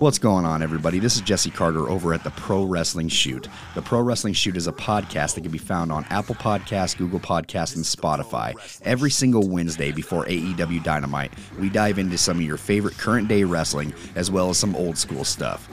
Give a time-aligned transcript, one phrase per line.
[0.00, 0.98] What's going on, everybody?
[0.98, 3.48] This is Jesse Carter over at the Pro Wrestling Shoot.
[3.74, 7.20] The Pro Wrestling Shoot is a podcast that can be found on Apple Podcasts, Google
[7.20, 8.54] Podcasts, and Spotify.
[8.82, 13.44] Every single Wednesday before AEW Dynamite, we dive into some of your favorite current day
[13.44, 15.68] wrestling as well as some old school stuff.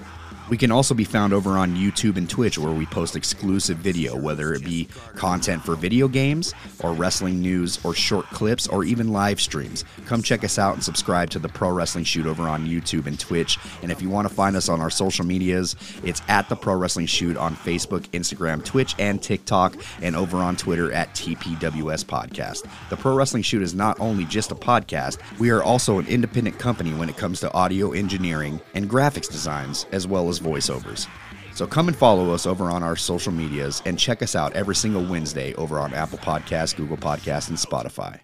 [0.50, 4.16] We can also be found over on YouTube and Twitch where we post exclusive video,
[4.16, 9.12] whether it be content for video games or wrestling news or short clips or even
[9.12, 9.84] live streams.
[10.06, 13.20] Come check us out and subscribe to the Pro Wrestling Shoot over on YouTube and
[13.20, 13.58] Twitch.
[13.82, 16.76] And if you want to find us on our social medias, it's at the Pro
[16.76, 22.70] Wrestling Shoot on Facebook, Instagram, Twitch, and TikTok, and over on Twitter at TPWS Podcast.
[22.90, 26.58] The Pro Wrestling Shoot is not only just a podcast, we are also an independent
[26.58, 31.08] company when it comes to audio engineering and graphics designs, as well as voiceovers.
[31.54, 34.76] So come and follow us over on our social medias and check us out every
[34.76, 38.20] single Wednesday over on Apple Podcasts, Google Podcasts, and Spotify.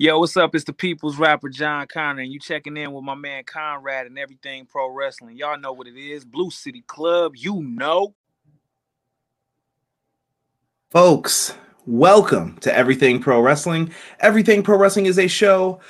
[0.00, 0.54] Yo, what's up?
[0.54, 4.16] It's the people's rapper John Connor, and you checking in with my man Conrad and
[4.16, 5.36] everything pro wrestling.
[5.36, 6.24] Y'all know what it is.
[6.24, 8.14] Blue City Club, you know.
[10.92, 11.52] Folks,
[11.84, 13.92] welcome to Everything Pro Wrestling.
[14.20, 15.80] Everything Pro Wrestling is a show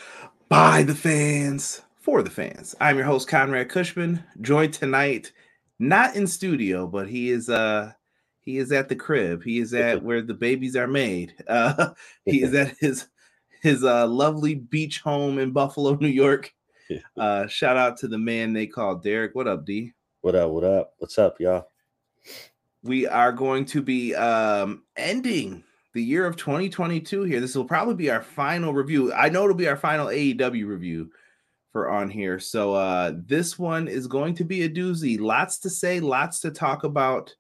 [0.49, 2.75] by the fans for the fans.
[2.81, 5.31] I'm your host Conrad Cushman, joined tonight
[5.79, 7.93] not in studio, but he is uh
[8.41, 9.45] he is at the crib.
[9.45, 11.35] He is at where the babies are made.
[11.49, 11.91] Uh
[12.25, 13.09] he is at his
[13.61, 16.51] his uh lovely beach home in Buffalo, New York.
[17.15, 19.35] Uh shout out to the man they call Derek.
[19.35, 19.93] What up, D?
[20.23, 20.51] What up?
[20.51, 20.95] What up?
[20.97, 21.69] What's up, y'all?
[22.83, 27.41] We are going to be um ending the year of 2022 here.
[27.41, 29.13] This will probably be our final review.
[29.13, 31.11] I know it'll be our final AEW review
[31.79, 32.41] for on here.
[32.41, 35.21] So uh this one is going to be a doozy.
[35.21, 37.35] Lots to say, lots to talk about.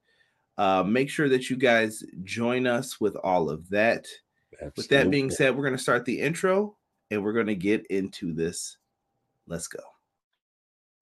[0.56, 4.06] Uh make sure that you guys join us with all of that.
[4.76, 6.76] With that being said, we're going to start the intro
[7.10, 8.76] and we're going to get into this.
[9.46, 9.82] Let's go.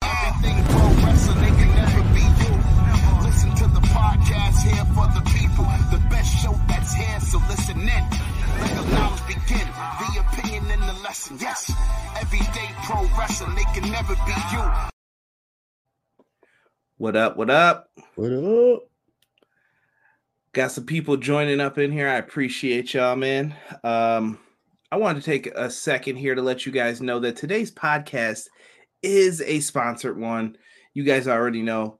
[0.03, 2.53] Everything pro wrestling, they can never be you.
[3.23, 5.56] Listen to the podcast here for the people.
[6.47, 7.87] The best show that's here, so listen in.
[7.87, 9.67] Let the knowledge begin.
[9.99, 11.37] The opinion and the lesson.
[11.41, 11.73] Yes,
[12.17, 14.63] everyday pro wrestling, they can never be you.
[16.97, 17.35] What up?
[17.35, 17.89] What up?
[18.15, 18.83] What up?
[20.53, 22.07] Got some people joining up in here.
[22.07, 23.53] I appreciate y'all, man.
[23.83, 24.39] Um,
[24.89, 28.47] I wanted to take a second here to let you guys know that today's podcast
[29.03, 30.57] is a sponsored one.
[30.93, 31.99] You guys already know.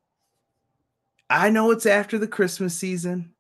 [1.29, 3.33] I know it's after the Christmas season.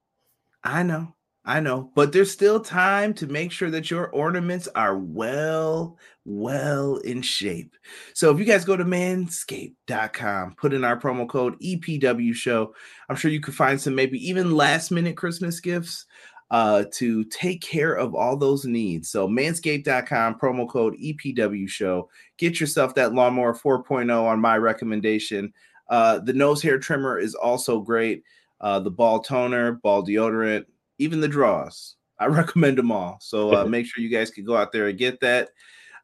[0.67, 1.13] I know.
[1.45, 6.97] I know, but there's still time to make sure that your ornaments are well, well
[6.97, 7.73] in shape.
[8.13, 12.75] So if you guys go to manscaped.com, put in our promo code EPW show,
[13.07, 16.05] I'm sure you could find some maybe even last minute Christmas gifts
[16.51, 19.09] uh, to take care of all those needs.
[19.09, 22.09] So manscaped.com, promo code EPW show.
[22.37, 25.53] Get yourself that lawnmower 4.0 on my recommendation.
[25.89, 28.23] Uh, the nose hair trimmer is also great.
[28.59, 30.65] Uh, the ball toner, ball deodorant,
[30.97, 31.95] even the draws.
[32.19, 33.17] I recommend them all.
[33.21, 35.49] So uh, make sure you guys can go out there and get that.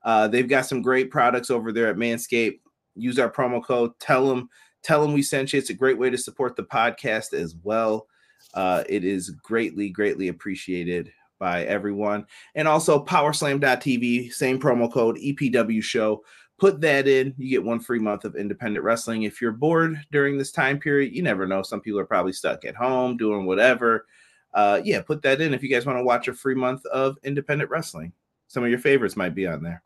[0.03, 2.59] Uh, they've got some great products over there at Manscaped.
[2.95, 3.91] Use our promo code.
[3.99, 4.49] Tell them,
[4.83, 5.59] tell them we sent you.
[5.59, 8.07] It's a great way to support the podcast as well.
[8.53, 12.25] Uh, it is greatly, greatly appreciated by everyone.
[12.55, 16.23] And also powerslam.tv, same promo code EPW show.
[16.63, 19.23] Put that in, you get one free month of independent wrestling.
[19.23, 21.61] If you're bored during this time period, you never know.
[21.61, 24.05] Some people are probably stuck at home doing whatever
[24.53, 27.17] uh, yeah, put that in if you guys want to watch a free month of
[27.23, 28.13] independent wrestling.
[28.47, 29.83] Some of your favorites might be on there.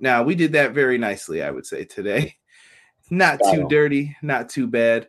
[0.00, 2.36] Now, we did that very nicely, I would say, today.
[3.10, 5.08] Not too dirty, not too bad.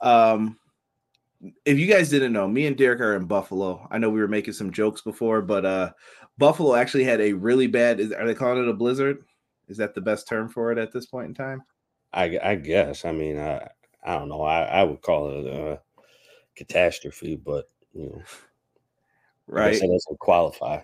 [0.00, 0.58] Um,
[1.64, 3.86] if you guys didn't know, me and Derek are in Buffalo.
[3.88, 5.92] I know we were making some jokes before, but uh,
[6.38, 8.00] Buffalo actually had a really bad.
[8.00, 9.24] Is, are they calling it a blizzard?
[9.68, 11.62] Is that the best term for it at this point in time?
[12.12, 13.04] I, I guess.
[13.04, 13.68] I mean, I
[14.04, 14.42] I don't know.
[14.42, 15.80] I, I would call it a
[16.54, 18.22] catastrophe, but you know,
[19.48, 19.74] right?
[19.74, 20.80] It doesn't qualify.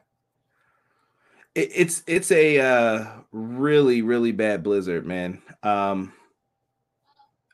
[1.54, 5.40] It, it's it's a uh, really really bad blizzard, man.
[5.62, 6.12] Um,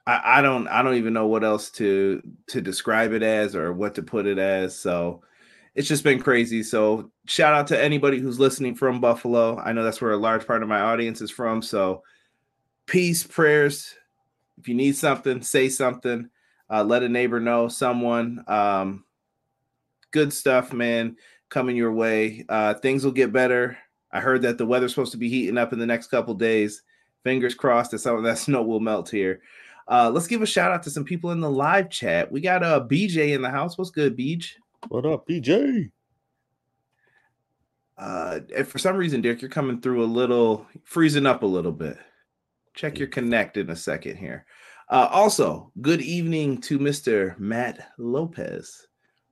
[0.06, 3.72] I, I don't I don't even know what else to to describe it as or
[3.72, 4.76] what to put it as.
[4.76, 5.22] So
[5.78, 6.64] it's just been crazy.
[6.64, 9.60] So shout out to anybody who's listening from Buffalo.
[9.60, 11.62] I know that's where a large part of my audience is from.
[11.62, 12.02] So
[12.86, 13.94] peace, prayers.
[14.58, 16.30] If you need something, say something.
[16.68, 18.42] Uh, let a neighbor know someone.
[18.48, 19.04] Um,
[20.10, 21.16] good stuff man
[21.48, 22.44] coming your way.
[22.48, 23.78] Uh, things will get better.
[24.10, 26.82] I heard that the weather's supposed to be heating up in the next couple days.
[27.22, 29.42] Fingers crossed that some of that snow will melt here.
[29.86, 32.32] Uh, let's give a shout out to some people in the live chat.
[32.32, 33.78] We got uh bj in the house.
[33.78, 34.54] What's good bj
[34.88, 35.90] what up PJ?
[37.98, 41.72] uh if for some reason Derek, you're coming through a little freezing up a little
[41.72, 41.98] bit
[42.78, 44.46] Check your connect in a second here.
[44.88, 47.36] Uh, also, good evening to Mr.
[47.36, 48.86] Matt Lopez.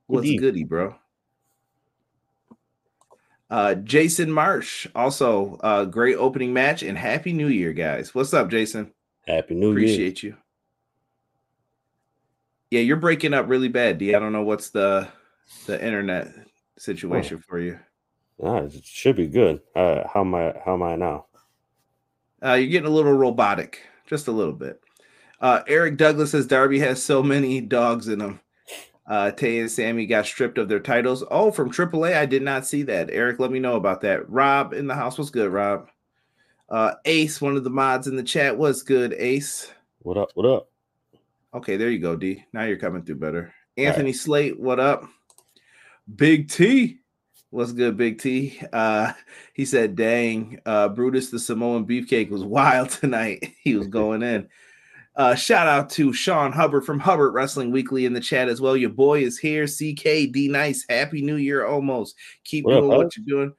[0.09, 0.41] What's evening.
[0.41, 0.97] goody, bro?
[3.49, 8.17] Uh, Jason Marsh, also uh, great opening match and happy new year, guys.
[8.17, 8.93] What's up, Jason?
[9.29, 9.79] Happy New Year.
[9.79, 10.37] Appreciate you.
[12.73, 14.13] Yeah, you're breaking up really bad, D.
[14.13, 15.07] I don't know what's the
[15.67, 16.33] the internet
[16.79, 17.79] situation for you.
[18.43, 19.61] Ah, it should be good.
[19.75, 20.55] Uh, how am I?
[20.65, 21.27] How am I now?
[22.45, 24.81] Uh, you're getting a little robotic, just a little bit.
[25.41, 28.41] Uh, Eric Douglas says Darby has so many dogs in him.
[29.07, 31.23] Uh, Tay and Sammy got stripped of their titles.
[31.31, 33.09] Oh, from AAA, I did not see that.
[33.11, 34.29] Eric, let me know about that.
[34.29, 35.51] Rob in the house was good.
[35.51, 35.89] Rob,
[36.69, 39.15] uh, Ace, one of the mods in the chat was good.
[39.15, 40.31] Ace, What up?
[40.35, 40.69] What up?
[41.55, 42.17] okay, there you go.
[42.17, 43.55] D, now you're coming through better.
[43.77, 45.05] Anthony Slate, what up?
[46.15, 46.99] Big T,
[47.51, 47.97] what's good?
[47.97, 48.61] Big T.
[48.73, 49.13] Uh,
[49.55, 53.53] he said, "Dang, uh, Brutus the Samoan Beefcake was wild tonight.
[53.63, 54.49] he was going in."
[55.17, 58.77] Uh, shout out to Sean Hubbard from Hubbard Wrestling Weekly in the chat as well.
[58.77, 59.65] Your boy is here.
[59.65, 60.85] CKD Nice.
[60.89, 62.15] Happy New Year almost.
[62.45, 62.97] Keep What doing bud?
[62.99, 63.55] what you're doing.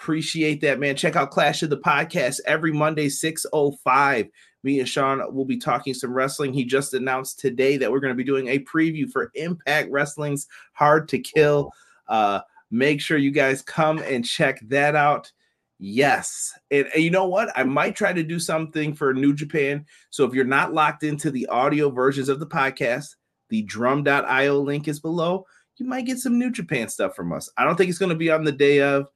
[0.00, 0.96] Appreciate that, man.
[0.96, 4.28] Check out Clash of the Podcast every Monday, 605.
[4.62, 6.54] Me and Sean will be talking some wrestling.
[6.54, 10.46] He just announced today that we're going to be doing a preview for Impact Wrestling's
[10.72, 11.70] Hard to Kill.
[12.08, 12.40] Uh,
[12.70, 15.30] make sure you guys come and check that out.
[15.78, 16.52] Yes.
[16.70, 17.50] And, and you know what?
[17.56, 19.84] I might try to do something for New Japan.
[20.10, 23.16] So if you're not locked into the audio versions of the podcast,
[23.50, 25.46] the drum.io link is below.
[25.76, 27.50] You might get some New Japan stuff from us.
[27.56, 29.08] I don't think it's going to be on the day of.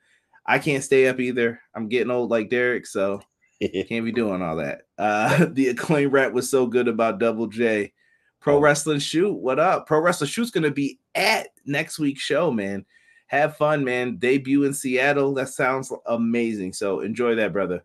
[0.46, 1.60] I can't stay up either.
[1.74, 3.20] I'm getting old like Derek, so
[3.60, 4.82] can't be doing all that.
[4.96, 7.92] Uh, the acclaim rap was so good about Double J.
[8.40, 8.60] Pro Oh.
[8.60, 9.86] Wrestling Shoot, what up?
[9.86, 12.84] Pro Wrestling Shoot's going to be at next week's show, man.
[13.26, 14.16] Have fun, man.
[14.16, 15.34] Debut in Seattle.
[15.34, 16.72] That sounds amazing.
[16.72, 17.84] So enjoy that, brother.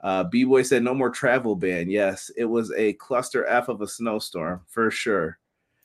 [0.00, 1.88] Uh, B Boy said no more travel ban.
[1.88, 5.38] Yes, it was a cluster F of a snowstorm for sure.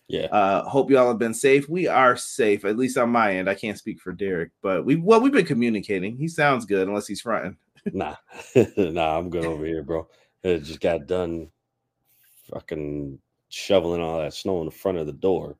[0.10, 0.26] yeah.
[0.26, 1.70] Uh, hope y'all have been safe.
[1.70, 3.50] We are safe, at least on my end.
[3.50, 6.18] I can't speak for Derek, but we well, we've been communicating.
[6.18, 7.58] He sounds good, unless he's fronting.
[7.94, 8.16] Nah,
[8.78, 10.08] nah, I'm good over here, bro.
[10.44, 11.50] It just got done
[12.54, 13.18] fucking
[13.52, 15.58] shoveling all that snow in the front of the door.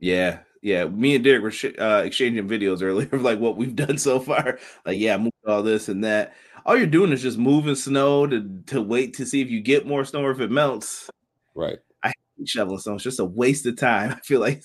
[0.00, 0.86] Yeah, yeah.
[0.86, 4.18] Me and Derek were sh- uh, exchanging videos earlier of like what we've done so
[4.18, 4.58] far.
[4.84, 6.34] Like, yeah, moved all this and that.
[6.64, 9.86] All you're doing is just moving snow to to wait to see if you get
[9.86, 11.08] more snow or if it melts.
[11.54, 11.78] Right.
[12.02, 14.12] I hate shoveling snow, it's just a waste of time.
[14.16, 14.62] I feel like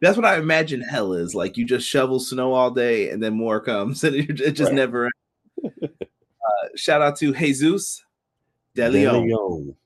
[0.00, 1.34] that's what I imagine hell is.
[1.34, 4.70] Like you just shovel snow all day and then more comes, and it, it just
[4.70, 4.74] Right.
[4.76, 5.10] never.
[5.64, 5.74] ends.
[5.82, 8.04] uh, shout out to Jesus
[8.74, 9.24] De De Leon.
[9.26, 9.76] Leon.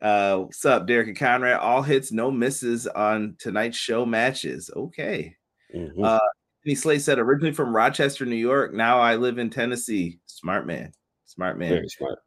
[0.00, 1.58] Uh, what's up, Derek and Conrad?
[1.60, 4.70] All hits, no misses on tonight's show matches.
[4.74, 5.36] Okay.
[5.74, 6.04] Mhm.
[6.04, 6.18] Uh,
[6.62, 8.74] Anthony Slate said originally from Rochester, New York.
[8.74, 10.18] Now I live in Tennessee.
[10.26, 10.92] Smart man.
[11.26, 11.70] Smart man.
[11.70, 12.18] Very smart.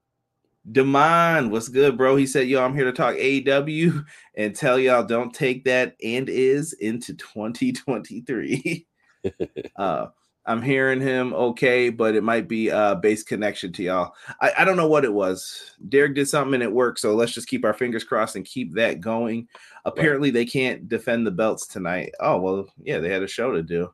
[0.71, 2.15] Demond, what's good, bro?
[2.15, 4.05] He said, Yo, I'm here to talk AEW
[4.37, 8.87] and tell y'all don't take that and is into 2023.
[9.77, 10.07] uh
[10.45, 14.13] I'm hearing him okay, but it might be uh base connection to y'all.
[14.41, 15.75] I, I don't know what it was.
[15.87, 18.73] Derek did something and it worked, so let's just keep our fingers crossed and keep
[18.73, 19.47] that going.
[19.85, 22.13] Apparently, they can't defend the belts tonight.
[22.19, 23.93] Oh well, yeah, they had a show to do.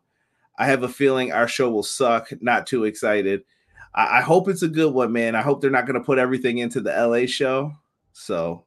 [0.58, 2.30] I have a feeling our show will suck.
[2.42, 3.44] Not too excited.
[3.94, 5.36] I, I hope it's a good one, man.
[5.36, 7.74] I hope they're not going to put everything into the LA show.
[8.12, 8.66] So,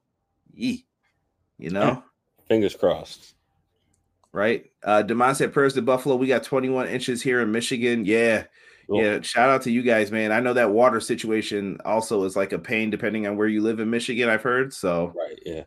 [0.55, 0.86] yee,
[1.58, 2.03] you know,
[2.53, 3.34] Fingers crossed.
[4.32, 4.65] Right?
[4.82, 5.03] Uh,
[5.34, 6.17] said prayers to Buffalo.
[6.17, 8.05] We got 21 inches here in Michigan.
[8.05, 8.44] Yeah.
[8.89, 9.03] Cool.
[9.03, 9.20] Yeah.
[9.20, 10.32] Shout out to you guys, man.
[10.32, 13.81] I know that water situation also is like a pain depending on where you live
[13.81, 14.74] in Michigan, I've heard.
[14.74, 15.39] So, Right.
[15.46, 15.62] Yeah.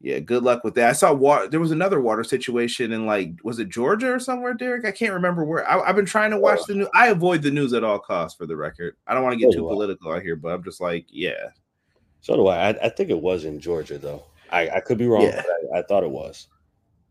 [0.00, 0.90] yeah, good luck with that.
[0.90, 1.48] I saw water.
[1.48, 4.84] There was another water situation in like, was it Georgia or somewhere, Derek?
[4.84, 5.68] I can't remember where.
[5.68, 6.88] I, have been trying to watch the news.
[6.94, 8.94] I avoid the news at all costs, for the record.
[9.06, 11.48] I don't want to get So too political out here, but I'm just like, yeah,
[12.20, 12.68] So do I.
[12.70, 14.24] I, I think it was in Georgia though.
[14.52, 15.42] I, I could be wrong, Yeah.
[15.70, 16.48] but I, I thought it was.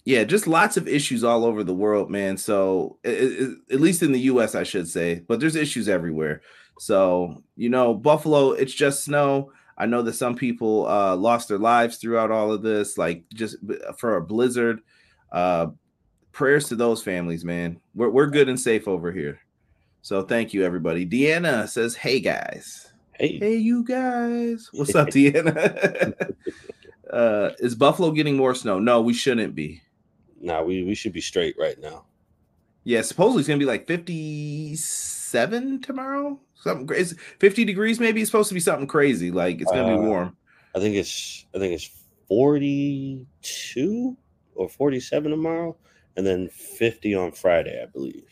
[0.10, 2.36] Yeah, just lots of issues all over the world, man.
[2.36, 6.42] So at least in the U.S., I should say, but there's issues everywhere.
[6.80, 9.52] So you know, Buffalo, it's just snow.
[9.78, 13.58] I know that some people uh, lost their lives throughout all of this, like just
[14.00, 14.82] for a blizzard.
[15.32, 15.68] Uh,
[16.32, 17.80] prayers to those families, man.
[17.94, 19.40] We're we're good and safe over here.
[20.02, 21.06] So thank you, everybody.
[21.06, 24.70] Deanna says, "Hey guys." Hey, Hey, you guys.
[24.74, 26.34] What's up, Deanna?
[27.14, 28.80] uh, is Buffalo getting more snow?
[28.80, 29.84] No, we shouldn't be.
[30.42, 32.06] Nah, we, we should be straight right now.
[32.84, 36.40] Yeah, supposedly it's gonna be like 57 tomorrow.
[36.56, 37.16] Something crazy.
[37.40, 39.32] 50 degrees, maybe it's supposed to be something crazy.
[39.32, 40.38] Like it's gonna be Uh, warm.
[40.76, 41.90] I think it's I think it's
[42.28, 44.18] 42
[44.56, 45.76] or 47 tomorrow,
[46.18, 48.26] and then 50 on Friday, I believe.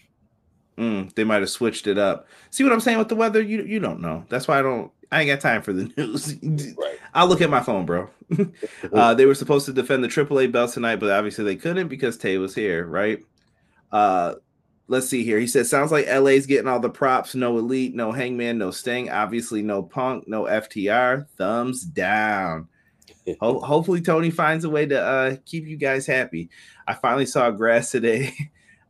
[0.77, 2.27] Mm, they might have switched it up.
[2.51, 3.41] See what I'm saying with the weather?
[3.41, 4.25] You you don't know.
[4.29, 4.91] That's why I don't.
[5.11, 6.35] I ain't got time for the news.
[6.77, 6.99] Right.
[7.13, 8.09] I'll look at my phone, bro.
[8.93, 12.17] uh, they were supposed to defend the AAA belt tonight, but obviously they couldn't because
[12.17, 13.23] Tay was here, right?
[13.91, 14.35] Uh,
[14.87, 15.39] let's see here.
[15.39, 17.35] He said, "Sounds like LA's getting all the props.
[17.35, 19.09] No elite, no Hangman, no Sting.
[19.09, 21.27] Obviously, no Punk, no FTR.
[21.37, 22.67] Thumbs down."
[23.39, 26.49] Ho- hopefully, Tony finds a way to uh, keep you guys happy.
[26.85, 28.33] I finally saw grass today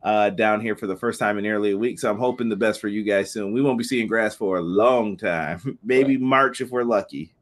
[0.02, 2.56] uh, down here for the first time in nearly a week, so I'm hoping the
[2.56, 3.52] best for you guys soon.
[3.52, 7.34] We won't be seeing grass for a long time, maybe March if we're lucky.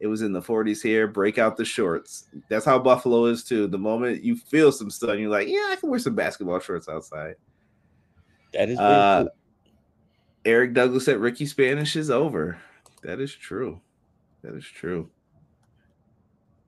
[0.00, 1.08] It was in the 40s here.
[1.08, 2.28] Break out the shorts.
[2.48, 3.66] That's how Buffalo is too.
[3.66, 6.88] The moment you feel some sun, you're like, yeah, I can wear some basketball shorts
[6.88, 7.34] outside.
[8.52, 9.30] That is Uh, true.
[10.44, 12.58] Eric Douglas said Ricky Spanish is over.
[13.02, 13.80] That is true.
[14.42, 15.10] That is true.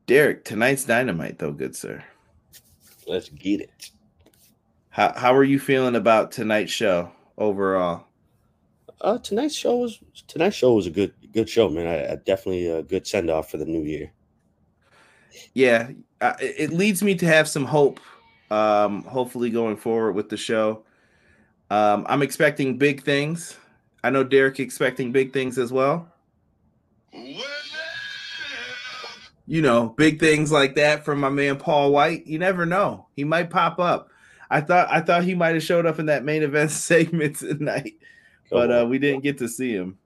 [0.06, 2.02] Derek, tonight's dynamite, though, good sir.
[3.06, 3.90] Let's get it.
[4.90, 8.04] How how are you feeling about tonight's show overall?
[9.00, 11.86] Uh, tonight's show was tonight's show was a good good show, man.
[11.86, 14.12] I, I definitely a good send off for the new year.
[15.54, 18.00] Yeah, uh, it it leads me to have some hope.
[18.50, 20.82] Um, hopefully going forward with the show.
[21.70, 23.56] Um, I'm expecting big things.
[24.02, 26.12] I know Derek expecting big things as well.
[29.46, 32.26] you know, big things like that from my man Paul Wight.
[32.26, 34.09] You never know; he might pop up.
[34.50, 37.94] I thought I thought he might have showed up in that main event segment tonight,
[38.50, 39.98] but uh, we didn't get to see him.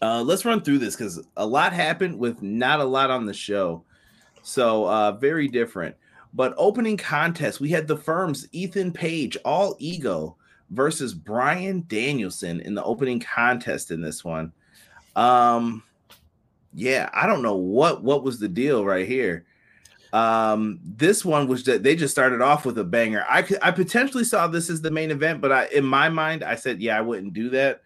[0.00, 3.34] Uh, let's run through this because a lot happened with not a lot on the
[3.34, 3.82] show,
[4.42, 5.96] so uh, very different.
[6.34, 10.36] But opening contest, we had the firms Ethan Page, all ego,
[10.70, 14.52] versus Bryan Danielson in the opening contest in this one.
[15.16, 15.82] Um,
[16.74, 19.46] yeah, I don't know what what was the deal right here.
[20.12, 23.24] Um, this one was that they just started off with a banger.
[23.28, 26.54] I I potentially saw this as the main event, but I in my mind I
[26.54, 27.82] said, yeah, I wouldn't do that.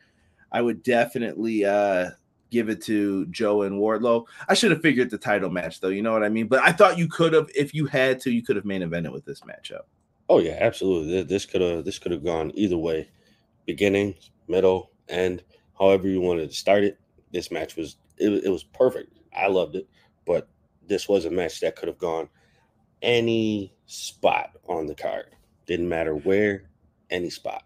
[0.52, 2.10] I would definitely uh
[2.52, 4.26] give it to Joe and Wardlow.
[4.48, 6.46] I should have figured the title match though, you know what I mean?
[6.46, 9.10] But I thought you could have, if you had to, you could have main evented
[9.10, 9.86] with this matchup.
[10.28, 11.22] Oh yeah, absolutely.
[11.24, 13.08] This could have this could have gone either way,
[13.66, 14.14] beginning,
[14.48, 15.42] middle, end,
[15.78, 16.98] however you wanted to start it.
[17.32, 19.18] This match was it, it was perfect.
[19.34, 19.88] I loved it,
[20.26, 20.48] but
[20.86, 22.28] this was a match that could have gone
[23.00, 25.26] any spot on the card.
[25.66, 26.64] Didn't matter where,
[27.10, 27.64] any spot.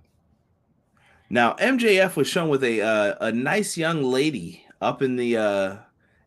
[1.28, 5.76] Now MJF was shown with a uh, a nice young lady up in the uh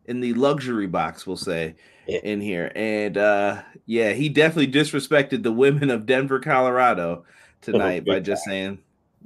[0.06, 2.18] in the luxury box, we'll say, Yeah.
[2.22, 2.70] in here.
[2.74, 7.24] And uh yeah, he definitely disrespected the women of Denver, Colorado
[7.62, 8.78] tonight by just saying,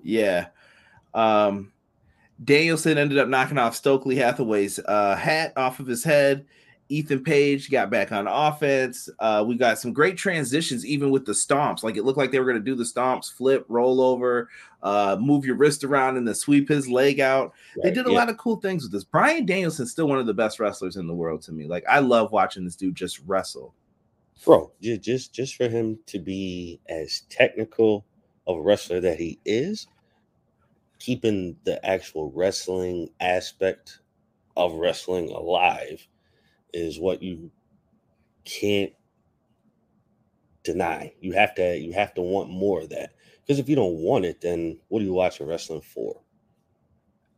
[0.02, 0.49] yeah.
[1.12, 1.73] Um
[2.42, 6.47] Danielson ended up knocking off Stokely Hathaway's uh hat off of his head.
[6.88, 9.08] Ethan Page got back on offense.
[9.18, 11.82] Uh, we got some great transitions, even with the stomps.
[11.82, 14.50] Like it looked like they were going to do the stomps, flip, roll over,
[14.82, 17.54] uh, move your wrist around, and then sweep his leg out.
[17.82, 18.18] They did a yeah.
[18.18, 19.04] lot of cool things with this.
[19.04, 21.66] Bryan Danielson's still one of the best wrestlers in the world to me.
[21.66, 23.74] Like I love watching this dude just wrestle.
[24.44, 28.04] bro just just for him to be as technical
[28.46, 29.86] of a wrestler that he is
[30.98, 34.00] keeping the actual wrestling aspect
[34.56, 36.06] of wrestling alive
[36.74, 37.50] is what you
[38.44, 38.92] can't
[40.62, 43.96] deny you have to you have to want more of that because if you don't
[43.96, 46.20] want it then what are you watching wrestling for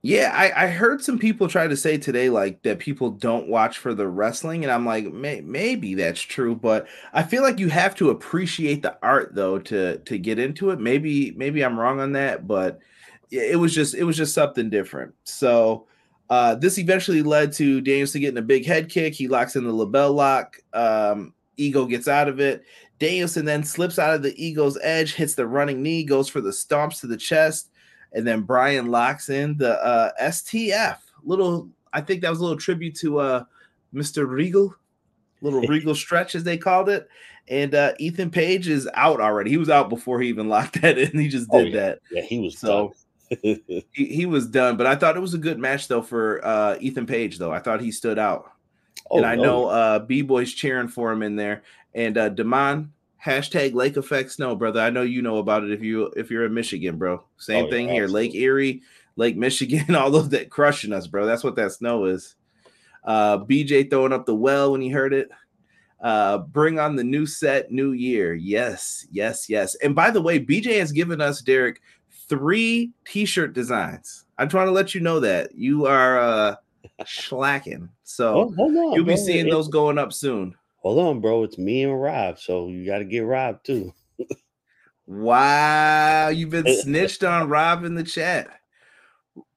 [0.03, 3.79] Yeah, I, I heard some people try to say today like that people don't watch
[3.79, 7.69] for the wrestling, and I'm like, may, maybe that's true, but I feel like you
[7.71, 10.79] have to appreciate the art though to to get into it.
[10.79, 12.79] Maybe maybe I'm wrong on that, but
[13.31, 15.15] it was just it was just something different.
[15.25, 15.89] So
[16.31, 19.15] uh, this eventually led to Danielson getting a big head kick.
[19.15, 20.57] He locks in the LeBell Lock.
[20.73, 22.65] Um, Ego gets out of it.
[22.99, 26.51] Danielson then slips out of the Ego's edge, hits the running knee, goes for the
[26.51, 27.71] stomps to the chest
[28.13, 30.97] and then Bryan locks in the uh, STF.
[31.25, 33.45] Little, I think that was a little tribute to uh,
[33.95, 34.27] Mr.
[34.27, 34.75] Regal,
[35.43, 37.09] little Regal stretch as they called it.
[37.49, 39.51] And uh, Ethan Page is out already.
[39.51, 41.19] He was out before he even locked that in.
[41.19, 41.81] He just Oh, did yeah.
[41.81, 41.99] that.
[42.11, 42.97] yeah he was So- done.
[43.49, 44.77] He, he was done.
[44.77, 47.53] But I thought it was a good match though for uh, Ethan Page though.
[47.53, 48.53] I thought he stood out.
[49.11, 49.43] oh, and I no.
[49.43, 51.63] know uh, B Boy's cheering for him in there.
[51.95, 52.89] And uh, Demond
[53.25, 54.81] hashtag Lake Effect Snow, brother.
[54.81, 57.25] I know you know about it if you if you're in Michigan, bro.
[57.39, 58.07] Same Oh, yeah, thing here.
[58.07, 58.35] Lake.
[58.35, 58.83] Erie,
[59.17, 61.27] Lake Michigan, all of that crushing us, bro.
[61.27, 62.37] That's what that snow is.
[63.05, 65.29] Uh, BJ throwing up the well when he heard it.
[66.01, 68.35] Uh, bring on the new set, new year.
[68.35, 69.75] Yes, yes, yes.
[69.77, 71.81] And by the way, BJ has given us Derek
[72.29, 74.25] three t-shirt designs.
[74.39, 76.57] I'm trying to let you know that you are uh
[77.07, 77.89] slacking.
[78.05, 79.25] So Oh, on, You'll be bro.
[79.25, 80.55] seeing those going up soon.
[80.83, 81.43] Hold on, bro.
[81.45, 83.93] It's me and Rob, so you got to get Rob too.
[85.07, 88.49] Wow, you've been snitched on Rob in the chat.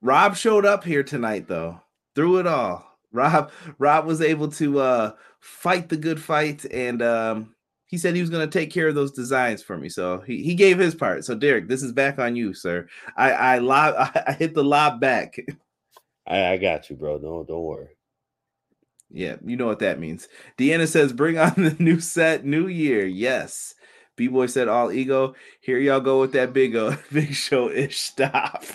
[0.01, 1.79] Rob showed up here tonight though.
[2.15, 2.85] Through it all.
[3.11, 7.55] Rob Rob was able to uh fight the good fight and um
[7.89, 9.89] he said he was going to take care of those designs for me.
[9.89, 11.25] So he, he gave his part.
[11.25, 12.87] So Derek, this is back on you, sir.
[13.17, 13.95] I I lob
[14.27, 15.37] I hit the lob back.
[16.27, 17.17] I, I got you, bro.
[17.17, 17.89] Don't don't worry.
[19.11, 20.27] Yeah, you know what that means.
[20.59, 23.73] Deanna says, "Bring on the new set, new year." Yes.
[24.15, 27.99] B boy said, "All ego." Here y'all go with that big uh, big show ish
[27.99, 28.65] stop.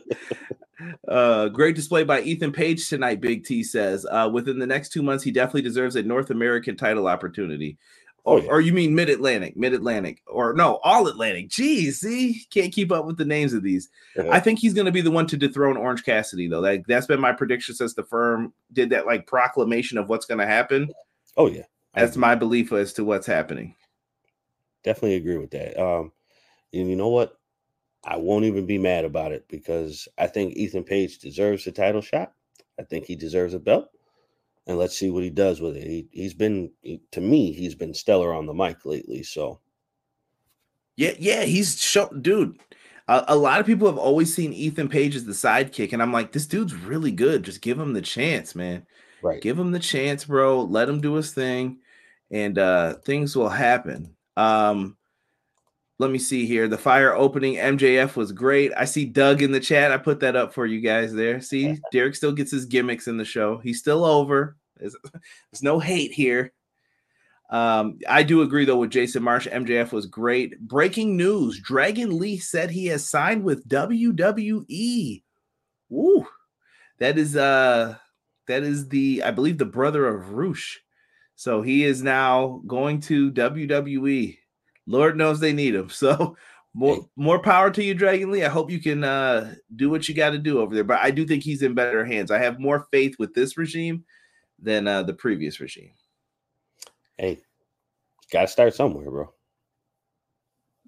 [1.08, 3.20] uh, great display by Ethan Page tonight.
[3.20, 6.76] Big T says, uh, "Within the next two months, he definitely deserves a North American
[6.76, 7.78] title opportunity."
[8.24, 8.50] Oh, Or, yeah.
[8.50, 9.56] or you mean Mid Atlantic?
[9.56, 11.48] Mid Atlantic, or no, All Atlantic?
[11.48, 13.88] Geez, see, can't keep up with the names of these.
[14.30, 16.60] I think he's going to be the one to dethrone Orange Cassidy, though.
[16.60, 20.38] Like that's been my prediction since the firm did that like proclamation of what's going
[20.38, 20.88] to happen.
[21.36, 21.62] oh yeah.
[21.94, 22.20] I That's agree.
[22.20, 23.74] my belief as to what's happening.
[24.84, 25.78] definitely agree with that.
[25.82, 26.12] Um,
[26.72, 27.38] and you know what?
[28.04, 32.00] I won't even be mad about it because I think Ethan Page deserves the title
[32.00, 32.32] shot.
[32.80, 33.90] I think he deserves a belt,
[34.66, 35.86] and let's see what he does with it.
[35.86, 39.22] He he's been he- to me he's been stellar on the mic lately.
[39.22, 39.60] So
[40.96, 42.60] Yeah, yeah, he's show, dude.
[43.08, 46.12] A, a lot of people have always seen Ethan Page as the sidekick, and I'm
[46.12, 47.42] like, this dude's really good.
[47.44, 48.86] Just give him the chance, man.
[49.22, 50.62] right, Give him the chance, bro.
[50.62, 51.80] Let him do his thing,
[52.30, 54.16] and uh things will happen.
[54.36, 54.96] Um,
[55.98, 56.68] let me see here.
[56.68, 58.72] The fire opening MJF was great.
[58.76, 59.92] I see Doug in the chat.
[59.92, 61.40] I put that up for you guys there.
[61.40, 63.58] See, Derek still gets his gimmicks in the show.
[63.58, 64.56] He's still over.
[64.76, 64.96] There's,
[65.52, 66.52] there's no hate here.
[67.50, 69.46] Um, I do agree though with Jason Marsh.
[69.46, 70.58] MJF was great.
[70.60, 75.22] Breaking news: Dragon Lee said he has signed with WWE.
[75.90, 76.26] Woo!
[76.98, 77.96] That is uh
[78.48, 80.80] that is the I believe the brother of Rush.
[81.36, 84.38] So he is now going to WWE.
[84.86, 85.88] Lord knows they need him.
[85.90, 86.36] So
[86.74, 88.44] more more power to you, Dragon Lee.
[88.44, 90.84] I hope you can uh do what you got to do over there.
[90.84, 92.30] But I do think he's in better hands.
[92.30, 94.04] I have more faith with this regime
[94.58, 95.92] than uh the previous regime.
[97.18, 97.40] hey,
[98.32, 99.32] got to start somewhere, bro.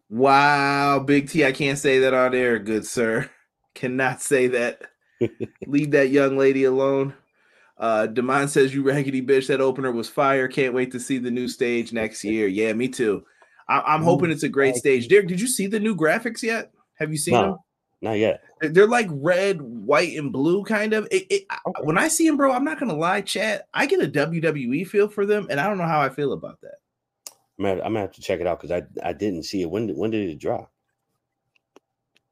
[0.09, 3.31] Wow, Big T, I can't say that on air, good sir.
[3.75, 4.83] Cannot say that.
[5.67, 7.15] Leave that young lady alone.
[7.77, 9.49] Uh Demond says you raggedy bitch.
[9.49, 10.49] That opener was fire.
[10.49, 12.47] Can't wait to see the new stage next year.
[12.47, 13.25] Yeah, me too.
[13.69, 15.09] I- I'm hoping it's a great stage.
[15.09, 16.73] Derek, did you see the new graphics yet?
[16.95, 17.43] Have you seen No.
[17.43, 17.57] them?
[18.03, 18.43] Not yet.
[18.61, 21.09] They're- like red, white, and blue, kind of.
[21.11, 21.83] It, it, Okay.
[21.85, 23.67] when I see them, bro, I'm not gonna lie, chat.
[23.73, 26.61] I get a WWE feel for them, and I don't know how I feel about
[26.61, 26.75] that.
[27.59, 29.71] I'm gonna, I'm gonna have to check it out because I I didn't see it.
[29.71, 30.71] When did when did it drop?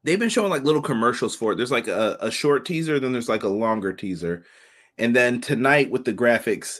[0.03, 1.55] they've been showing like little commercials for it.
[1.55, 4.43] There's like a, a short teaser, then there's like a longer teaser.
[4.97, 6.79] And then tonight with the graphics,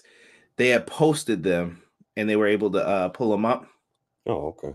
[0.57, 1.81] they had posted them
[2.17, 3.65] and they were able to uh, pull them up.
[4.25, 4.73] Oh, okay.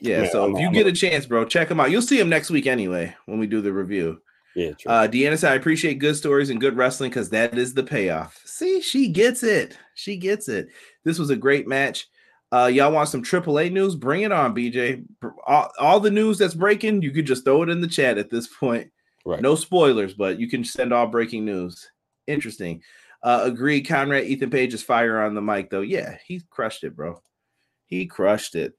[0.00, 1.90] Yeah, Yeah, so I'm- if you I'm- get a chance, bro, check them out.
[1.90, 4.20] You'll see them next week anyway when we do the review.
[4.56, 4.90] Yeah, true.
[4.90, 8.40] Uh, Deanna said, I appreciate good stories and good wrestling because that is the payoff.
[8.44, 9.76] See, she gets it.
[9.94, 10.68] She gets it.
[11.04, 12.08] This was a great match.
[12.52, 13.94] Uh, y'all want some AAA news?
[13.94, 15.04] Bring it on, BJ.
[15.46, 18.28] All, all the news that's breaking, you could just throw it in the chat at
[18.30, 18.90] this point.
[19.24, 19.40] right.
[19.40, 21.88] No spoilers, but you can send all breaking news.
[22.26, 22.82] Interesting.
[23.22, 23.82] Uh, agreed.
[23.82, 25.82] Conrad Ethan Page is fire on the mic, though.
[25.82, 27.20] Yeah, he crushed it, bro.
[27.90, 28.74] He crushed it.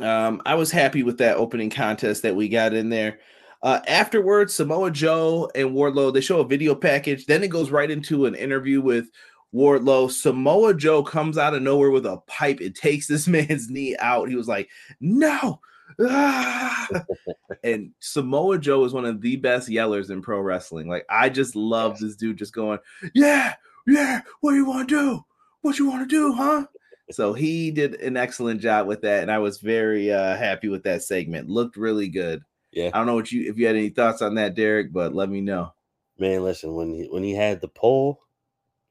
[0.00, 3.20] Um, I was happy with that opening contest that we got in there.
[3.62, 7.26] Uh, afterwards, Samoa Joe and Wardlow they show a video package.
[7.26, 9.10] Then it goes right into an interview with
[9.54, 10.10] Wardlow.
[10.10, 12.60] Samoa Joe comes out of nowhere with a pipe.
[12.60, 14.28] It takes this man's knee out.
[14.28, 14.68] He was like,
[15.00, 15.60] "No!"
[16.00, 16.88] Ah!
[17.64, 20.88] and Samoa Joe is one of the best yellers in pro wrestling.
[20.88, 22.78] Like I just love this dude just going,
[23.14, 23.54] "Yeah,
[23.86, 24.22] yeah.
[24.40, 25.24] What do you want to do?
[25.60, 26.66] What you want to do, huh?"
[27.10, 30.82] So he did an excellent job with that, and I was very uh, happy with
[30.84, 31.48] that segment.
[31.48, 32.42] Looked really good.
[32.72, 32.90] Yeah.
[32.92, 35.28] I don't know what you if you had any thoughts on that, Derek, but let
[35.28, 35.72] me know.
[36.18, 38.20] Man, listen, when he when he had the poll,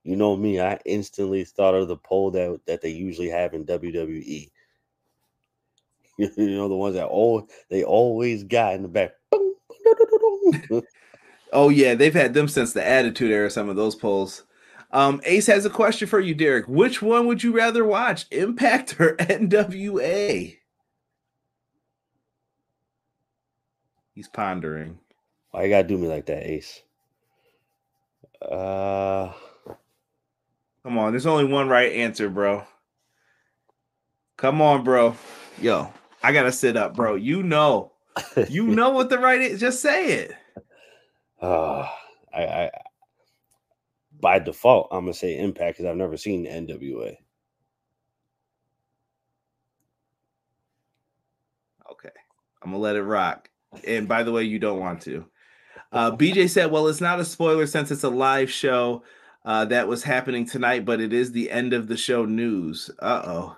[0.04, 3.66] you know me, I instantly thought of the poll that that they usually have in
[3.66, 4.50] WWE.
[6.18, 9.12] you know, the ones that all they always got in the back.
[11.52, 13.50] Oh yeah, they've had them since the Attitude Era.
[13.50, 14.44] Some of those polls.
[14.92, 16.68] Um, Ace has a question for you, Derek.
[16.68, 20.58] Which one would you rather watch, Impact or NWA?
[24.16, 25.00] He's pondering.
[25.52, 26.82] Why you gotta do me like that, Ace?
[28.42, 29.32] Uh
[30.84, 32.64] Come on, there's only one right answer, bro.
[34.38, 35.16] Come on, bro.
[35.62, 35.92] Yo,
[36.24, 37.16] I gotta sit up, bro.
[37.16, 37.92] You know,
[38.50, 39.60] you know what the right is.
[39.60, 40.36] Just say it.
[41.42, 41.88] uh,
[42.34, 42.72] I, I
[44.20, 47.16] by default I'm gonna say Impact because I've never seen NWA.
[51.92, 52.10] Okay,
[52.62, 53.50] I'm gonna let it rock.
[53.86, 55.26] And by the way, you don't want to.
[55.92, 59.04] Uh, BJ said, "Well, it's not a spoiler since it's a live show
[59.46, 63.22] uh, that was happening tonight, but it is the end of the show news." Uh
[63.26, 63.56] oh.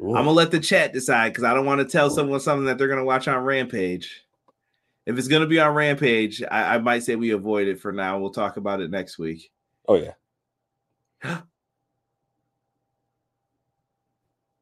[0.00, 2.76] I'm gonna let the chat decide because I don't want to tell someone something that
[2.76, 4.24] they're gonna watch on Rampage.
[5.06, 8.18] If it's gonna be on Rampage, I, I might say we avoid it for now.
[8.18, 9.50] We'll talk about it next week.
[9.88, 10.14] Oh yeah.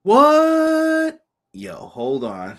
[0.02, 1.20] What?
[1.52, 2.59] Yo, hold on.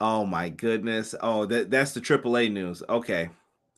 [0.00, 1.14] Oh my goodness.
[1.20, 2.82] Oh, that, that's the AAA news.
[2.88, 3.28] Okay.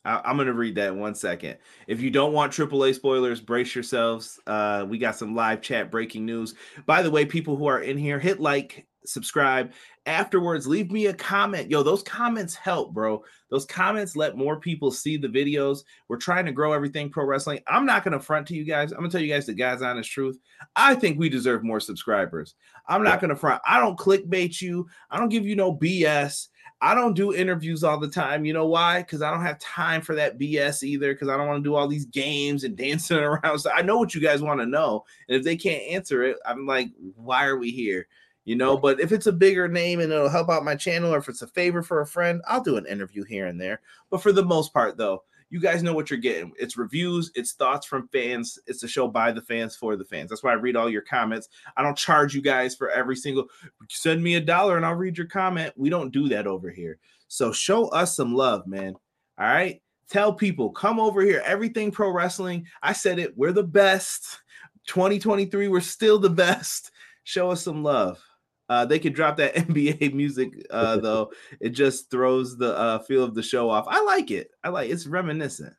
[0.05, 1.59] I, am gonna read that in one second.
[1.89, 4.39] If you don't want AAA spoilers, brace yourselves.
[4.47, 6.55] Uh, we got some live chat breaking news.
[6.87, 9.73] By the way, people who are in here, hit like, subscribe.
[10.07, 11.71] Afterwards, leave me a comment.
[11.71, 13.23] Yo, those comments help, bro.
[13.51, 15.81] Those comments let more people see the videos.
[16.09, 17.61] We're trying to grow everything pro wrestling.
[17.67, 18.93] I'm not gonna front to you guys.
[18.93, 20.39] I'm gonna tell you guys the guy's honest truth.
[20.77, 22.55] I think we deserve more subscribers.
[22.89, 23.63] I'm not gonna front.
[23.67, 24.87] I don't clickbait you.
[25.11, 26.49] I don't give you no BS.
[26.81, 28.45] I don't do interviews all the time.
[28.45, 29.01] You know why?
[29.01, 31.13] Because I don't have time for that BS either.
[31.13, 33.59] Because I don't want to do all these games and dancing around.
[33.59, 35.05] So I know what you guys want to know.
[35.29, 38.07] And if they can't answer it, I'm like, why are we here?
[38.47, 41.19] You know, but if it's a bigger name and it'll help out my channel, or
[41.19, 43.81] if it's a favor for a friend, I'll do an interview here and there.
[44.09, 46.53] But for the most part, though, you guys know what you're getting.
[46.57, 48.57] It's reviews, it's thoughts from fans.
[48.69, 50.31] It's a show by the fans for the fans.
[50.31, 51.49] That's why I read all your comments.
[51.77, 53.47] I don't charge you guys for every single
[53.89, 55.73] send me a dollar and I'll read your comment.
[55.77, 56.99] We don't do that over here.
[57.29, 58.95] So show us some love, man.
[59.39, 59.83] All right.
[60.09, 61.43] Tell people, come over here.
[61.45, 62.67] Everything pro wrestling.
[62.81, 63.37] I said it.
[63.37, 64.41] We're the best.
[64.87, 66.93] 2023, we're still the best.
[67.25, 68.23] Show us some love.
[68.69, 71.31] Uh, they could drop that NBA music uh, though.
[71.61, 73.87] it just throws the uh, feel of the show off.
[73.89, 74.51] I like it.
[74.65, 75.75] I like it's reminiscent.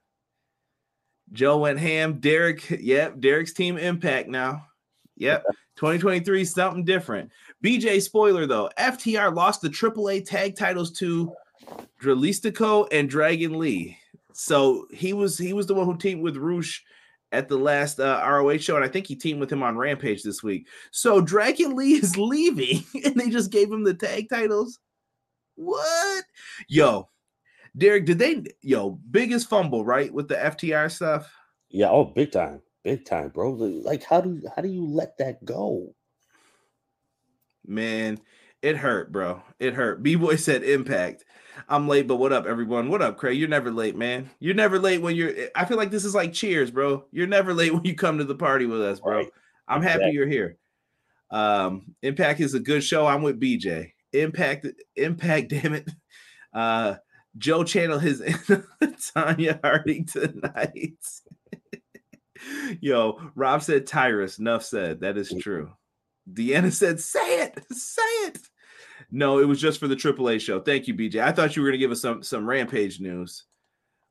[1.34, 2.20] Joe went ham.
[2.20, 4.66] Derek, yep, Derek's team impact now.
[5.18, 5.44] Yep,
[5.78, 7.32] 2023 something different.
[7.64, 11.34] BJ spoiler though, FTR lost the AAA tag titles to
[12.02, 13.98] Dralistico and Dragon Lee.
[14.34, 16.84] So he was he was the one who teamed with Rush
[17.32, 20.24] at the last uh, ROH show, and I think he teamed with him on Rampage
[20.24, 20.68] this week.
[20.92, 24.80] So Dragon Lee is leaving, and they just gave him the tag titles.
[25.56, 26.24] What?
[26.68, 27.10] Yo,
[27.76, 28.44] Derek, did they?
[28.62, 31.32] Yo, biggest fumble, right, with the FTR stuff?
[31.70, 31.90] Yeah.
[31.90, 33.52] Oh, big time, big time, bro.
[33.52, 35.94] Like, how do how do you let that go?
[37.66, 38.20] Man,
[38.62, 39.42] it hurt, bro.
[39.60, 40.02] It hurt.
[40.02, 41.26] B boy said impact.
[41.70, 42.90] I'm late, but what up, everyone?
[42.90, 43.38] What up, Craig?
[43.38, 44.30] You're never late, man.
[44.40, 45.34] You're never late when you're.
[45.56, 47.06] I feel like this is like cheers, bro.
[47.12, 49.18] You're never late when you come to the party with us, bro.
[49.18, 49.30] Right.
[49.68, 50.14] I'm happy exactly.
[50.14, 50.58] you're here.
[51.32, 53.06] Um, Impact is a good show.
[53.06, 53.92] I'm with BJ.
[54.14, 55.90] Impact, Impact, damn it.
[56.54, 56.96] Uh,
[57.38, 58.22] Joe channel his
[58.82, 60.98] Tonya Harding tonight.
[62.80, 64.40] Yo, Rob said Tyrus.
[64.40, 65.02] Enough said.
[65.02, 65.72] That is true.
[66.32, 68.40] Deanna said, say it, say it.
[69.10, 70.60] No, it was just for the AAA show.
[70.60, 71.22] Thank you, BJ.
[71.22, 73.46] I thought you were going to give us some some Rampage news.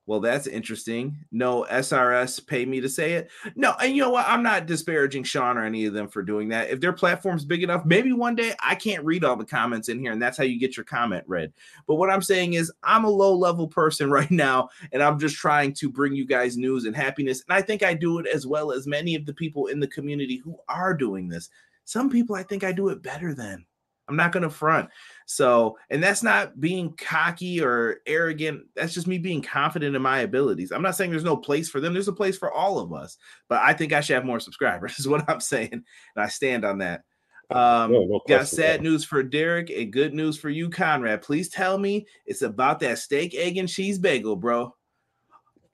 [0.06, 1.18] Well, that's interesting.
[1.32, 3.28] No SRS pay me to say it.
[3.56, 4.24] No, and you know what?
[4.28, 6.70] I'm not disparaging Sean or any of them for doing that.
[6.70, 9.98] If their platform's big enough, maybe one day I can't read all the comments in
[9.98, 11.52] here, and that's how you get your comment read.
[11.88, 15.34] But what I'm saying is, I'm a low level person right now, and I'm just
[15.34, 17.42] trying to bring you guys news and happiness.
[17.48, 19.88] And I think I do it as well as many of the people in the
[19.88, 21.50] community who are doing this.
[21.84, 23.66] Some people I think I do it better than.
[24.08, 24.88] I'm not going to front.
[25.26, 28.66] So, and that's not being cocky or arrogant.
[28.76, 30.70] That's just me being confident in my abilities.
[30.70, 31.92] I'm not saying there's no place for them.
[31.92, 33.18] There's a place for all of us.
[33.48, 35.72] But I think I should have more subscribers, is what I'm saying.
[35.72, 35.84] And
[36.16, 37.02] I stand on that.
[37.50, 41.22] Um, no, no got sad news for Derek and good news for you, Conrad.
[41.22, 44.74] Please tell me it's about that steak, egg, and cheese bagel, bro.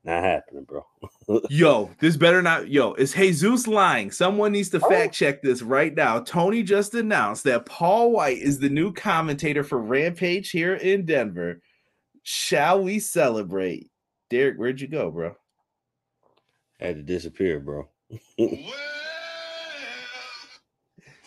[0.04, 0.84] Not happening, bro.
[1.50, 2.68] yo, this better not.
[2.68, 4.10] Yo, is Jesus lying?
[4.10, 4.88] Someone needs to oh.
[4.88, 6.18] fact check this right now.
[6.20, 11.60] Tony just announced that Paul Wight is the new commentator for Rampage here in Denver.
[12.24, 13.90] Shall we celebrate?
[14.28, 15.36] Derek, where'd you go, bro?
[16.80, 17.88] I had to disappear, bro.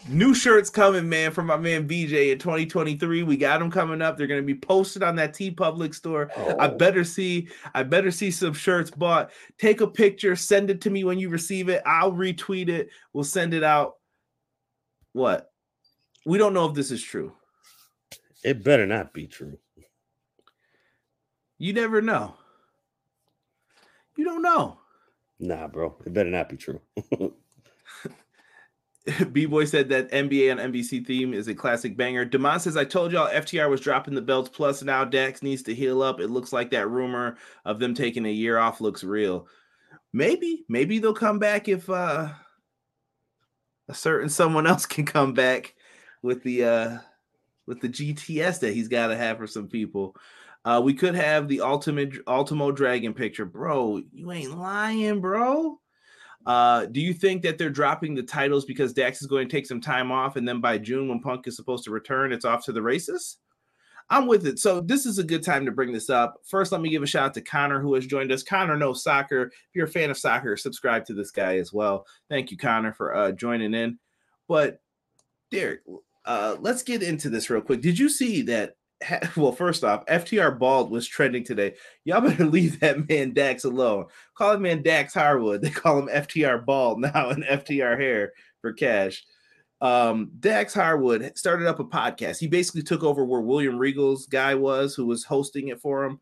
[0.08, 3.24] New shirts coming, man, from my man BJ in 2023.
[3.24, 4.18] We got them coming up.
[4.18, 6.30] They're gonna be posted on that TeePublic store.
[6.38, 6.56] Oh.
[6.60, 9.32] I better see, I better see some shirts bought.
[9.58, 11.82] Take a picture, send it to me when you receive it.
[11.88, 12.90] I'll retweet it.
[13.14, 13.96] We'll send it out.
[15.14, 15.52] What?
[16.24, 17.34] We don't know if this is true.
[18.44, 19.58] It better not be true.
[21.58, 22.36] You never know.
[24.16, 24.78] You don't know.
[25.40, 25.96] Nah, bro.
[26.06, 26.80] It better not be true.
[29.32, 32.26] B Boy said that NBA on NBC theme is a classic banger.
[32.26, 34.50] Demond says, I told y'all FTR was dropping the belts.
[34.50, 36.20] Plus, now Dax needs to heal up.
[36.20, 39.48] It looks like that rumor of them taking a year off looks real.
[40.12, 42.30] Maybe, maybe they'll come back if uh
[43.88, 45.76] a certain someone else can come back
[46.24, 46.98] with the uh
[47.68, 50.16] with the GTS that he's got to have for some people.
[50.64, 54.02] Uh, we could have the ultimate Ultimo Dragon picture, bro.
[54.12, 55.80] You ain't lying, bro.
[56.46, 59.66] Uh, do you think that they're dropping the titles because Dax is going to take
[59.66, 62.64] some time off, and then by June, when Punk is supposed to return, it's off
[62.66, 63.38] to the races?
[64.10, 64.60] I'm with it.
[64.60, 66.36] So this is a good time to bring this up.
[66.46, 68.44] First, let me give a shout out to Connor who has joined us.
[68.44, 69.46] Connor knows soccer.
[69.46, 72.06] If you're a fan of soccer, subscribe to this guy as well.
[72.30, 73.98] Thank you, Connor, for uh, joining in.
[74.48, 74.80] But
[75.50, 75.82] Derek,
[76.24, 77.82] uh, let's get into this real quick.
[77.82, 78.76] Did you see that?
[79.36, 81.76] Well, first off, FTR Bald was trending today.
[82.06, 84.06] Y'all better leave that man Dax alone.
[84.36, 85.62] Call him man Dax Harwood.
[85.66, 89.24] They call him FTR Bald now and FTR Hair for cash.
[89.82, 92.40] Um, Dax Harwood started up a podcast.
[92.40, 96.20] He basically took over where William Regal's guy was, who was hosting it for him.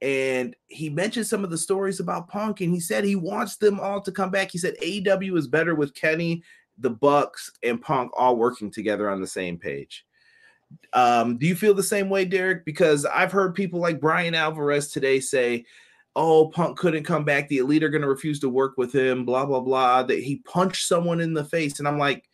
[0.00, 3.80] And he mentioned some of the stories about Punk, and he said he wants them
[3.80, 4.50] all to come back.
[4.50, 6.42] He said AEW is better with Kenny
[6.78, 10.04] the Bucks and Punk all working together on the same page.
[10.92, 12.64] Um, do you feel the same way, Derek?
[12.64, 15.64] Because I've heard people like Bryan Alvarez today say,
[16.16, 17.48] "Oh, Punk couldn't come back.
[17.48, 20.02] The Elite are going to refuse to work with him." Blah blah blah.
[20.04, 22.28] That he punched someone in the face, and I'm like,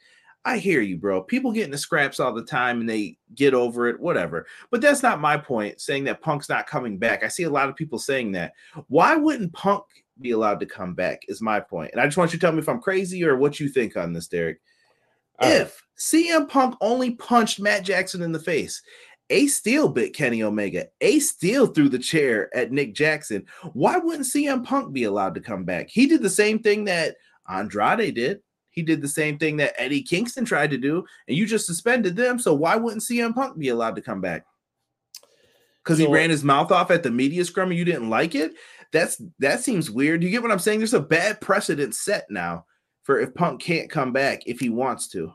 [0.45, 1.23] I hear you, bro.
[1.23, 4.47] People get into scraps all the time and they get over it, whatever.
[4.71, 5.81] But that's not my point.
[5.81, 7.23] Saying that Punk's not coming back.
[7.23, 8.53] I see a lot of people saying that.
[8.89, 9.85] Why wouldn't Punk
[10.21, 11.91] be allowed to come back is my point.
[11.93, 13.97] And I just want you to tell me if I'm crazy or what you think
[13.97, 14.61] on this, Derek.
[15.41, 18.83] If CM Punk only punched Matt Jackson in the face,
[19.31, 24.27] Ace Steel bit Kenny Omega, Ace Steel threw the chair at Nick Jackson, why wouldn't
[24.27, 25.89] CM Punk be allowed to come back?
[25.89, 27.17] He did the same thing that
[27.49, 28.41] Andrade did.
[28.71, 32.17] He did the same thing that Eddie Kingston tried to do, and you just suspended
[32.17, 32.39] them.
[32.39, 34.45] So why wouldn't CM Punk be allowed to come back?
[35.83, 38.35] Because so, he ran his mouth off at the media scrum and you didn't like
[38.35, 38.55] it?
[38.93, 40.23] that's that seems weird.
[40.23, 40.81] You get what I'm saying?
[40.81, 42.67] There's a bad precedent set now
[43.11, 45.35] for if Punk can't come back if he wants to.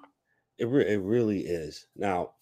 [0.57, 1.87] It re- it really is.
[1.93, 2.35] Now,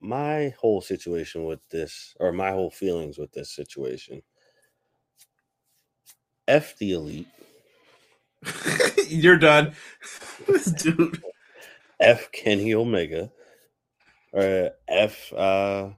[0.00, 4.22] my whole situation with this, or my whole feelings with this situation,
[6.48, 7.28] F the elite.
[9.06, 9.76] You're done,
[10.48, 11.22] this dude.
[12.00, 13.30] F Kenny Omega,
[14.32, 15.90] or F uh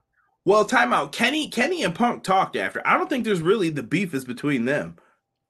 [0.44, 1.12] well, timeout.
[1.12, 2.86] Kenny, Kenny and Punk talked after.
[2.86, 4.98] I don't think there's really the beef is between them.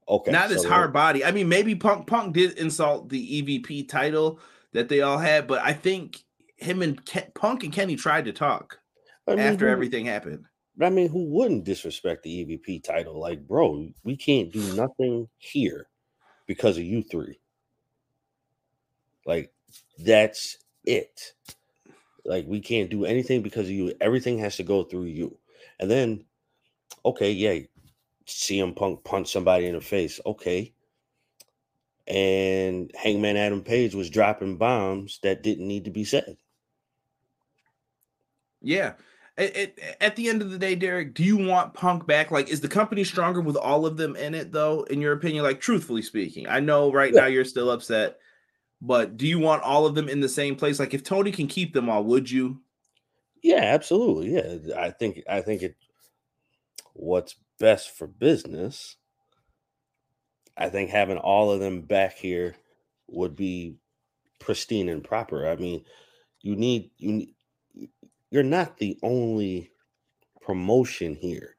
[0.08, 0.30] Okay.
[0.30, 1.24] Not so hard body.
[1.24, 4.38] I mean, maybe Punk Punk did insult the EVP title
[4.72, 6.22] that they all had, but I think
[6.56, 8.78] him and Ken, Punk and Kenny tried to talk
[9.26, 10.44] I mean, after who, everything happened.
[10.80, 13.18] I mean, who wouldn't disrespect the EVP title?
[13.18, 15.88] Like, bro, we can't do nothing here
[16.46, 17.40] because of you three.
[19.24, 19.52] Like,
[19.98, 21.32] that's it.
[22.24, 23.94] Like we can't do anything because of you.
[24.00, 25.38] Everything has to go through you.
[25.78, 26.24] And then,
[27.04, 27.60] okay, yeah,
[28.26, 30.20] CM Punk punch somebody in the face.
[30.26, 30.72] Okay.
[32.06, 36.36] And Hangman Adam Page was dropping bombs that didn't need to be said.
[38.62, 38.92] Yeah.
[39.36, 42.30] It, it, at the end of the day, Derek, do you want Punk back?
[42.30, 44.84] Like, is the company stronger with all of them in it, though?
[44.84, 47.22] In your opinion, like, truthfully speaking, I know right yeah.
[47.22, 48.18] now you're still upset
[48.80, 50.78] but do you want all of them in the same place?
[50.78, 52.60] Like if Tony can keep them all, would you?
[53.42, 54.34] Yeah, absolutely.
[54.34, 55.76] Yeah, I think I think it.
[56.98, 58.96] What's best for business?
[60.56, 62.56] I think having all of them back here
[63.08, 63.76] would be
[64.38, 65.46] pristine and proper.
[65.46, 65.84] I mean,
[66.40, 67.26] you need you.
[68.30, 69.70] You're not the only
[70.40, 71.56] promotion here.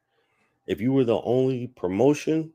[0.66, 2.52] If you were the only promotion,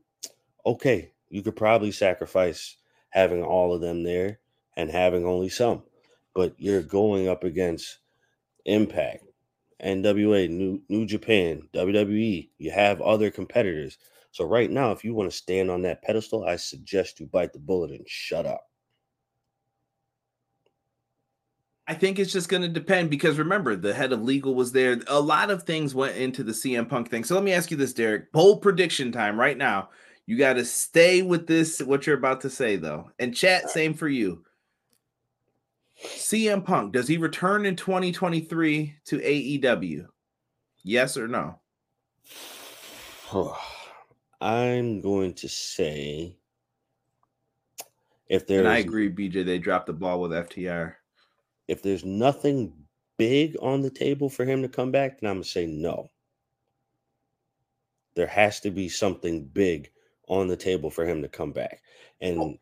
[0.66, 2.76] okay, you could probably sacrifice
[3.10, 4.40] having all of them there
[4.76, 5.82] and having only some.
[6.34, 7.98] But you're going up against
[8.66, 9.24] Impact,
[9.84, 12.50] NWA, New New Japan, WWE.
[12.58, 13.98] You have other competitors.
[14.30, 17.52] So right now, if you want to stand on that pedestal, I suggest you bite
[17.52, 18.64] the bullet and shut up.
[21.86, 25.00] I think it's just going to depend because remember, the head of legal was there.
[25.06, 27.24] A lot of things went into the CM Punk thing.
[27.24, 28.32] So let me ask you this, Derek.
[28.32, 29.90] Bold prediction time right now.
[30.26, 33.10] You got to stay with this, what you're about to say, though.
[33.18, 34.44] And chat, same for you.
[36.02, 40.06] CM Punk, does he return in 2023 to AEW?
[40.82, 41.60] Yes or no?
[44.40, 46.36] I'm going to say
[48.28, 50.94] if there's and I agree, BJ, they dropped the ball with FTR.
[51.68, 52.72] If there's nothing
[53.16, 56.10] big on the table for him to come back, then I'm gonna say no.
[58.14, 59.90] There has to be something big
[60.28, 61.82] on the table for him to come back.
[62.20, 62.58] And oh.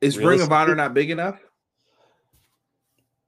[0.00, 1.40] Is Ring of Honor not big enough?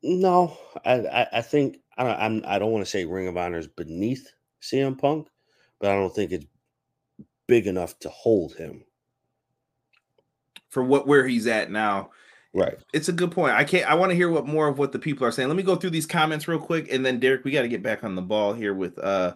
[0.03, 3.37] No, I, I, I think I don't I'm, I don't want to say Ring of
[3.37, 4.31] Honor is beneath
[4.63, 5.29] CM Punk,
[5.79, 6.47] but I don't think it's
[7.47, 8.85] big enough to hold him
[10.69, 12.11] for what where he's at now.
[12.53, 12.79] Right.
[12.93, 13.55] It's a good point.
[13.55, 13.89] I can't.
[13.89, 15.49] I want to hear what more of what the people are saying.
[15.49, 17.83] Let me go through these comments real quick, and then Derek, we got to get
[17.83, 19.35] back on the ball here with uh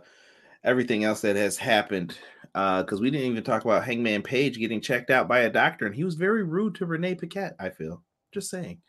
[0.64, 2.16] everything else that has happened.
[2.54, 5.86] Uh, because we didn't even talk about Hangman Page getting checked out by a doctor,
[5.86, 7.56] and he was very rude to Renee Paquette.
[7.58, 8.80] I feel just saying.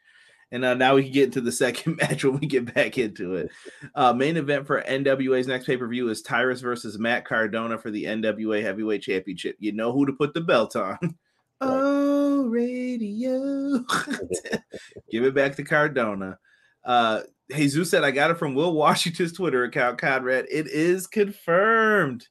[0.51, 3.36] And uh, now we can get into the second match when we get back into
[3.36, 3.49] it.
[3.93, 7.91] Uh, main event for NWA's next pay per view is Tyrus versus Matt Cardona for
[7.91, 9.56] the NWA Heavyweight Championship.
[9.60, 10.97] You know who to put the belt on.
[11.62, 13.80] Oh, radio.
[15.10, 16.38] Give it back to Cardona.
[16.84, 20.47] Uh, Jesus said, I got it from Will Washington's Twitter account, Conrad.
[20.51, 22.28] It is confirmed.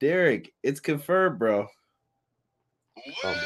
[0.00, 1.66] Derek, it's confirmed, bro.
[3.24, 3.36] On.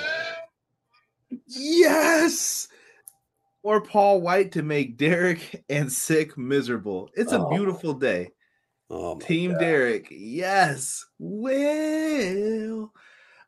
[1.47, 2.69] Yes.
[3.63, 7.11] Or Paul Wight to make Derek and Sick miserable.
[7.15, 7.51] It's a Oh.
[7.51, 8.31] beautiful day.
[8.91, 9.61] Oh Team God.
[9.61, 10.09] Derek.
[10.11, 11.07] Yes.
[11.19, 12.93] Will.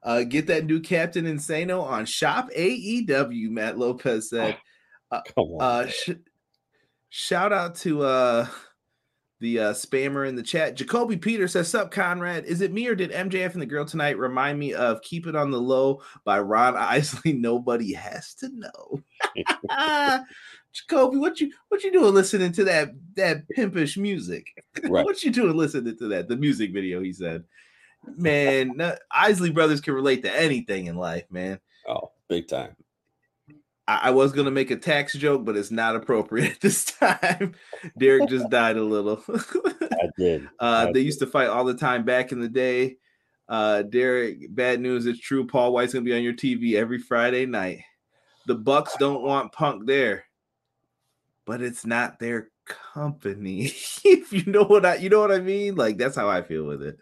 [0.03, 4.57] Uh, get that new Captain Insano on Shop AEW, Matt Lopez said.
[5.11, 5.63] Come on.
[5.63, 6.11] Uh, sh-
[7.09, 8.47] shout out to uh,
[9.45, 10.75] the uh, spammer in the chat.
[10.75, 12.47] Jacoby Peter says, Sup, Conrad?
[12.47, 15.37] Is it me or did MJF and the girl tonight remind me of Keep It
[15.37, 17.33] on the Low by Ron Isley?
[17.35, 19.03] Nobody has to know.
[20.73, 24.47] Jacoby, what you what you doing listening to that that pimpish music?
[24.83, 25.05] Right.
[25.05, 26.29] what you doing listening to that?
[26.29, 27.45] The music video, he said.
[28.17, 31.61] Man, no, Isley brothers can relate to anything in life, man.
[31.87, 32.75] oh, big time.
[33.87, 37.55] I, I was gonna make a tax joke, but it's not appropriate this time.
[37.99, 39.23] Derek just died a little.
[39.29, 40.49] I did.
[40.61, 42.97] uh, I they used to fight all the time back in the day.
[43.49, 45.07] Uh, Derek, bad news.
[45.07, 45.47] It's true.
[45.47, 47.81] Paul Wight's gonna be on your TV every Friday night.
[48.47, 50.25] The Bucks don't want Punk there,
[51.47, 53.67] but it's not their company.
[54.05, 55.75] if you know what I, you know what I mean.
[55.75, 56.99] Like that's how I feel with it.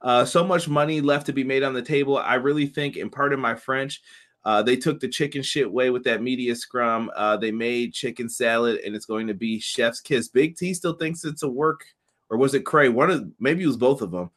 [0.00, 2.16] Uh, so much money left to be made on the table.
[2.16, 4.00] I really think, in part of my French,
[4.44, 7.10] uh, they took the chicken shit way with that media scrum.
[7.14, 10.28] Uh, they made chicken salad, and it's going to be chef's kiss.
[10.28, 11.84] Big T still thinks it's a work,
[12.28, 12.88] or was it Cray?
[12.88, 14.30] One of maybe it was both of them.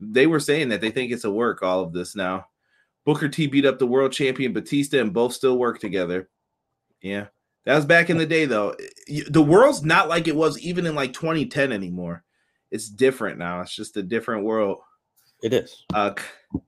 [0.00, 1.62] They were saying that they think it's a work.
[1.62, 2.46] All of this now.
[3.04, 6.28] Booker T beat up the world champion Batista, and both still work together.
[7.00, 7.26] Yeah,
[7.64, 8.74] that was back in the day, though.
[9.28, 12.24] The world's not like it was even in like 2010 anymore.
[12.70, 13.60] It's different now.
[13.60, 14.78] It's just a different world.
[15.42, 15.84] It is.
[15.92, 16.14] Uh,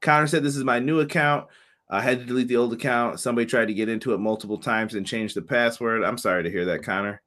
[0.01, 1.47] Connor said, This is my new account.
[1.89, 3.21] I had to delete the old account.
[3.21, 6.03] Somebody tried to get into it multiple times and change the password.
[6.03, 7.23] I'm sorry to hear that, Connor.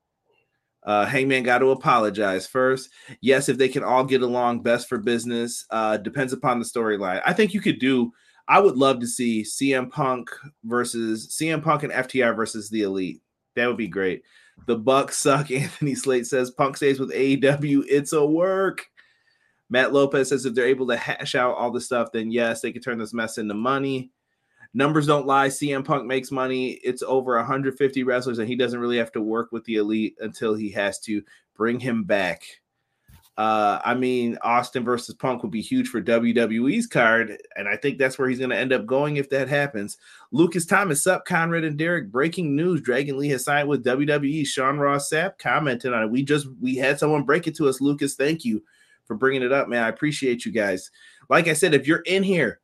[0.83, 2.89] Uh, Hangman got to apologize first.
[3.21, 5.65] Yes, if they can all get along, best for business.
[5.69, 7.21] Uh, depends upon the storyline.
[7.25, 8.11] I think you could do.
[8.47, 10.29] I would love to see CM Punk
[10.63, 13.21] versus CM Punk and FTR versus the Elite.
[13.55, 14.23] That would be great.
[14.65, 15.51] The Bucks suck.
[15.51, 17.83] Anthony Slate says Punk stays with AEW.
[17.87, 18.87] It's a work.
[19.69, 22.71] Matt Lopez says if they're able to hash out all the stuff, then yes, they
[22.71, 24.11] could turn this mess into money.
[24.73, 25.47] Numbers don't lie.
[25.47, 26.79] CM Punk makes money.
[26.83, 30.53] It's over 150 wrestlers, and he doesn't really have to work with the elite until
[30.53, 31.23] he has to
[31.55, 32.43] bring him back.
[33.39, 37.97] Uh, I mean, Austin versus Punk would be huge for WWE's card, and I think
[37.97, 39.97] that's where he's going to end up going if that happens.
[40.33, 42.11] Lucas Thomas, up, Conrad and Derek.
[42.11, 44.45] Breaking news: Dragon Lee has signed with WWE.
[44.45, 46.11] Sean Ross Sapp commented on it.
[46.11, 47.79] We just we had someone break it to us.
[47.79, 48.61] Lucas, thank you
[49.05, 49.83] for bringing it up, man.
[49.83, 50.91] I appreciate you guys.
[51.29, 52.59] Like I said, if you're in here,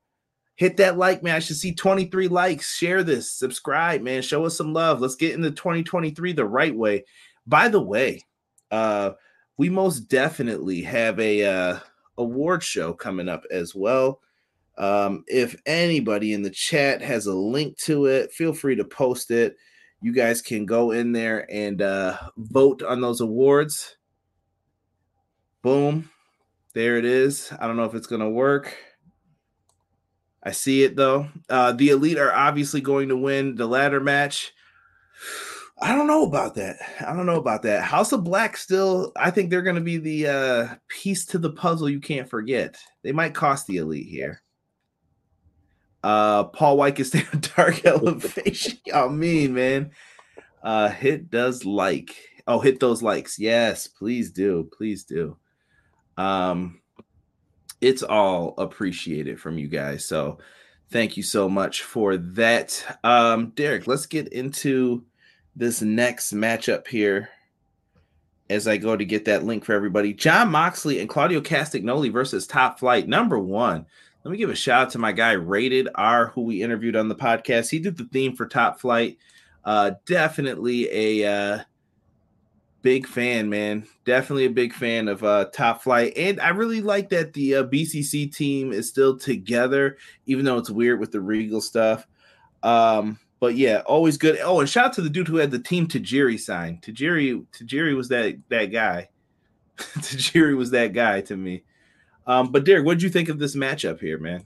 [0.56, 1.36] hit that like, man.
[1.36, 2.76] I should see 23 likes.
[2.76, 4.22] Share this, subscribe, man.
[4.22, 5.02] Show us some love.
[5.02, 7.06] Let's get into 2023 the right way.
[7.46, 8.22] By the way,
[8.72, 9.12] uh,
[9.58, 11.80] we most definitely have a uh,
[12.18, 14.22] award show coming up as well.
[14.78, 19.32] Um, if anybody in the chat has a link to it, feel free to post
[19.32, 19.56] it.
[20.02, 23.96] You guys can go in there and uh, vote on those awards.
[25.62, 26.10] Boom.
[26.74, 27.52] There it is.
[27.58, 28.76] I don't know if it's going to work.
[30.46, 31.28] I see it though.
[31.50, 34.54] Uh, the Elite are obviously going to win the ladder match.
[35.82, 36.78] I don't know about that.
[37.02, 37.84] I don't know about that.
[37.84, 41.50] House of Black still, I think they're going to be the uh, piece to the
[41.50, 42.78] puzzle you can't forget.
[43.04, 44.42] They might cost the Elite here.
[46.02, 48.78] Uh, Paul Wight stay on dark elevation.
[48.86, 49.92] Y'all mean, man.
[50.64, 52.16] Uh, hit does like.
[52.48, 53.40] Oh, hit those likes.
[53.40, 54.70] Yes, please do.
[54.78, 55.36] Please do.
[56.16, 56.80] Um,
[57.86, 60.04] it's all appreciated from you guys.
[60.04, 60.40] So
[60.90, 62.84] thank you so much for that.
[63.04, 65.06] Um, Derek, let's get into
[65.56, 67.30] this next matchup here
[68.50, 70.16] as I go to get that link for everybody.
[70.16, 73.86] Jon Moxley and Claudio Castagnoli versus Top Flight number one.
[74.24, 77.08] Let me give a shout out to my guy Rated R, who we interviewed on
[77.08, 77.70] the podcast.
[77.70, 79.20] He did the theme for Top Flight.
[79.64, 80.90] Uh, definitely
[81.22, 81.60] a uh,
[82.86, 83.88] big fan, man.
[84.06, 87.64] Definitely a big fan of uh, Top Flight, and I really like that the uh,
[87.64, 92.06] BCC team is still together, even though it's weird with the Regal stuff.
[92.62, 94.38] Um, but yeah, always good.
[94.44, 96.78] Oh, and shout out to the dude who had the team Tajiri sign.
[96.78, 99.10] Tajiri, Tajiri was that that guy.
[99.78, 101.64] Tajiri was that guy to me.
[102.28, 104.46] Um, but Derek, what did you think of this matchup here, man?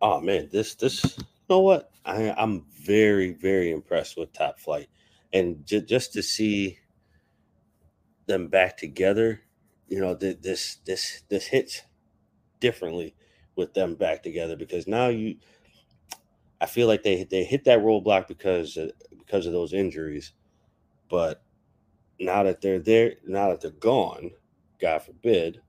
[0.00, 1.90] Oh man, this this you know what?
[2.06, 4.88] I I'm very very impressed with Top Flight,
[5.34, 6.78] and just to see
[8.30, 9.42] them back together,
[9.88, 11.82] you know, th- this this this hits
[12.60, 13.14] differently
[13.56, 15.36] with them back together because now you,
[16.60, 20.32] I feel like they they hit that roadblock because of, because of those injuries,
[21.10, 21.42] but
[22.20, 24.32] now that they're there, now that they're gone,
[24.80, 25.60] God forbid,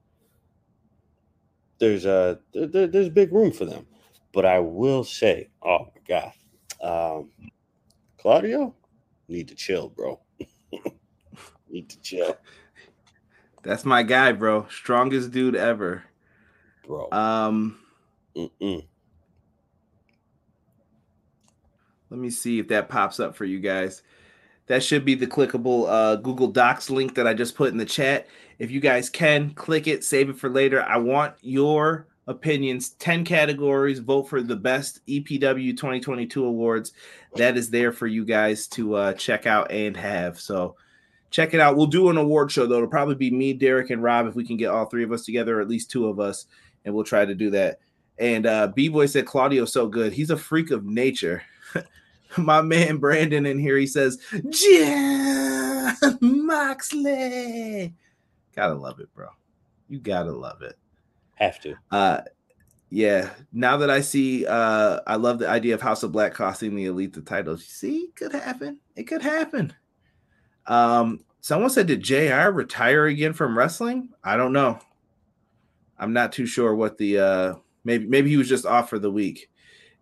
[1.80, 3.88] there's a there, there's big room for them.
[4.34, 6.34] But I will say, oh my god,
[6.82, 7.32] um,
[8.20, 8.76] Claudio,
[9.30, 10.20] need to chill, bro.
[11.72, 12.38] Need to chill,
[13.64, 14.68] That's my guy, bro.
[14.70, 16.04] Strongest dude ever.
[16.86, 17.08] bro.
[17.12, 17.80] Um,
[18.36, 18.86] Mm-mm.
[22.10, 24.04] let me see if that pops up for you guys.
[24.68, 27.86] That should be the clickable uh, Google Docs link that I just put in the
[27.86, 28.28] chat.
[28.58, 30.82] If you guys can click it, save it for later.
[30.84, 36.94] I want your opinions 10 categories vote for the best epw 2022 awards
[37.36, 40.76] that is there for you guys to uh, check out and have so
[41.32, 41.76] check it out.
[41.76, 42.76] We'll do an award show though.
[42.76, 45.26] It'll probably be me derek and rob if we can get all three of us
[45.26, 46.46] together or at least two of us
[46.86, 47.80] and we'll try to do that.
[48.20, 50.14] And uh b-boy said claudio's so good.
[50.14, 51.42] He's a freak of nature.
[52.38, 54.20] My man brandon in here he says
[54.50, 57.94] Jon moxley.
[58.56, 59.30] Gotta love it bro.
[59.88, 60.78] You gotta love it.
[61.36, 61.76] Have to.
[61.90, 62.22] uh
[62.94, 66.76] yeah, now that I see uh I love the idea of House of Black costing
[66.76, 67.62] the elite the titles.
[67.62, 68.80] You See, could happen.
[68.98, 69.74] It could happen.
[70.68, 74.10] Um someone said did JR retire again from wrestling?
[74.24, 74.80] I don't know.
[75.98, 77.54] I'm not too sure what the uh
[77.84, 79.50] maybe maybe he was just off for the week.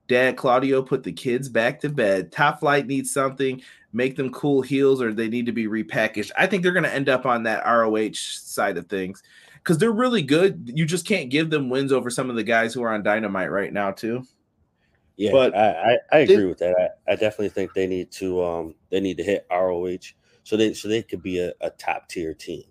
[0.08, 2.32] Dad Claudio put the kids back to bed.
[2.32, 3.62] Top Flight needs something,
[3.94, 6.32] make them cool heels or they need to be repackaged.
[6.36, 9.22] I think they're going to end up on that ROH side of things
[9.56, 10.72] because they're really good.
[10.74, 13.52] You just can't give them wins over some of the guys who are on Dynamite
[13.52, 14.24] right now, too.
[15.16, 16.96] Yeah, But I, I, I agree they- with that.
[17.08, 19.98] I, I definitely think they need to um they need to hit ROH
[20.50, 22.64] so they so they could be a, a top tier team.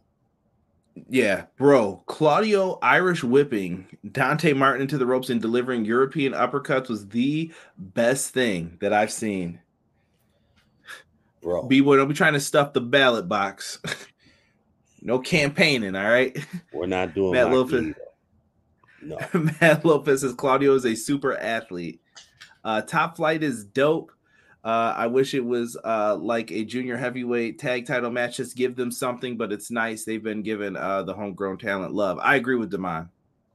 [1.08, 2.02] Yeah, bro.
[2.06, 8.34] Claudio Irish whipping Dante Martin into the ropes and delivering European uppercuts was the best
[8.34, 9.60] thing that I've seen.
[11.40, 11.68] Bro.
[11.68, 13.78] B boy, don't be trying to stuff the ballot box.
[15.00, 16.36] no campaigning, all right.
[16.72, 17.94] We're not doing Matt Matt Lopez.
[19.02, 19.18] No.
[19.60, 22.00] Matt Lopez says Claudio is a super athlete.
[22.64, 24.10] Uh, top flight is dope.
[24.64, 28.38] Uh, I wish it was uh, like a junior heavyweight tag title match.
[28.38, 30.04] Just give them something, but it's nice.
[30.04, 32.18] They've been given uh, the homegrown talent love.
[32.20, 33.08] I agree with Demond.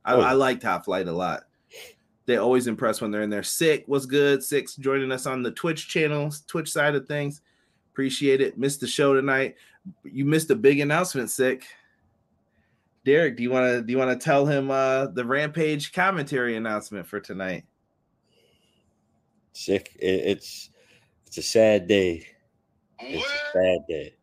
[0.05, 0.21] I, Oh.
[0.21, 1.43] I like Top Flight a lot.
[2.25, 3.43] They always impress when they're in there.
[3.43, 4.43] Sick, what's good?
[4.43, 7.41] Six joining us on the Twitch channel, Twitch side of things.
[7.91, 8.57] Appreciate it.
[8.57, 9.55] Missed the show tonight.
[10.03, 11.65] You missed a big announcement, Sick.
[13.05, 16.55] Derek, do you want to do you want to tell him uh the Rampage commentary
[16.55, 17.65] announcement for tonight?
[19.51, 19.95] Sick.
[19.99, 20.69] It, it's
[21.35, 22.27] it's a sad day.
[22.99, 24.13] It's a sad day.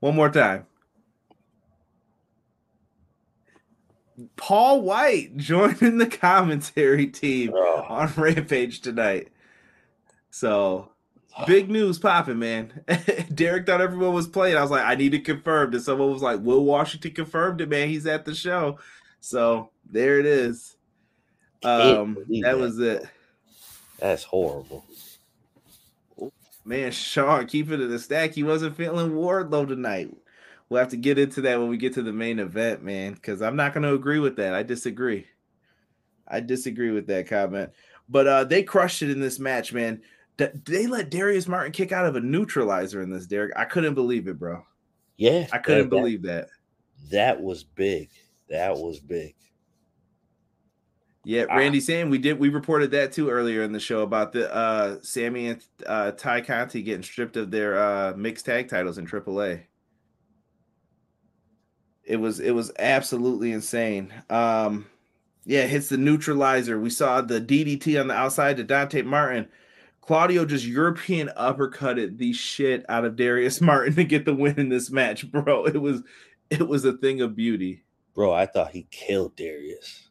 [0.00, 0.66] One more time.
[4.34, 9.28] Paul Wight joining the commentary team Oh, on Rampage tonight.
[10.30, 10.90] So
[11.38, 11.46] oh.
[11.46, 12.84] big news popping, man.
[13.32, 14.56] Derek thought everyone was playing.
[14.56, 15.72] I was like, I need to confirm.
[15.72, 17.88] And someone was like, Will Washington confirmed it, man.
[17.88, 18.80] He's at the show.
[19.20, 20.76] So there it is.
[21.62, 22.58] Um, that that.
[22.58, 23.04] was it.
[23.98, 24.84] that's horrible.
[26.64, 28.32] Man, Sean, keep it in the stack.
[28.34, 30.14] He wasn't feeling Wardlow tonight.
[30.68, 33.42] We'll have to get into that when we get to the main event, man, because
[33.42, 34.54] I'm not going to agree with that.
[34.54, 35.26] I disagree.
[36.28, 37.70] I disagree with that comment.
[38.08, 40.00] But uh they crushed it in this match, man.
[40.36, 43.52] D- they let Darius Martin kick out of a neutralizer in this, Derek.
[43.56, 44.64] I couldn't believe it, bro.
[45.16, 46.48] Yeah, I couldn't that- believe that.
[47.10, 48.10] that was big.
[48.48, 49.34] That was big.
[51.24, 51.56] Yeah, Ah.
[51.56, 54.96] Randy Sam, we did we reported that too earlier in the show about the uh
[55.02, 59.62] Sammy and uh Tay Conti getting stripped of their uh mixed tag titles in AAA.
[62.04, 64.12] It was it was absolutely insane.
[64.30, 64.86] Um
[65.44, 66.78] yeah, hits the neutralizer.
[66.78, 69.48] We saw the DDT on the outside to Dante Martin.
[70.00, 74.68] Claudio just European uppercutted the shit out of Darius Martin to get the win in
[74.70, 75.66] this match, bro.
[75.66, 76.02] It was
[76.48, 77.84] it was a thing of beauty.
[78.14, 80.09] Bro, I thought he killed Darius.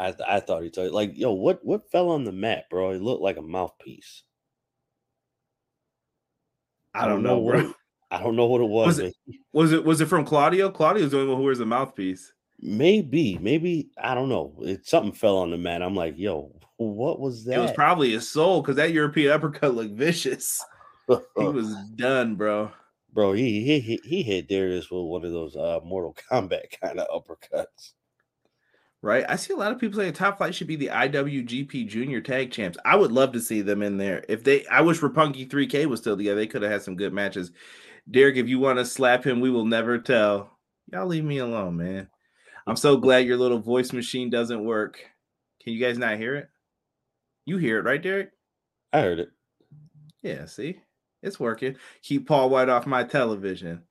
[0.00, 2.90] I th- I thought he told like yo what what fell on the mat, bro?
[2.90, 4.22] It looked like a mouthpiece.
[6.94, 7.72] I don't know, bro.
[8.10, 8.86] I don't know what it was.
[8.86, 9.14] Was it-
[9.52, 10.70] Was it was it from Claudio?
[10.70, 12.32] Claudio's the only one who wears a mouthpiece.
[12.62, 14.54] Maybe, maybe I don't know.
[14.62, 15.82] It something fell on the mat.
[15.82, 17.58] I'm like, yo, what was that?
[17.58, 20.62] It was probably his soul because that European uppercut looked vicious.
[21.08, 22.70] He was done, bro.
[23.12, 23.32] bro.
[23.32, 27.08] He he he, he hit Darius with one of those uh Mortal Kombat kind of
[27.08, 27.92] uppercuts.
[29.02, 29.24] Right?
[29.28, 32.50] I see a lot of people saying Top Flight should be the IWGP Junior Tag
[32.50, 32.76] Champs.
[32.84, 34.24] I would love to see them in there.
[34.28, 36.36] If they, I wish Roppongi 3K was still together.
[36.36, 37.50] They could have had some good matches.
[38.10, 40.58] Derek, if you want to slap him, we will never tell.
[40.92, 42.08] Y'all leave me alone, man.
[42.66, 45.00] I'm so glad your little voice machine doesn't work.
[45.62, 46.48] Can you guys not hear it?
[47.46, 48.30] You hear it, right, Derek?
[48.92, 49.30] I heard it.
[50.22, 50.80] Yeah, see,
[51.22, 51.76] it's working.
[52.02, 53.82] Keep Paul Wight off my television.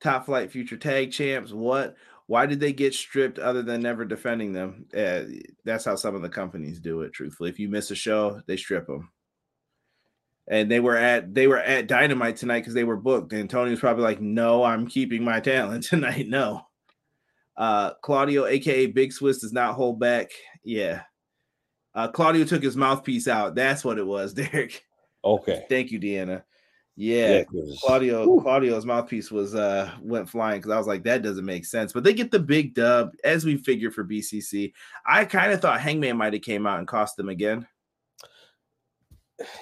[0.00, 1.52] Top Flight Future Tag Champs.
[1.52, 1.94] What?
[2.30, 4.86] Why did they get stripped other than never defending them?
[4.96, 5.22] Uh,
[5.64, 7.12] that's how some of the companies do it.
[7.12, 9.10] Truthfully, if you miss a show, they strip them.
[10.46, 13.32] And they were at they were at Dynamite tonight because they were booked.
[13.32, 16.60] And Tony was probably like, "No, I'm keeping my talent tonight." No.
[17.56, 20.30] Uh, Claudio, aka Big Swiss, does not hold back.
[20.62, 21.02] Yeah.
[21.96, 23.56] Uh, Claudio took his mouthpiece out.
[23.56, 24.84] That's what it was, Derek.
[25.24, 25.64] Okay.
[25.68, 26.44] Thank you, Deanna.
[27.00, 28.40] Yeah, Yeah, Claudio.
[28.42, 31.94] Claudio's mouthpiece was uh went flying because I was like, that doesn't make sense.
[31.94, 34.74] But they get the big dub as we figure for BCC.
[35.06, 37.66] I kind of thought Hangman might have came out and cost them again.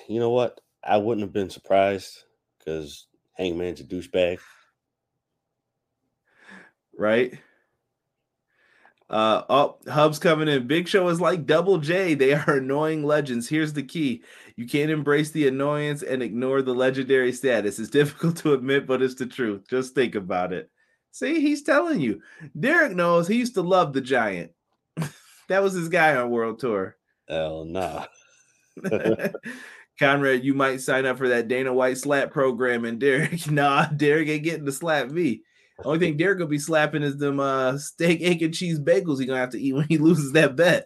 [0.09, 0.61] you know what?
[0.83, 2.25] I wouldn't have been surprised
[2.59, 4.41] because Hangman's a douchebag.
[6.97, 7.39] right?
[9.09, 10.67] Uh oh, Hub's coming in.
[10.67, 12.15] Big Show is like Double J.
[12.15, 13.49] They are annoying legends.
[13.49, 14.23] Here's the key:
[14.59, 17.79] you can't embrace the annoyance and ignore the legendary status.
[17.79, 19.69] It's difficult to admit, but it's the truth.
[19.71, 20.69] Just think about it.
[21.13, 22.21] See, he's telling you.
[22.59, 24.51] Derek knows he used to love the giant.
[25.49, 26.97] that was his guy on World Tour.
[27.29, 28.07] Hell nah.
[30.01, 32.85] Conrad, you might sign up for that Dana White slap program.
[32.85, 35.43] And Derek, nah, Derek ain't getting to slap me.
[35.85, 39.27] Only thing Derek will be slapping is them uh steak, egg, and cheese bagels he
[39.27, 40.85] gonna have to eat when he loses that bet.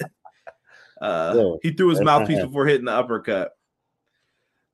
[1.01, 3.53] Uh he threw his mouthpiece before hitting the uppercut.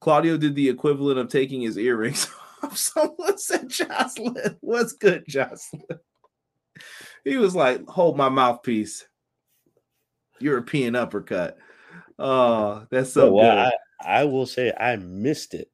[0.01, 2.28] Claudio did the equivalent of taking his earrings
[2.62, 2.76] off.
[2.76, 4.57] Someone said Jocelyn.
[4.61, 5.82] What's good, Jocelyn?
[7.24, 9.07] He was like, hold my mouthpiece.
[10.40, 11.59] European uppercut.
[12.18, 13.72] Oh, that's so well, good.
[14.03, 15.70] I, I will say I missed it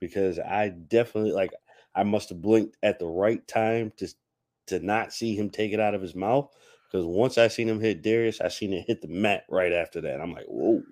[0.00, 1.52] because I definitely like
[1.94, 4.08] I must have blinked at the right time to
[4.68, 6.50] to not see him take it out of his mouth.
[6.90, 10.00] Because once I seen him hit Darius, I seen it hit the mat right after
[10.02, 10.20] that.
[10.20, 10.82] I'm like, whoa.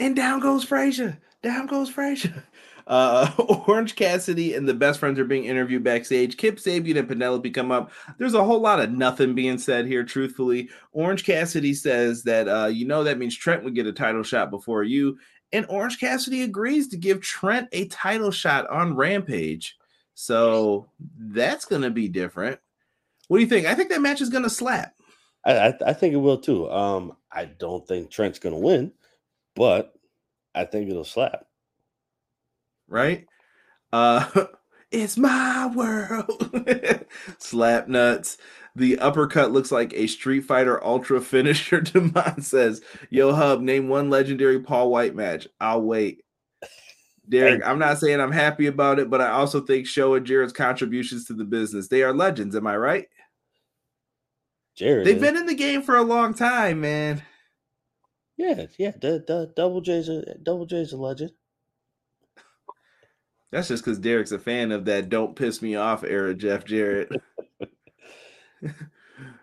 [0.00, 1.18] And down goes Frazier.
[1.42, 2.44] Down goes Frazier.
[2.86, 3.30] Uh,
[3.68, 6.36] Orange Cassidy and the best friends are being interviewed backstage.
[6.36, 7.92] Kip Sabian and Penelope come up.
[8.18, 10.70] There's a whole lot of nothing being said here, truthfully.
[10.92, 14.50] Orange Cassidy says that, uh, you know, that means Trent would get a title shot
[14.50, 15.18] before you.
[15.52, 19.76] And Orange Cassidy agrees to give Trent a title shot on Rampage.
[20.14, 22.58] So that's going to be different.
[23.28, 23.66] What do you think?
[23.66, 24.94] I think that match is going to slap.
[25.44, 26.70] I, I I think it will too.
[26.70, 28.92] Um, I don't think Trent's gonna win,
[29.58, 29.92] but
[30.54, 31.44] I think it'll slap.
[32.88, 33.26] right?
[33.92, 34.24] Uh
[34.90, 36.50] it's my world.
[37.38, 38.38] Slap nuts.
[38.76, 41.80] The uppercut looks like a Street Fighter Ultra finisher.
[41.82, 42.80] Demond says,
[43.10, 45.46] Yo, Hub, name one legendary Paul Wight match.
[45.60, 46.22] I'll wait.
[47.28, 50.52] Derek, I'm not saying I'm happy about it, but I also think Show and Jarrett's
[50.54, 51.88] contributions to the business.
[51.88, 53.06] They are legends, am I right?
[54.76, 57.22] Jared, They've is- been in the game for a long time, man.
[58.38, 58.92] Yeah, yeah.
[59.00, 61.32] The, the double J's a double J's a legend.
[63.50, 67.10] That's just because Derek's a fan of that don't piss me off era, Jeff Jarrett.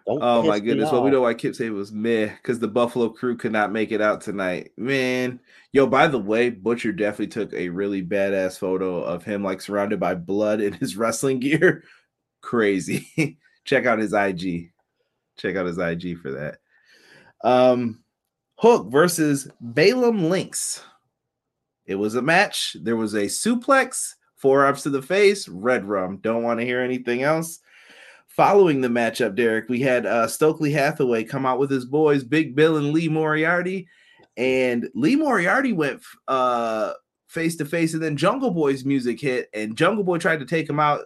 [0.08, 0.92] Oh my goodness.
[0.92, 3.72] Well, we know why Kip said it was meh because the Buffalo crew could not
[3.72, 4.72] make it out tonight.
[4.78, 5.40] Man,
[5.72, 10.00] yo, by the way, Butcher definitely took a really badass photo of him like surrounded
[10.00, 11.84] by blood in his wrestling gear.
[12.42, 13.40] Crazy.
[13.66, 14.72] Check out his IG.
[15.38, 16.60] Check out his IG for that.
[17.44, 18.04] Um
[18.58, 20.82] Hook versus Balaam Lynx.
[21.86, 22.76] It was a match.
[22.82, 26.18] There was a suplex, four ups to the face, red rum.
[26.18, 27.60] Don't want to hear anything else.
[28.28, 32.56] Following the matchup, Derek, we had uh, Stokely Hathaway come out with his boys, Big
[32.56, 33.88] Bill and Lee Moriarty.
[34.36, 36.94] And Lee Moriarty went uh,
[37.28, 40.70] face to face, and then Jungle Boy's music hit, and Jungle Boy tried to take
[40.70, 41.06] him out.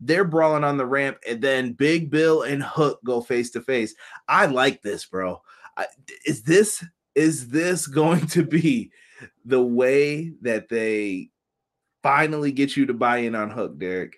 [0.00, 3.94] They're brawling on the ramp, and then Big Bill and Hook go face to face.
[4.26, 5.42] I like this, bro.
[6.26, 8.90] Is this is this going to be
[9.44, 11.30] the way that they
[12.02, 14.16] finally get you to buy in on Hook, Derek?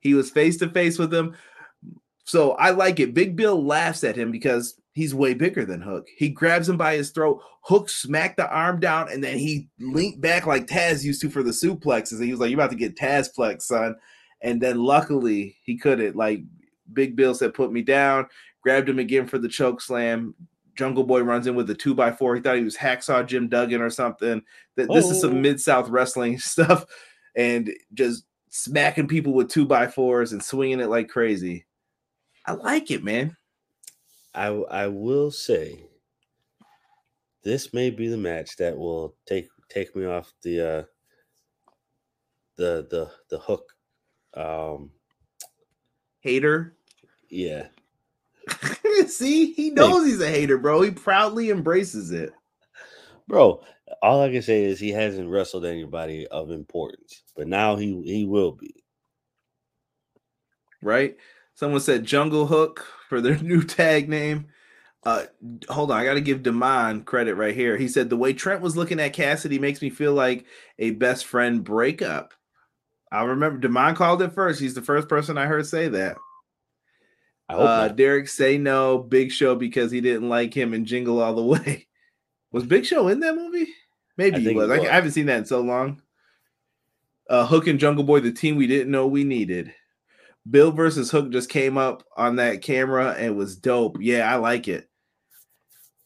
[0.00, 1.34] He was face to face with him.
[2.24, 3.14] So I like it.
[3.14, 6.06] Big Bill laughs at him because he's way bigger than Hook.
[6.16, 7.40] He grabs him by his throat.
[7.62, 11.42] Hook smacked the arm down, and then he leaned back like Taz used to for
[11.42, 12.18] the suplexes.
[12.18, 13.96] And he was like, You're about to get Tazplex, son.
[14.42, 16.16] And then luckily he couldn't.
[16.16, 16.42] Like
[16.92, 18.26] Big Bill said, "Put me down."
[18.62, 20.34] Grabbed him again for the choke slam.
[20.78, 22.36] Jungle Boy runs in with a two by four.
[22.36, 24.40] He thought he was hacksaw Jim Duggan or something.
[24.76, 25.28] That this is Oh.
[25.28, 26.86] some mid South wrestling stuff,
[27.34, 31.66] and just smacking people with two by fours and swinging it like crazy.
[32.46, 33.36] I like it, man.
[34.34, 35.80] I I will say
[37.42, 40.82] this may be the match that will take take me off the uh
[42.56, 43.72] the the the hook.
[44.34, 44.92] Um
[46.20, 46.76] Hater.
[47.30, 47.66] yeah.
[49.08, 50.82] See, he knows he's a hater, bro.
[50.82, 52.32] He proudly embraces it.
[53.28, 53.62] Bro,
[54.02, 58.24] all I can say is he hasn't wrestled anybody of importance, but now he he
[58.26, 58.74] will be.
[60.82, 61.16] right?
[61.54, 64.46] Someone said Jungle Hook for their new tag name.
[65.04, 65.24] Uh,
[65.68, 67.76] hold on, I got to give Damon credit right here.
[67.76, 70.44] He said the way Trent was looking at Cassidy makes me feel like
[70.78, 72.34] a best friend breakup.
[73.10, 74.60] I remember Damon called it first.
[74.60, 76.18] He's the first person I heard say that.
[77.48, 77.88] I hope Uh.
[77.88, 81.86] Derek say no, Big Show because he didn't like him and Jingle All the Way.
[82.52, 83.68] Was Big Show in that movie?
[84.16, 84.68] Maybe I he was.
[84.68, 84.88] he I, was.
[84.88, 86.02] I haven't seen that in so long.
[87.28, 89.72] Uh, Hook and Jungle Boy, the team we didn't know we needed.
[90.48, 93.98] Bill versus Hook just came up on that camera and was dope.
[94.00, 94.87] Yeah, I like it.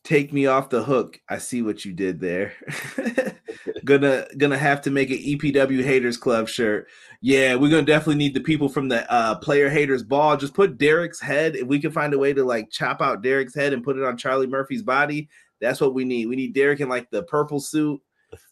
[0.04, 1.20] Take me off the hook.
[1.28, 2.54] I see what you did there.
[3.84, 6.88] gonna gonna have to make an EPW Haters Club shirt.
[7.20, 10.36] Yeah, we're gonna definitely need the people from the uh player haters ball.
[10.36, 11.54] Just put Derek's head.
[11.54, 14.04] If we can find a way to like chop out Derek's head and put it
[14.04, 15.28] on Charlie Murphy's body,
[15.60, 16.26] that's what we need.
[16.26, 18.00] We need Derek in like the purple suit,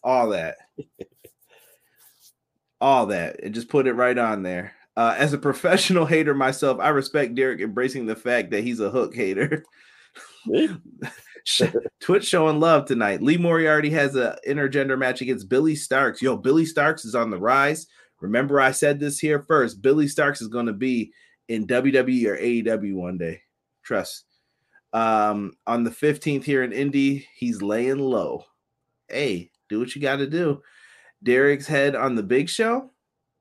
[0.03, 0.55] all that.
[2.81, 3.43] all that.
[3.43, 4.73] And just put it right on there.
[4.97, 8.89] Uh, as a professional hater myself, I respect Derek embracing the fact that he's a
[8.89, 9.63] hook hater.
[11.99, 13.21] Twitch showing love tonight.
[13.21, 16.21] Lee Moriarty has a intergender match against Billie Starkz.
[16.21, 17.87] Yo, Billie Starkz is on the rise.
[18.19, 19.81] Remember, I said this here first.
[19.81, 21.11] Billie Starkz is going to be
[21.47, 23.41] in WWE or AEW one day.
[23.83, 24.25] Trust.
[24.93, 28.45] Um, on the 15th here in Indy, he's laying low.
[29.07, 30.61] Hey, do what you got to do.
[31.23, 32.91] Derek's head on the big show?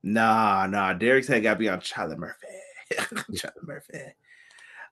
[0.03, 0.93] Nah, nah.
[0.93, 2.47] Derek's head got to be on Charlie Murphy.
[3.37, 3.99] Charlie Murphy.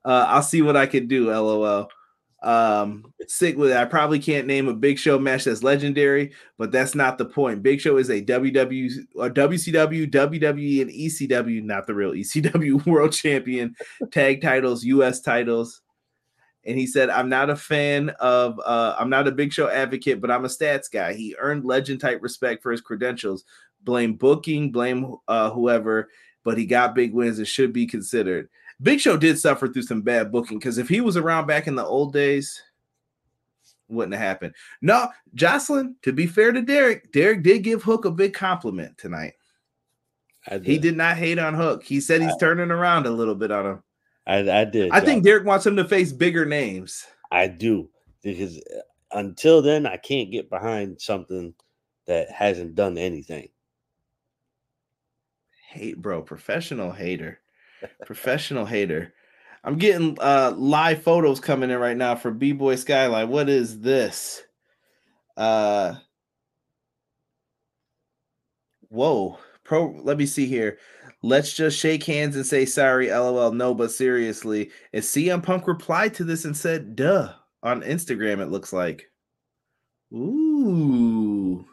[0.05, 1.31] Uh, I'll see what I can do.
[1.31, 1.89] LOL.
[2.41, 3.77] Um, sick with it.
[3.77, 7.63] I probably can't name a Big Show match that's legendary, but that's not the point.
[7.63, 13.13] Big Show is a WW or WCW, WWE, and ECW, not the real ECW World
[13.13, 13.75] Champion,
[14.13, 15.83] tag titles, US titles.
[16.65, 20.21] And he said, I'm not a fan of uh I'm not a big show advocate,
[20.21, 21.15] but I'm a stats guy.
[21.15, 23.45] He earned legend type respect for his credentials.
[23.83, 26.09] Blame booking, blame uh whoever,
[26.45, 28.49] but he got big wins and should be considered.
[28.81, 31.75] Big Show did suffer through some bad booking because if he was around back in
[31.75, 32.63] the old days,
[33.89, 34.55] wouldn't have happened.
[34.83, 39.35] No, Jocelyn, to be fair to Derek, Derek did give Hook a big compliment tonight.
[40.47, 41.83] I He did not hate on Hook.
[41.83, 43.83] He said he's turning around a little bit on him.
[44.27, 44.91] I, I did.
[44.93, 47.07] I think Derek wants him to face bigger names.
[47.33, 47.89] I do
[48.23, 48.81] because uh,
[49.13, 51.55] until then, I can't get behind something
[52.07, 53.49] that hasn't done anything.
[55.69, 57.41] Hate, bro, professional hater.
[58.07, 59.13] Professional hater.
[59.65, 63.29] I'm getting uh live photos coming in right now for B-Boy Skyline.
[63.29, 64.43] What is this?
[65.37, 65.97] Uh
[68.89, 69.39] whoa.
[69.65, 70.79] Pro let me see here.
[71.23, 73.53] Let's just shake hands and say sorry, lol.
[73.53, 74.71] No, but seriously.
[74.93, 79.11] And CM Punk replied to this and said, duh, on Instagram, it looks like.
[80.15, 81.67] Ooh.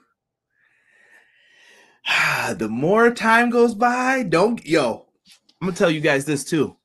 [2.56, 5.05] the more time goes by, don't yo.
[5.62, 6.76] I'm gonna tell you guys this too.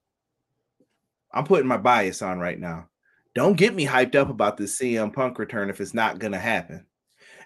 [1.32, 2.88] I'm putting my bias on right now.
[3.34, 6.86] Don't get me hyped up about this CM Punk return if it's not gonna happen.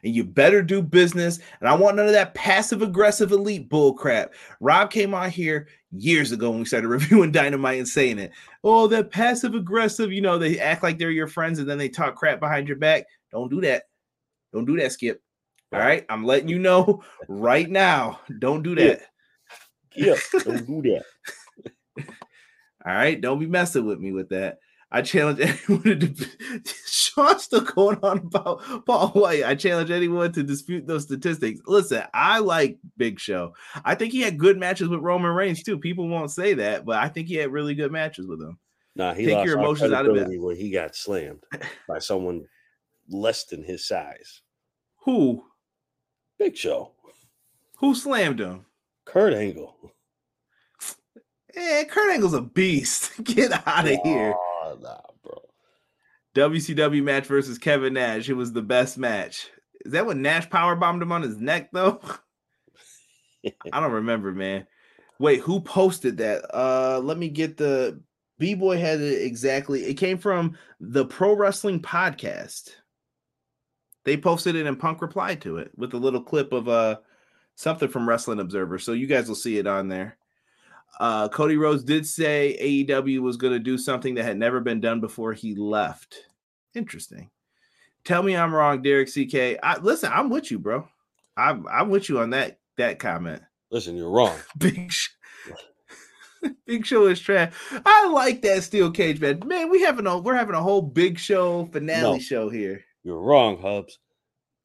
[0.03, 1.39] And you better do business.
[1.61, 4.35] And I want none of that passive aggressive elite bull crap.
[4.61, 8.33] Rob came on here years ago when we started reviewing Dynamite and saying it.
[8.63, 11.89] Oh, that passive aggressive, you know, they act like they're your friends and then they
[11.89, 13.07] talk crap behind your back.
[13.33, 13.85] Don't do that.
[14.53, 15.23] Don't do that, Skip.
[15.73, 16.05] All right.
[16.09, 18.21] I'm letting you know right now.
[18.39, 19.03] Don't do that.
[19.97, 21.05] Yeah, don't do that.
[22.87, 24.59] All right, don't be messing with me with that.
[24.93, 25.95] I challenge anyone to.
[25.97, 26.27] Di-
[26.87, 29.45] Sean's still going on about Paul Wight.
[29.45, 31.61] I challenge anyone to dispute those statistics.
[31.67, 33.55] Listen, I like Big Show.
[33.85, 35.79] I think he had good matches with Roman Reigns too.
[35.79, 38.59] People won't say that, but I think he had really good matches with him.
[38.97, 40.21] Nah, he Take lost your emotions out of it.
[40.21, 41.43] credibility when he got slammed
[41.89, 42.45] by someone
[43.09, 44.43] less than his size.
[45.05, 45.45] Who?
[46.39, 46.93] Big Show,
[47.79, 48.67] Who slammed him?
[49.05, 49.77] Kurt Angle.
[51.55, 53.13] Yeah, Kurt Angle's a beast.
[53.25, 54.35] Get out of here.
[54.37, 55.43] Oh, nah, bro.
[56.35, 58.29] WCW match versus Kevin Nash.
[58.29, 59.51] It was the best match.
[59.85, 62.01] Is that when Nash power bombed him on his neck though?
[63.73, 64.67] I don't remember, man.
[65.19, 66.45] Wait, who posted that?
[66.53, 68.01] Uh let me get the
[68.39, 69.85] B Boy had it exactly.
[69.85, 72.71] It came from the Pro Wrestling Podcast.
[74.05, 76.97] They posted it and Punk replied to it with a little clip of uh
[77.55, 78.79] something from Wrestling Observer.
[78.79, 80.17] So you guys will see it on there.
[81.01, 84.81] Uh Cody Rhodes did say AEW was going to do something that had never been
[84.81, 86.25] done before he left.
[86.75, 87.31] Interesting.
[88.05, 89.59] Tell me I'm wrong, Derek CK.
[89.63, 90.87] I, listen, I'm with you, bro.
[91.37, 93.43] I'm I'm with you on that that comment.
[93.71, 94.37] Listen, you're wrong.
[94.59, 95.09] Big Sh-
[96.67, 97.53] Big Show is trash.
[97.85, 99.41] I like that steel cage man.
[99.47, 102.19] Man, we having a we're having a whole Big Show finale No.
[102.19, 102.85] show here.
[103.03, 103.99] You're wrong, Hubs.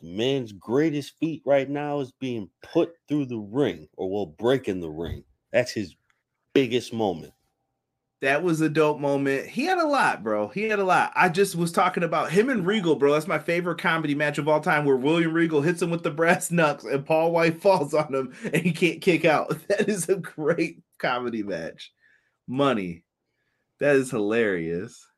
[0.02, 4.68] The man's greatest feat right now is being put through the ring or will break
[4.68, 5.24] in the ring.
[5.52, 5.95] That's his
[6.54, 7.34] biggest moment.
[8.22, 9.47] That was a dope moment.
[9.47, 10.50] He had a lot, bro.
[10.50, 11.14] He had a lot.
[11.16, 13.14] I just was talking about him and Regal, bro.
[13.14, 16.12] That's my favorite comedy match of all time, where William Regal hits him with the
[16.12, 19.58] brass knucks and Paul Wight falls on him and he can't kick out.
[19.70, 21.91] That is a great comedy match.
[22.47, 23.04] Money.
[23.80, 25.09] That is hilarious.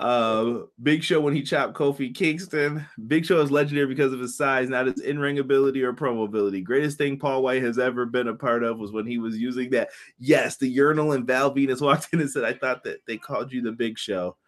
[0.00, 2.86] Uh, Big Show when he chopped Kofi Kingston.
[3.06, 6.62] Big Show is legendary because of his size, not his in-ring ability or promo ability.
[6.62, 9.68] Greatest thing Paul Wight has ever been a part of was when he was using
[9.70, 9.90] that.
[10.18, 13.52] Yes, the urinal and Val Venis walked in and said, "I thought that they called
[13.52, 14.38] you the Big Show."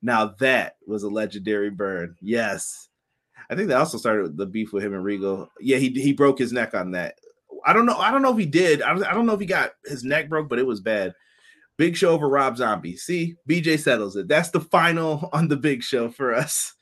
[0.00, 2.14] Now that was a legendary burn.
[2.20, 2.88] Yes,
[3.50, 5.50] I think that also started the beef with him and Regal.
[5.60, 7.16] Yeah, he he broke his neck on that.
[7.66, 7.96] I don't know.
[7.96, 8.80] I don't know if he did.
[8.80, 11.14] I don't, I don't know if he got his neck broke, but it was bad.
[11.80, 12.94] Big Show over Rob Zombie.
[12.94, 14.28] See, BJ settles it.
[14.28, 16.74] That's the final on the Big Show for us.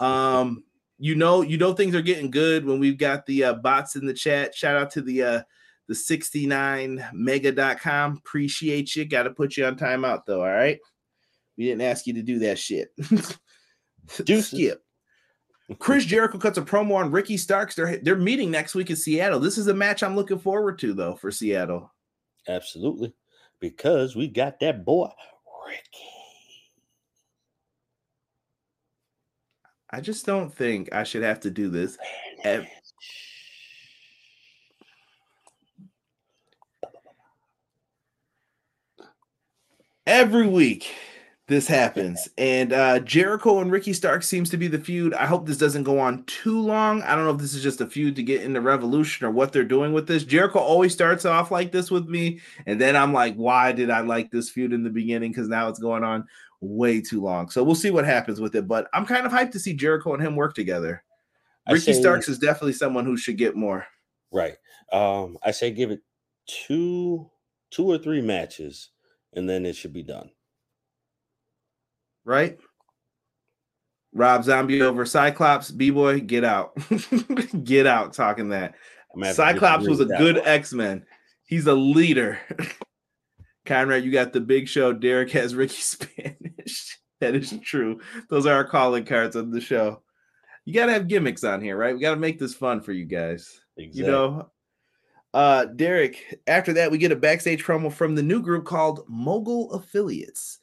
[0.00, 0.64] Um,
[0.98, 4.04] you know, you know things are getting good when we've got the uh, bots in
[4.04, 4.54] the chat.
[4.54, 5.40] Shout out to the uh
[5.88, 8.18] the 69mega.com.
[8.18, 9.06] Appreciate you.
[9.06, 10.42] Got to put you on timeout though.
[10.42, 10.78] All right.
[11.56, 12.90] We didn't ask you to do that shit.
[14.24, 14.84] do skip.
[15.78, 17.76] Chris Jericho cuts a promo on Ricky Starks.
[17.76, 19.40] They're they're meeting next week in Seattle.
[19.40, 21.90] This is a match I'm looking forward to though for Seattle.
[22.46, 23.14] Absolutely.
[23.60, 25.10] Because we got that boy,
[25.68, 26.08] Ricky.
[29.90, 31.98] I just don't think I should have to do this.
[32.44, 32.68] ev-
[40.06, 40.94] Every week
[41.46, 45.12] this happens, and uh, Jericho and Ricky Stark seems to be the feud.
[45.12, 47.02] I hope this doesn't go on too long.
[47.02, 49.52] I don't know if this is just a feud to get into Revolution or what
[49.52, 50.24] they're doing with this.
[50.24, 54.00] Jericho always starts off like this with me, and then I'm like, why did I
[54.00, 55.32] like this feud in the beginning?
[55.32, 56.26] Because now it's going on
[56.62, 57.50] way too long.
[57.50, 58.66] So we'll see what happens with it.
[58.66, 61.04] But I'm kind of hyped to see Jericho and him work together.
[61.68, 63.86] Ricky say- Starks is definitely someone who should get more.
[64.32, 64.56] Right.
[64.92, 66.00] Um, I say give it
[66.46, 67.30] two,
[67.70, 68.90] two or three matches,
[69.34, 70.30] and then it should be done.
[72.24, 72.58] Right?
[74.12, 76.76] Rob Zombie over Cyclops, B boy, get out,
[77.64, 78.12] get out.
[78.12, 78.74] Talking that
[79.12, 80.38] I'm gonna have to Cyclops was a good.
[80.38, 81.04] X Men.
[81.46, 82.38] He's a leader.
[83.66, 84.92] Conrad, you got the big show.
[84.92, 86.98] Derek has Ricky Spanish.
[87.20, 88.00] that is true.
[88.28, 90.02] Those are our calling cards of the show.
[90.64, 91.94] You got to have gimmicks on here, right?
[91.94, 93.60] We got to make this fun for you guys.
[93.76, 94.00] Exactly.
[94.00, 94.50] You know,
[95.34, 99.72] uh, Derek, after that, we get a backstage promo from the new group called Mogul
[99.72, 100.60] Affiliates.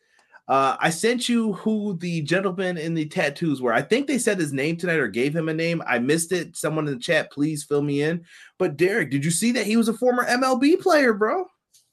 [0.48, 3.72] Uh, I sent you who the gentleman in the tattoos were.
[3.74, 5.82] I think they said his name tonight or gave him a name.
[5.88, 6.58] I missed it.
[6.58, 8.26] Someone in the chat, please fill me in.
[8.60, 11.46] But Derek, did you see that he was a former MLB player, bro?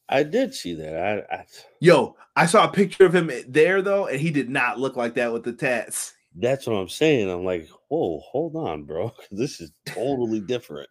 [0.09, 1.27] I did see that.
[1.31, 1.45] I, I
[1.81, 5.15] Yo, I saw a picture of him there though, and he did not look like
[5.15, 6.15] that with the tats.
[6.35, 7.31] that's what I'm saying.
[7.31, 9.13] I'm like, whoa, hold on, bro.
[9.31, 10.89] This is totally different.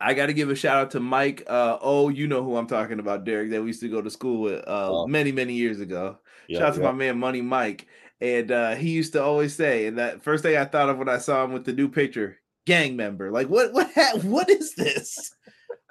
[0.00, 1.44] I got to give a shout out to Mike.
[1.46, 4.10] Uh, oh, you know who I'm talking about, Derek, that we used to go to
[4.10, 5.06] school with uh, Oh.
[5.06, 6.18] many, many years ago.
[6.50, 7.86] Shout out to my man Money Mike.
[8.20, 11.08] And uh, he used to always say, and that first thing I thought of when
[11.08, 13.30] I saw him with the new picture, gang member.
[13.30, 15.34] Like, what what ha- what is this?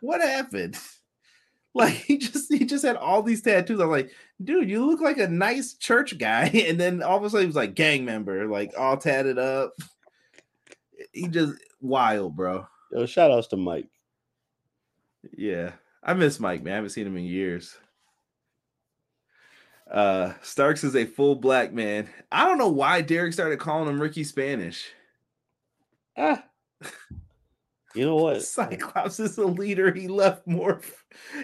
[0.04, 0.78] what happened?
[1.76, 3.80] Like he just he just had all these tattoos.
[3.80, 4.12] I'm like,
[4.44, 6.50] dude, you look like a nice church guy.
[6.68, 9.74] And then all of a sudden he was like gang member, like all tatted up.
[11.14, 12.68] He just wild, bro.
[12.92, 13.90] Yo, shout outs to Mike.
[15.36, 15.72] Yeah.
[16.04, 16.74] I miss Mike, man.
[16.74, 17.76] I haven't seen him in years.
[19.90, 22.10] Uh Starks is a full black man.
[22.32, 24.92] I don't know why Derek started calling him Ricky Spanish.
[26.18, 26.44] Ah.
[27.96, 28.42] You know what?
[28.42, 29.94] Cyclops is a leader.
[29.94, 30.82] He left more.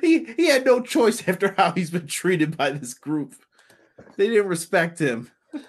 [0.01, 3.35] He he had no choice after how he's been treated by this group.
[4.17, 5.29] They didn't respect him.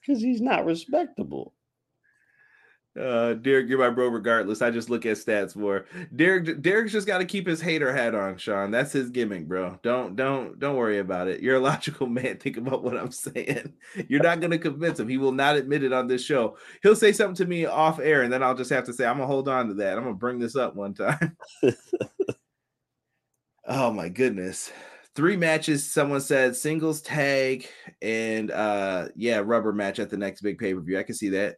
[0.00, 1.52] Because he's not respectable.
[2.98, 4.08] Uh, Derek, you're my bro.
[4.08, 5.86] Regardless, I just look at stats more.
[6.14, 8.70] Derek, Derek's just got to keep his hater hat on, Sean.
[8.70, 9.78] That's his gimmick, bro.
[9.82, 11.40] Don't, don't, don't worry about it.
[11.40, 12.38] You're a logical man.
[12.38, 13.74] Think about what I'm saying.
[14.08, 15.08] You're not gonna convince him.
[15.08, 16.56] He will not admit it on this show.
[16.82, 19.16] He'll say something to me off air, and then I'll just have to say, I'm
[19.16, 19.98] gonna hold on to that.
[19.98, 21.36] I'm gonna bring this up one time.
[23.66, 24.70] Oh my goodness.
[25.16, 27.66] Three matches, someone said singles tag
[28.00, 30.98] and uh yeah, rubber match at the next big pay-per-view.
[30.98, 31.56] I can see that.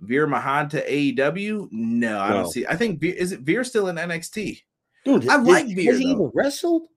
[0.00, 1.68] Veer Mahaan to AEW?
[1.72, 2.34] No, I No.
[2.42, 2.66] don't see.
[2.66, 4.62] I think Veer, is it Veer still in NXT?
[5.04, 6.88] Dude, I has- like has Veer, he even wrestled?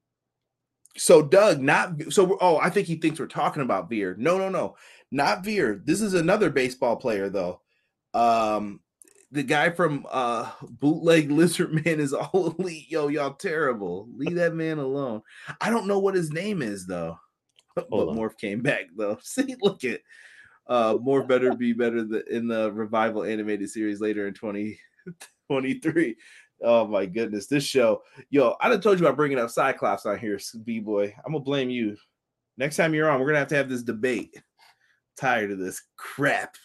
[0.97, 2.38] So Doug, not so.
[2.41, 4.16] Oh, I think he thinks we're talking about Veer.
[4.20, 4.76] No, no, no,
[5.10, 5.82] not Veer.
[5.86, 7.62] This is another baseball player though.
[8.14, 8.82] Um,
[9.32, 12.91] the guy from uh Bootleg Lizard Man is all elite.
[12.91, 14.10] Yo, y'all terrible.
[14.18, 15.22] Leave that man alone.
[15.62, 17.18] I don't know what his name is though.
[17.76, 18.18] But on.
[18.18, 19.18] Morph came back though.
[19.24, 20.02] See, look at
[20.68, 26.16] uh more better be better th- in the revival animated series later in 2023.
[26.64, 28.03] Oh my goodness, this show.
[28.30, 31.12] Yo, I done told you about bringing up Cyclops on here, B boy.
[31.26, 31.97] I'm gonna blame you.
[32.55, 34.39] Next time you're on, we're gonna have to have this debate.
[35.18, 36.55] Tired of this crap.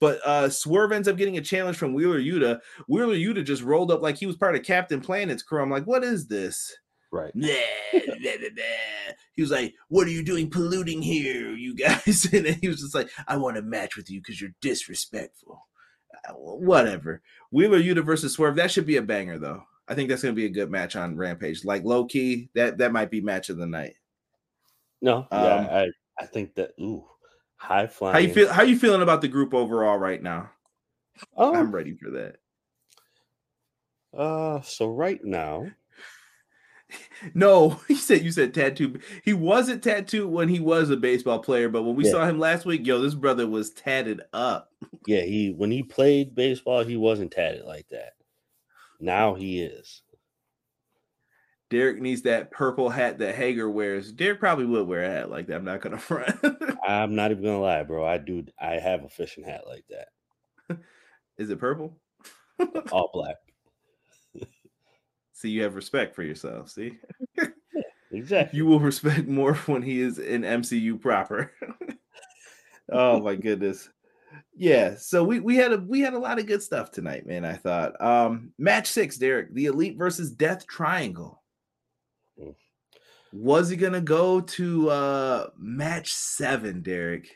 [0.00, 2.58] But uh Swerve ends up getting a challenge from Wheeler Yuta.
[2.88, 5.62] Wheeler Yuta just rolled up like he was part of Captain Planet's crew.
[5.62, 6.76] I'm like, what is this?
[7.12, 7.30] Right.
[7.34, 7.48] Blah,
[7.92, 9.14] blah, blah, blah.
[9.34, 12.26] He was like, What are you doing polluting here, you guys?
[12.32, 15.60] And then he was just like, I want to match with you because you're disrespectful.
[16.26, 17.20] Uh, Whatever.
[17.50, 18.56] Wheeler Yuta versus Swerve.
[18.56, 19.62] That should be a banger, though.
[19.88, 21.64] I think that's gonna be a good match on Rampage.
[21.66, 23.94] Like low key, that that might be match of the night.
[25.02, 25.88] No, yeah, Um, I,
[26.20, 27.04] I think that ooh,
[27.56, 28.14] high flying.
[28.14, 28.50] How you feel?
[28.50, 30.50] How you feeling about the group overall right now?
[31.36, 32.36] Oh, I'm ready for that.
[34.16, 35.66] uh, so right now,
[37.34, 38.98] No, he said you said tattoo.
[39.24, 42.10] He wasn't tattooed when he was a baseball player, but when we Yeah.
[42.12, 44.70] saw him last week, yo, this brother was tatted up.
[45.06, 48.14] yeah, he when he played baseball, he wasn't tatted like that.
[49.00, 50.02] Now he is.
[51.70, 54.12] Derek needs that purple hat that Hager wears.
[54.12, 55.56] Derek probably would wear a hat like that.
[55.56, 56.36] I'm not gonna front.
[56.86, 58.04] I'm not even gonna lie, bro.
[58.04, 58.44] I do.
[58.60, 60.78] I have a fishing hat like that,
[61.38, 61.98] Is it purple?
[62.90, 63.36] all black.
[65.42, 66.70] See, you have respect for yourself.
[66.70, 66.98] See,
[68.12, 68.56] Exactly.
[68.56, 71.50] you will respect more when he is in MCU proper.
[72.92, 73.88] oh my goodness.
[74.54, 77.44] Yeah, so we we had a we had a lot of good stuff tonight, man.
[77.44, 78.00] I thought.
[78.00, 81.42] Um match 6, Derek, the Elite versus Death Triangle.
[82.40, 82.54] Mm.
[83.32, 87.34] Was he to go to uh match 7, Derek?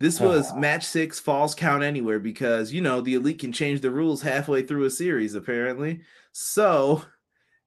[0.00, 3.90] This was match 6 falls count anywhere because you know, the Elite can change the
[3.90, 6.02] rules halfway through a series apparently.
[6.36, 7.00] So,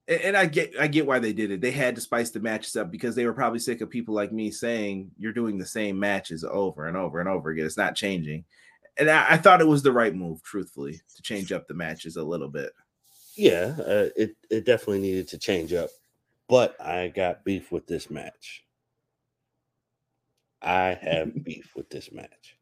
[0.10, 1.62] and I get I get why they did it.
[1.62, 4.34] They had to spice the matches up because they were probably sick of people like
[4.34, 7.66] me saying you're doing the same matches over and over and over again.
[7.66, 8.44] It's not changing.
[9.00, 12.18] And I, I thought it was the right move, truthfully, to change up the matches
[12.18, 12.74] a little bit.
[13.38, 15.90] Yeah, uh, it it definitely needed to change up,
[16.50, 18.66] but I got beef with this match.
[20.62, 22.57] I have beef with this match.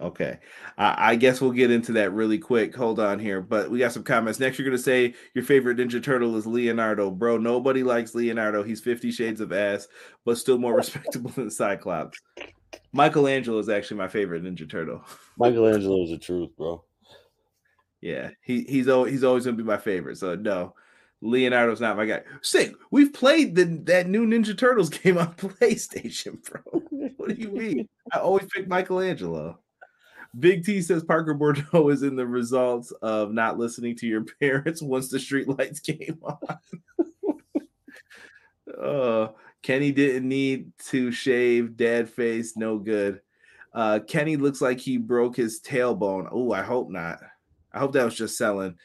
[0.00, 0.38] Okay.
[0.76, 2.74] I I guess we'll get into that really quick.
[2.74, 3.40] Hold on here.
[3.40, 4.38] But we got some comments.
[4.38, 7.10] Next, you're going to say your favorite Ninja Turtle is Leonardo.
[7.10, 8.62] Bro, nobody likes Leonardo.
[8.62, 9.88] He's 50 shades of ass,
[10.24, 12.18] but still more respectable than Cyclops.
[12.92, 15.04] Michelangelo is actually my favorite Ninja Turtle.
[15.38, 16.84] Michelangelo is the truth, bro.
[18.00, 20.18] Yeah, he he's always he's always gonna be my favorite.
[20.18, 20.74] So no,
[21.20, 22.22] Leonardo's not my guy.
[22.42, 22.74] Sick.
[22.90, 26.80] We've played the that new Ninja Turtles game on PlayStation, bro.
[27.16, 27.88] what do you mean?
[28.12, 29.58] I always pick Michelangelo.
[30.38, 34.82] Big T says Parker Boudreaux is in the results of not listening to your parents
[34.82, 36.58] once the street lights came on.
[38.82, 39.28] uh,
[39.62, 43.20] Kenny didn't need to shave dad face, no good.
[43.72, 46.28] Uh, Kenny looks like he broke his tailbone.
[46.30, 47.18] Oh, I hope not.
[47.72, 48.76] I hope that was just selling.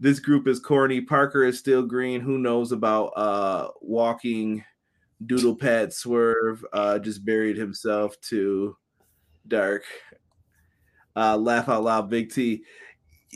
[0.00, 1.00] This group is corny.
[1.00, 2.20] Parker is still green.
[2.20, 4.64] Who knows about uh walking
[5.24, 6.64] doodle pad swerve?
[6.72, 8.76] Uh just buried himself to
[9.46, 9.84] dark.
[11.16, 12.64] Uh laugh out loud, big T.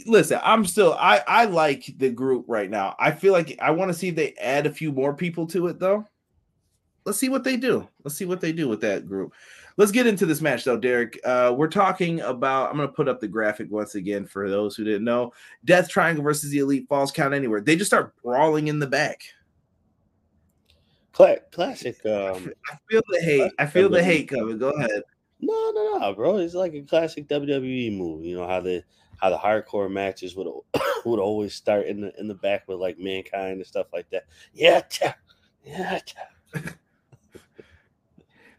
[0.06, 2.96] Listen, I'm still I I like the group right now.
[2.98, 5.68] I feel like I want to see if they add a few more people to
[5.68, 6.04] it though.
[7.04, 7.88] Let's see what they do.
[8.04, 9.32] Let's see what they do with that group.
[9.78, 11.18] Let's get into this match though, Derek.
[11.24, 12.68] Uh, we're talking about.
[12.68, 15.32] I'm going to put up the graphic once again for those who didn't know.
[15.64, 17.60] Death Triangle versus the Elite Falls Count Anywhere.
[17.60, 19.22] They just start brawling in the back.
[21.12, 22.04] Cla- classic.
[22.04, 23.52] Um, I feel the hate.
[23.58, 24.58] I feel the hate coming.
[24.58, 25.02] Go ahead.
[25.40, 26.38] No, no, no, bro.
[26.38, 28.24] It's like a classic WWE move.
[28.24, 28.82] You know how the
[29.18, 30.48] how the hardcore matches would
[31.04, 34.26] would always start in the in the back with like mankind and stuff like that.
[34.52, 34.82] Yeah,
[35.64, 36.00] yeah.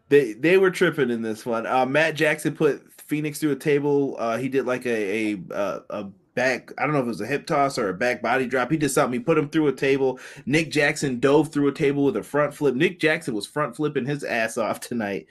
[0.10, 1.66] They they were tripping in this one.
[1.68, 4.16] Uh, Matt Jackson put Fenix through a table.
[4.20, 6.04] Uh, he did like a a uh, a
[6.34, 6.72] back.
[6.78, 8.72] I don't know if it was a hip toss or a back body drop.
[8.72, 9.20] He did something.
[9.20, 10.20] He put him through a table.
[10.48, 12.74] Nick Jackson dove through a table with a front flip.
[12.76, 15.28] Nick Jackson was front flipping his ass off tonight.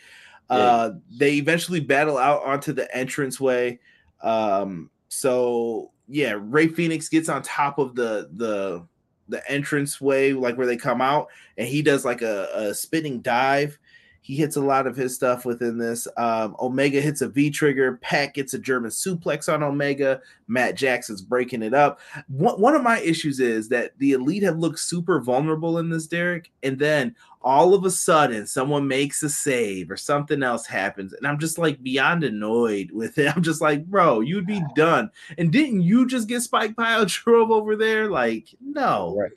[0.49, 3.79] Uh, they eventually battle out onto the entranceway.
[4.23, 8.87] Um, so yeah, Rey Fenix gets on top of the the
[9.29, 13.21] the entrance way, like where they come out, and he does like a, a spinning
[13.21, 13.79] dive.
[14.21, 16.07] He hits a lot of his stuff within this.
[16.19, 17.99] Um, Omega hits a V trigger.
[18.03, 20.21] PAC gets a German suplex on Omega.
[20.49, 22.01] Matt Jackson's breaking it up.
[22.29, 26.07] One, one of my issues is that the Elite have looked super vulnerable in this,
[26.07, 26.51] Derek.
[26.63, 31.15] And then all of a sudden, someone makes a save or something else happens.
[31.15, 33.29] And I'm just like beyond annoyed with it.
[33.37, 35.11] I'm just like, bro, you'd be done.
[35.39, 38.11] And didn't you just get Spike Pile drove over there?
[38.11, 39.33] Like, no, Right.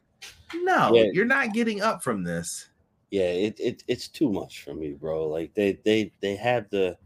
[0.63, 1.11] no, Yeah.
[1.13, 2.67] you're not getting up from this.
[3.11, 5.27] Yeah, it, it it's too much for me, bro.
[5.27, 6.97] Like they they they have the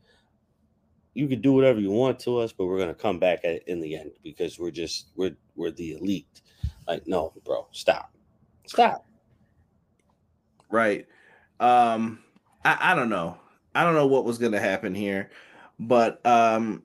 [1.16, 3.82] you can do whatever you want to us, but we're gonna come back at, in
[3.82, 6.42] the end because we're just we're we're the elite.
[6.88, 8.14] Like, no, bro, stop.
[8.68, 9.06] Stop.
[10.70, 11.08] Right.
[11.60, 12.20] Um,
[12.64, 13.38] I, I don't know.
[13.74, 15.32] I don't know what was gonna happen here,
[15.80, 16.84] but um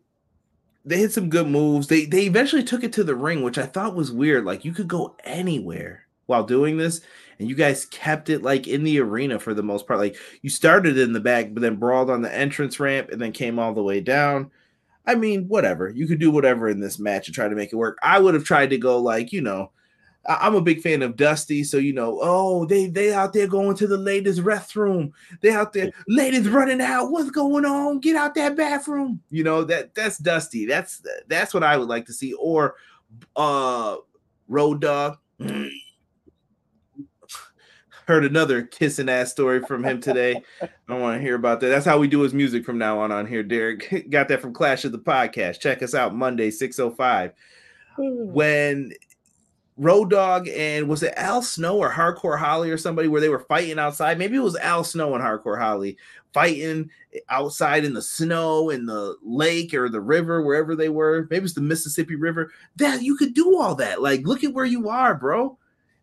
[0.87, 1.89] they hit some good moves.
[1.89, 4.47] They they eventually took it to the ring, which I thought was weird.
[4.47, 7.01] Like you could go anywhere while doing this,
[7.39, 10.01] and you guys kept it like in the arena for the most part.
[10.01, 13.33] Like you started in the back, but then brawled on the entrance ramp and then
[13.33, 14.51] came all the way down.
[15.07, 15.91] I mean, whatever.
[15.91, 17.99] You could do whatever in this match and try to make it work.
[18.03, 19.73] I would have tried to go like, you know,
[20.29, 23.75] I'm a big fan of Dusty, so you know, oh, they they out there going
[23.77, 25.13] to the ladies' restroom.
[25.41, 27.11] They out there, ladies running out.
[27.11, 28.01] What's going on?
[28.01, 29.23] Get out that bathroom.
[29.31, 30.67] You know that that's Dusty.
[30.67, 32.35] That's that's what I would like to see.
[32.35, 32.77] Or
[33.35, 33.97] uh,
[34.47, 35.17] Road Dog.
[38.07, 40.43] Heard another kissing ass story from him today.
[40.63, 41.69] I don't want to hear about that.
[41.69, 44.09] That's how we do his music from now on on here, Derek.
[44.11, 45.61] Got that from Clash of the Podcast.
[45.61, 47.33] Check us out Monday, 605.
[47.97, 48.33] Hmm.
[48.33, 48.93] When
[49.77, 53.47] Road Dog and was it Al Snow or Hardcore Holly or somebody where they were
[53.49, 54.19] fighting outside?
[54.19, 55.97] Maybe it was Al Snow and Hardcore Holly
[56.33, 56.91] fighting
[57.29, 61.27] outside in the snow in the lake or the river, wherever they were.
[61.31, 62.53] Maybe it's the Mississippi River.
[62.77, 64.03] That you could do all that.
[64.03, 65.59] Like, look at where you are, bro.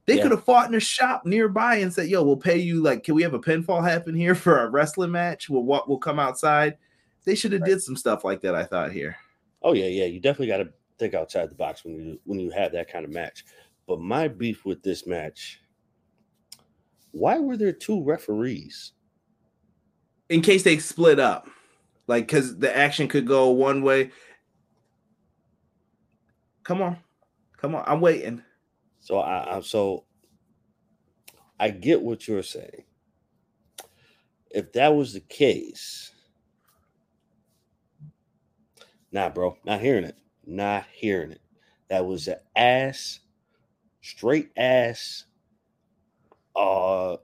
[0.07, 0.23] They Yeah.
[0.23, 2.81] could have fought in a shop nearby and said, "Yo, we'll pay you.
[2.81, 5.49] Like, can we have a pinfall happen here for a wrestling match?
[5.49, 5.87] We'll what?
[5.87, 6.77] We'll come outside."
[7.25, 8.55] They should have did some stuff like that.
[8.55, 9.17] I thought here.
[9.61, 10.05] Oh yeah, yeah.
[10.05, 13.03] You definitely got to think outside the box when you when you have that kind
[13.05, 13.43] of match.
[13.85, 15.61] But my beef with this match,
[17.11, 18.93] why were there two referees?
[20.29, 21.47] in case they split up,
[22.07, 24.11] like because the action could go one way.
[26.63, 26.97] Come on,
[27.55, 28.43] come on, I'm waiting.
[29.07, 30.03] So I, I so
[31.57, 32.83] I get what you're saying.
[34.51, 36.11] If that was the case,
[39.13, 40.17] nah, bro, not hearing it.
[40.45, 41.39] Not hearing it.
[41.87, 43.21] That was an ass,
[44.01, 45.23] straight ass,
[46.53, 47.15] uh,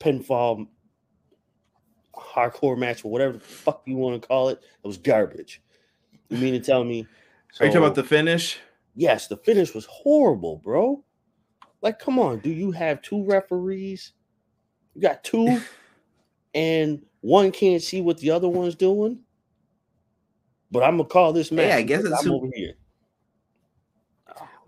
[0.00, 0.66] pinfall,
[2.16, 4.62] hardcore match or whatever the fuck you want to call it.
[4.82, 5.60] It was garbage.
[6.30, 7.06] You mean to tell me?
[7.60, 8.58] Are you talking about the finish?
[8.94, 11.04] Yes, the finish was horrible, bro.
[11.82, 14.12] Like, come on, do you have two referees?
[14.94, 15.60] You got two,
[16.54, 19.20] and one can't see what the other one's doing.
[20.70, 21.68] But I'm gonna call this match.
[21.68, 22.74] Yeah, I guess it's I'm who- over here.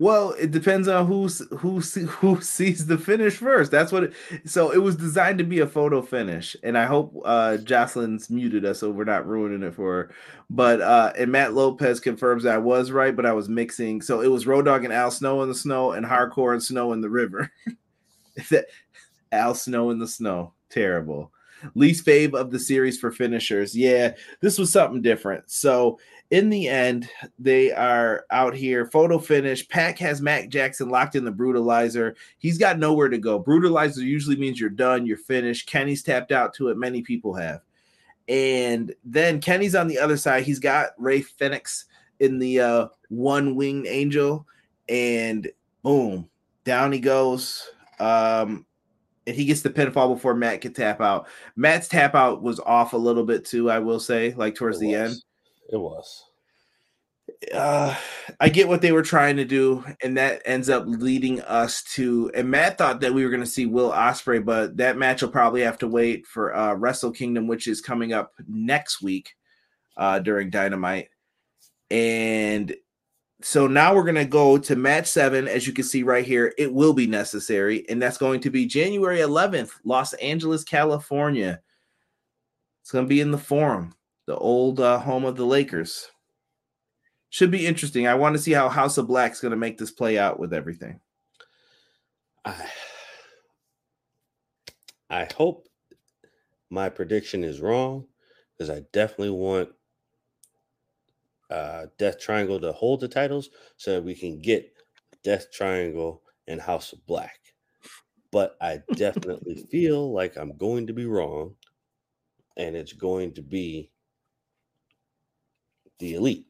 [0.01, 3.69] Well, it depends on who's who see, who sees the finish first.
[3.69, 4.05] That's what.
[4.05, 4.13] It,
[4.45, 8.65] so it was designed to be a photo finish, and I hope uh Jocelyn's muted
[8.65, 10.11] us so we're not ruining it for her.
[10.49, 14.01] But uh and Matt Lopez confirms that I was right, but I was mixing.
[14.01, 16.93] So it was Road Dog and Al Snow in the snow, and Hardcore and Snow
[16.93, 17.51] in the river.
[19.31, 21.31] Al Snow in the snow, terrible.
[21.75, 23.77] Least fave of the series for finishers.
[23.77, 25.51] Yeah, this was something different.
[25.51, 25.99] So
[26.31, 28.85] in the end, they are out here.
[28.85, 29.67] Photo finish.
[29.67, 32.15] PAC has Matt Jackson locked in the brutalizer.
[32.39, 33.43] He's got nowhere to go.
[33.43, 35.67] Brutalizer usually means you're done, you're finished.
[35.67, 36.77] Kenny's tapped out to it.
[36.77, 37.59] Many people have.
[38.29, 40.43] And then Kenny's on the other side.
[40.43, 41.85] He's got Rey Fenix
[42.21, 44.47] in the uh, one winged angel.
[44.87, 45.51] And
[45.83, 46.29] boom,
[46.63, 47.69] down he goes.
[47.99, 48.65] Um,
[49.27, 51.27] and he gets the pinfall before Matt could tap out.
[51.57, 54.95] Matt's tap out was off a little bit too, I will say, like towards the
[54.95, 55.15] end
[55.71, 56.25] It was.
[57.53, 57.95] uh
[58.39, 62.31] I get what they were trying to do, and that ends up leading us to.
[62.35, 65.29] And Matt thought that we were going to see Will Ospreay, but that match will
[65.29, 69.29] probably have to wait for uh Wrestle Kingdom, which is coming up next week
[69.97, 71.09] uh during Dynamite.
[71.89, 72.73] And
[73.41, 75.47] so now we're going to go to match seven.
[75.47, 78.65] As you can see right here, it will be necessary, and that's going to be
[78.67, 81.59] January 11th, Los Angeles, California.
[82.81, 83.95] It's going to be in the Forum,
[84.31, 86.07] the old uh, home of the Lakers
[87.29, 88.07] should be interesting.
[88.07, 90.53] I want to see how House of Black's going to make this play out with
[90.53, 91.01] everything.
[92.45, 92.65] I,
[95.09, 95.67] I hope
[96.69, 98.07] my prediction is wrong
[98.57, 99.67] because I definitely want
[101.49, 104.73] uh, Death Triangle to hold the titles so that we can get
[105.25, 107.37] Death Triangle and House of Black.
[108.31, 111.55] but I definitely feel like I'm going to be wrong,
[112.55, 113.90] and it's going to be
[116.01, 116.45] the elite.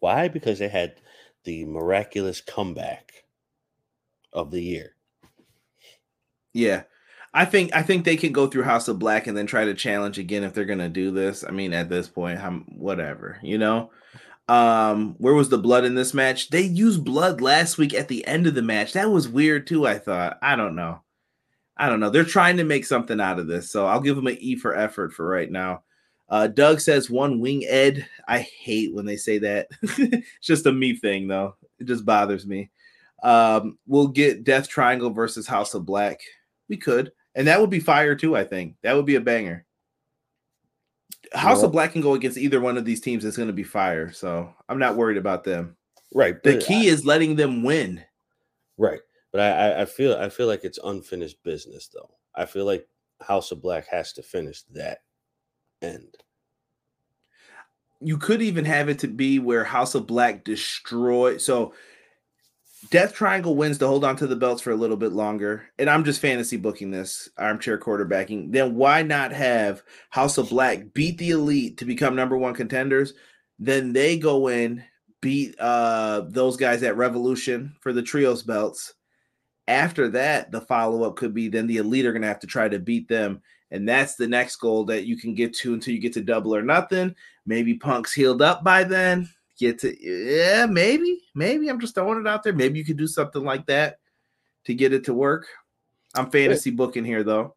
[0.00, 0.28] Why?
[0.28, 0.94] Because they had
[1.44, 3.24] the miraculous comeback
[4.32, 4.96] of the year.
[6.54, 6.84] Yeah.
[7.34, 9.74] I think I think they can go through House of Black and then try to
[9.74, 11.44] challenge again if they're gonna do this.
[11.46, 13.90] I mean, at this point, I'm whatever, you know.
[14.48, 16.50] Um, where was the blood in this match?
[16.50, 18.92] They used blood last week at the end of the match.
[18.92, 19.86] That was weird too.
[19.86, 20.38] I thought.
[20.42, 21.00] I don't know.
[21.76, 22.10] I don't know.
[22.10, 24.74] They're trying to make something out of this, so I'll give them an E for
[24.76, 25.84] effort for right now.
[26.28, 28.06] Uh, Doug says one wing Ed.
[28.26, 29.68] I hate when they say that.
[29.82, 31.56] it's just a me thing, though.
[31.78, 32.70] It just bothers me.
[33.22, 36.20] Um, we'll get Death Triangle versus House of Black.
[36.68, 38.36] We could, and that would be fire too.
[38.36, 39.64] I think that would be a banger.
[41.34, 43.24] House of Black can go against either one of these teams.
[43.24, 44.12] It's going to be fire.
[44.12, 45.76] So I'm not worried about them.
[46.14, 46.42] Right.
[46.42, 48.02] The key is letting them win.
[48.76, 49.00] Right.
[49.30, 52.10] But I, I, I feel I feel like it's unfinished business though.
[52.34, 52.86] I feel like
[53.20, 54.98] House of Black has to finish that
[55.82, 56.16] end.
[58.04, 61.40] you could even have it to be where House of Black destroyed.
[61.40, 61.74] So
[62.90, 65.68] Death Triangle wins to hold on to the belts for a little bit longer.
[65.78, 68.52] And I'm just fantasy booking this armchair quarterbacking.
[68.52, 73.14] Then why not have House of Black beat the elite to become number one contenders?
[73.58, 74.84] Then they go in,
[75.20, 78.94] beat uh those guys at Revolution for the trios belts.
[79.68, 82.80] After that, the follow-up could be then the elite are gonna have to try to
[82.80, 83.42] beat them.
[83.72, 86.54] And that's the next goal that you can get to until you get to double
[86.54, 87.16] or nothing.
[87.46, 89.28] Maybe Punk's healed up by then.
[89.58, 92.52] Get to yeah, maybe, maybe I'm just throwing it out there.
[92.52, 93.98] Maybe you could do something like that
[94.64, 95.46] to get it to work.
[96.14, 97.54] I'm fantasy booking here though.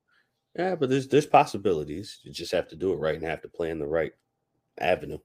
[0.58, 2.20] Yeah, but there's there's possibilities.
[2.24, 4.14] You just have to do it right and have to plan the right
[4.80, 5.20] avenue.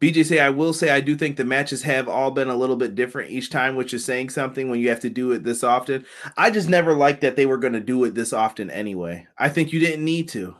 [0.00, 2.76] BJ say I will say I do think the matches have all been a little
[2.76, 5.64] bit different each time, which is saying something when you have to do it this
[5.64, 6.04] often.
[6.36, 9.26] I just never liked that they were going to do it this often anyway.
[9.38, 10.54] I think you didn't need to.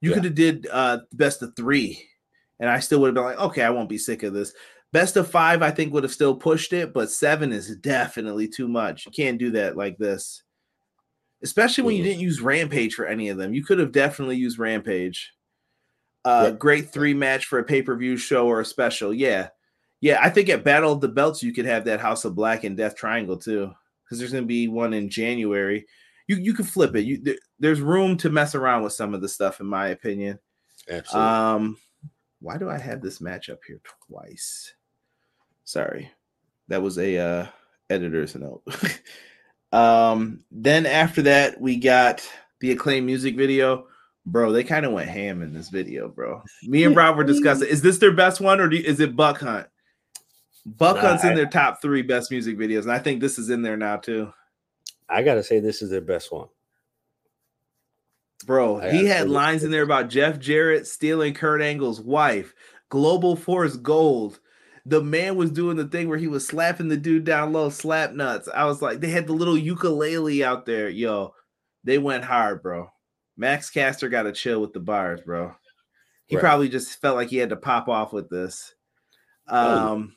[0.00, 0.14] You Yeah.
[0.14, 2.00] could have did uh best of three,
[2.60, 4.52] and I still would have been like, okay, I won't be sick of this.
[4.92, 8.68] Best of five, I think would have still pushed it, but seven is definitely too
[8.68, 9.06] much.
[9.06, 10.44] You can't do that like this,
[11.42, 12.06] especially when you Mhm.
[12.06, 13.52] didn't use Rampage for any of them.
[13.54, 15.32] You could have definitely used Rampage.
[16.28, 16.50] Uh, Yeah.
[16.52, 19.14] great three match for a pay per view show or a special.
[19.14, 19.48] Yeah,
[20.00, 20.18] yeah.
[20.22, 22.76] I think at Battle of the Belts you could have that House of Black and
[22.76, 23.72] Death Triangle too,
[24.04, 25.86] because there's going to be one in January.
[26.26, 27.04] You you can flip it.
[27.06, 30.38] You there- there's room to mess around with some of the stuff, in my opinion.
[30.88, 31.28] Absolutely.
[31.30, 31.78] Um,
[32.40, 34.74] why do I have this match up here twice?
[35.64, 36.10] Sorry,
[36.68, 37.46] that was a uh,
[37.90, 38.62] editor's note.
[39.72, 42.26] um, then after that, we got
[42.60, 43.86] the acclaimed music video.
[44.30, 46.42] Bro, they kind of went ham in this video, bro.
[46.64, 49.40] Me and Rob were discussing: is this their best one, or do, is it Buck
[49.40, 49.66] Hunt?
[50.66, 53.38] Buck Nah, Hunt's in I- their top three best music videos, and I think this
[53.38, 54.32] is in there now too.
[55.08, 56.48] I gotta say this is their best one.
[58.46, 62.54] Bro, I he had lines in there about Jeff Jarrett stealing Kurt Angle's wife,
[62.90, 64.40] Global Force Gold.
[64.86, 68.12] The man was doing the thing where he was slapping the dude down low, slap
[68.12, 68.48] nuts.
[68.54, 70.88] I was like, they had the little ukulele out there.
[70.88, 71.34] Yo,
[71.84, 72.90] they went hard, bro.
[73.38, 75.54] Max Caster got to chill with the bars, bro.
[76.26, 76.42] He Right.
[76.42, 78.74] probably just felt like he had to pop off with this.
[79.48, 79.88] Oh.
[79.94, 80.16] Um,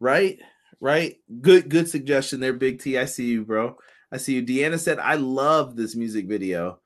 [0.00, 0.38] right,
[0.80, 1.16] right.
[1.40, 2.98] Good, good suggestion there, Big T.
[2.98, 3.76] I see you, bro.
[4.10, 4.42] I see you.
[4.42, 6.80] Deanna said, "I love this music video."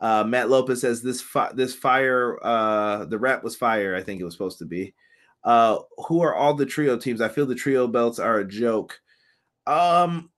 [0.00, 3.96] Uh, Matt Lopez says, "This fi- this fire, uh, the rap was fire.
[3.96, 4.94] I think it was supposed to be."
[5.42, 7.20] Uh, who are all the trio teams?
[7.20, 9.00] I feel the trio belts are a joke.
[9.66, 10.30] Um,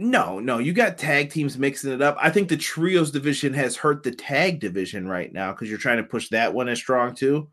[0.00, 2.16] no, no, you got tag teams mixing it up.
[2.18, 5.98] I think the trios division has hurt the tag division right now because you're trying
[5.98, 7.50] to push that one as strong too.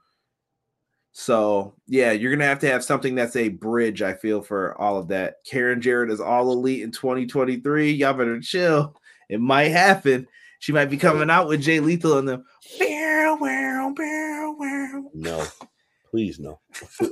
[1.11, 4.01] So yeah, you're gonna have to have something that's a bridge.
[4.01, 5.35] I feel for all of that.
[5.45, 7.91] Karen Jarrett is all elite in 2023.
[7.91, 8.95] Y'all better chill.
[9.27, 10.25] It might happen.
[10.59, 12.45] She might be coming out with Jay Lethal and them.
[15.13, 15.45] No,
[16.11, 16.61] please no.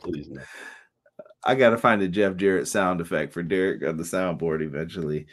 [0.00, 0.42] please no.
[1.44, 5.26] I gotta find a Jeff Jarrett sound effect for Derek on the soundboard eventually.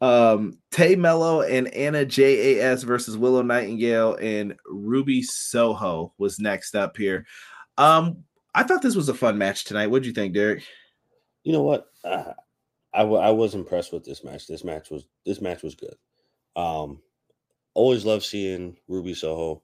[0.00, 6.96] Um, Tay Melo and Anna JAS versus Willow Nightingale and Ruby Soho was next up
[6.96, 7.26] here.
[7.76, 9.86] Um, I thought this was a fun match tonight.
[9.86, 10.64] What'd you think, Derek?
[11.44, 11.86] You know what?
[12.04, 12.32] Uh,
[12.92, 14.46] I I was impressed with this match.
[14.46, 15.94] This match was this match was good.
[16.56, 17.00] Um,
[17.74, 19.62] always love seeing Ruby Soho.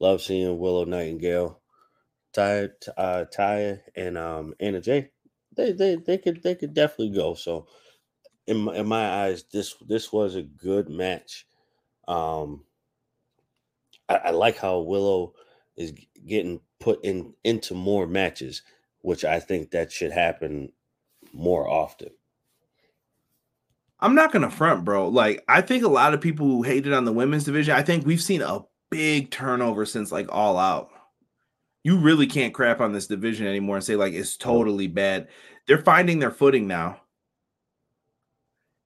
[0.00, 1.60] Love seeing Willow Nightingale.
[2.32, 5.10] Ty, uh, Ty, and um, Anna J.
[5.58, 7.34] They they they could they could definitely go.
[7.34, 7.68] So,
[8.46, 11.46] in my, in my eyes, this this was a good match.
[12.08, 12.64] Um,
[14.08, 15.34] I, I like how Willow
[15.76, 15.92] is
[16.26, 18.62] getting put in into more matches.
[19.02, 20.72] which I think that should happen
[21.32, 22.10] more often.
[24.00, 25.08] I'm not gonna front, bro.
[25.08, 28.06] Like, I think a lot of people who hated on the women's division, I think
[28.06, 28.60] we've seen a
[28.90, 30.90] big turnover since like all out.
[31.88, 35.28] You really can't crap on this division anymore and say like it's totally bad.
[35.66, 37.00] They're finding their footing now.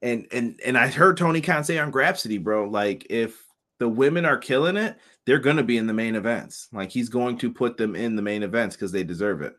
[0.03, 3.45] And and and I heard Tony Khan say on Grapsody, bro, like if
[3.81, 6.69] the women are killing it, they're gonna be in the main events.
[6.73, 9.57] Like he's going to put them in the main events because they deserve it.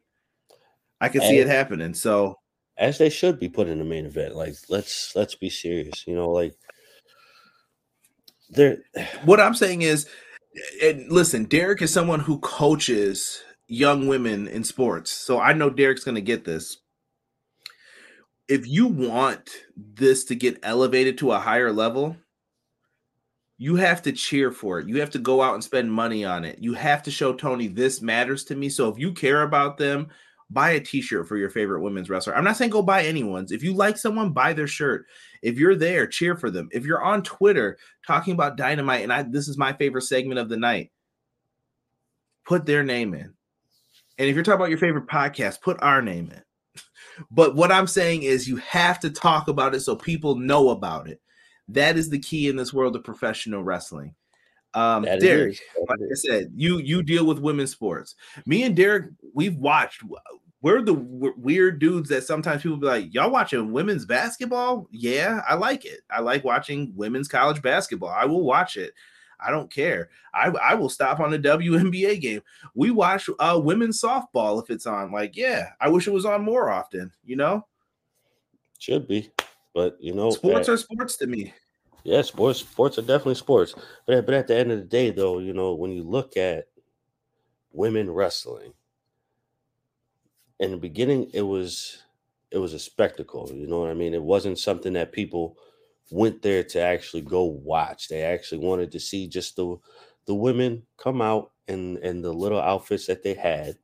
[1.01, 1.93] I can see it happening.
[1.93, 2.37] So
[2.77, 4.37] as they should be put in the main event.
[4.37, 6.07] Like let's let's be serious.
[6.07, 6.55] You know, like
[8.49, 8.77] they're
[9.25, 10.07] what I'm saying is,
[10.81, 15.11] and listen, Derek is someone who coaches young women in sports.
[15.11, 16.77] So I know Derek's going to get this.
[18.47, 22.17] If you want this to get elevated to a higher level,
[23.57, 24.87] you have to cheer for it.
[24.87, 26.59] You have to go out and spend money on it.
[26.59, 28.69] You have to show Tony this matters to me.
[28.69, 30.09] So if you care about them,
[30.49, 32.35] buy a t-shirt for your favorite women's wrestler.
[32.35, 33.51] I'm not saying go buy anyone's.
[33.51, 35.05] If you like someone, buy their shirt.
[35.43, 36.69] If you're there, cheer for them.
[36.71, 40.49] If you're on Twitter talking about Dynamite and I this is my favorite segment of
[40.49, 40.91] the night,
[42.45, 43.33] put their name in.
[44.17, 46.41] And if you're talking about your favorite podcast, put our name in.
[47.29, 51.07] But what I'm saying is you have to talk about it so people know about
[51.07, 51.21] it.
[51.67, 54.15] That is the key in this world of professional wrestling.
[54.73, 55.59] Um, that Derek.
[55.87, 58.15] Like I said, you you deal with women's sports.
[58.47, 60.01] Me and Derek, we've watched.
[60.63, 65.41] We're the w- weird dudes that sometimes people be like, "Y'all watching women's basketball?" Yeah,
[65.47, 65.99] I like it.
[66.09, 68.09] I like watching women's college basketball.
[68.09, 68.93] I will watch it.
[69.45, 70.09] I don't care.
[70.33, 72.41] I I will stop on a WNBA game.
[72.75, 75.11] We watch uh women's softball if it's on.
[75.11, 77.11] Like, yeah, I wish it was on more often.
[77.25, 77.67] You know,
[78.79, 79.31] should be.
[79.73, 81.53] But you know, sports at- are sports to me.
[82.05, 83.75] Yeah, sports sports are definitely sports.
[84.05, 86.67] But but at the end of the day, though, you know, when you look at
[87.73, 88.73] women wrestling,
[90.63, 92.03] in the beginning, it was
[92.51, 93.51] it was a spectacle.
[93.53, 94.15] You know what I mean?
[94.15, 95.57] It wasn't something that people
[96.11, 98.09] went there to actually go watch.
[98.09, 99.77] They actually wanted to see just the
[100.27, 103.77] the women come out and and the little outfits that they had,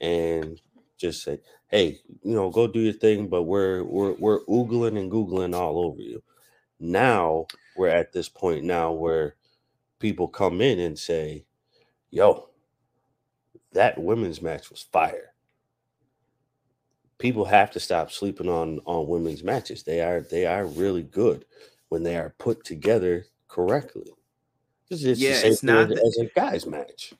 [0.00, 0.60] and
[0.98, 5.12] just say, "Hey, you know, go do your thing." But we're we're we're oogling and
[5.12, 6.18] googling all over you
[6.80, 9.36] now we're at this point now where
[10.00, 11.46] people come in and say,
[12.10, 12.50] "Yo,
[13.72, 15.35] that women's match was fire."
[17.18, 19.82] People have to stop sleeping on on women's matches.
[19.82, 21.44] They are they are really good
[21.88, 24.10] when they are put together correctly.
[24.90, 27.14] It's, Yeah, it's not that- as a guys match.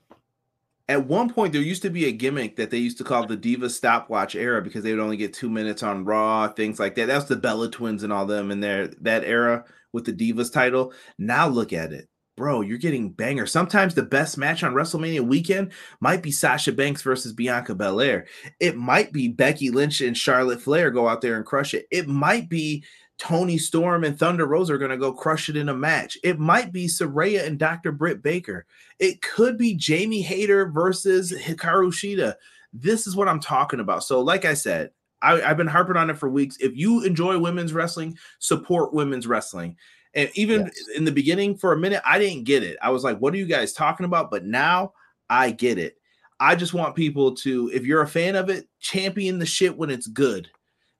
[0.89, 3.37] At one point, there used to be a gimmick that they used to call the
[3.37, 7.07] Diva stopwatch era because they would only get two minutes on Raw, things like that.
[7.07, 10.53] That was the Bella Twins and all them in there that era with the Divas
[10.53, 10.93] title.
[11.19, 12.61] Now look at it, bro.
[12.61, 13.47] You're getting banger.
[13.47, 18.27] Sometimes the best match on WrestleMania weekend might be Sasha Banks versus Bianca Belair.
[18.61, 21.87] It might be Becky Lynch and Charlotte Flair go out there and crush it.
[21.91, 22.85] It might be
[23.19, 26.19] Toni Storm and Thunder Rosa are going to go crush it in a match.
[26.23, 27.91] It might be Saraya and Dr.
[27.91, 28.67] Britt Baker.
[28.99, 32.35] It could be Jamie Hayter versus Hikaru Shida.
[32.75, 34.05] This is what I'm talking about.
[34.05, 34.91] So, like I said,
[35.23, 36.59] I, I've been harping on it for weeks.
[36.61, 39.77] If you enjoy women's wrestling, support women's wrestling.
[40.17, 40.89] And even Yes.
[40.97, 42.77] in the beginning, for a minute, I didn't get it.
[42.83, 44.31] I was like, what are you guys talking about?
[44.31, 44.95] But now
[45.31, 45.97] I get it.
[46.41, 49.91] I just want people to, if you're a fan of it, champion the shit when
[49.91, 50.49] it's good.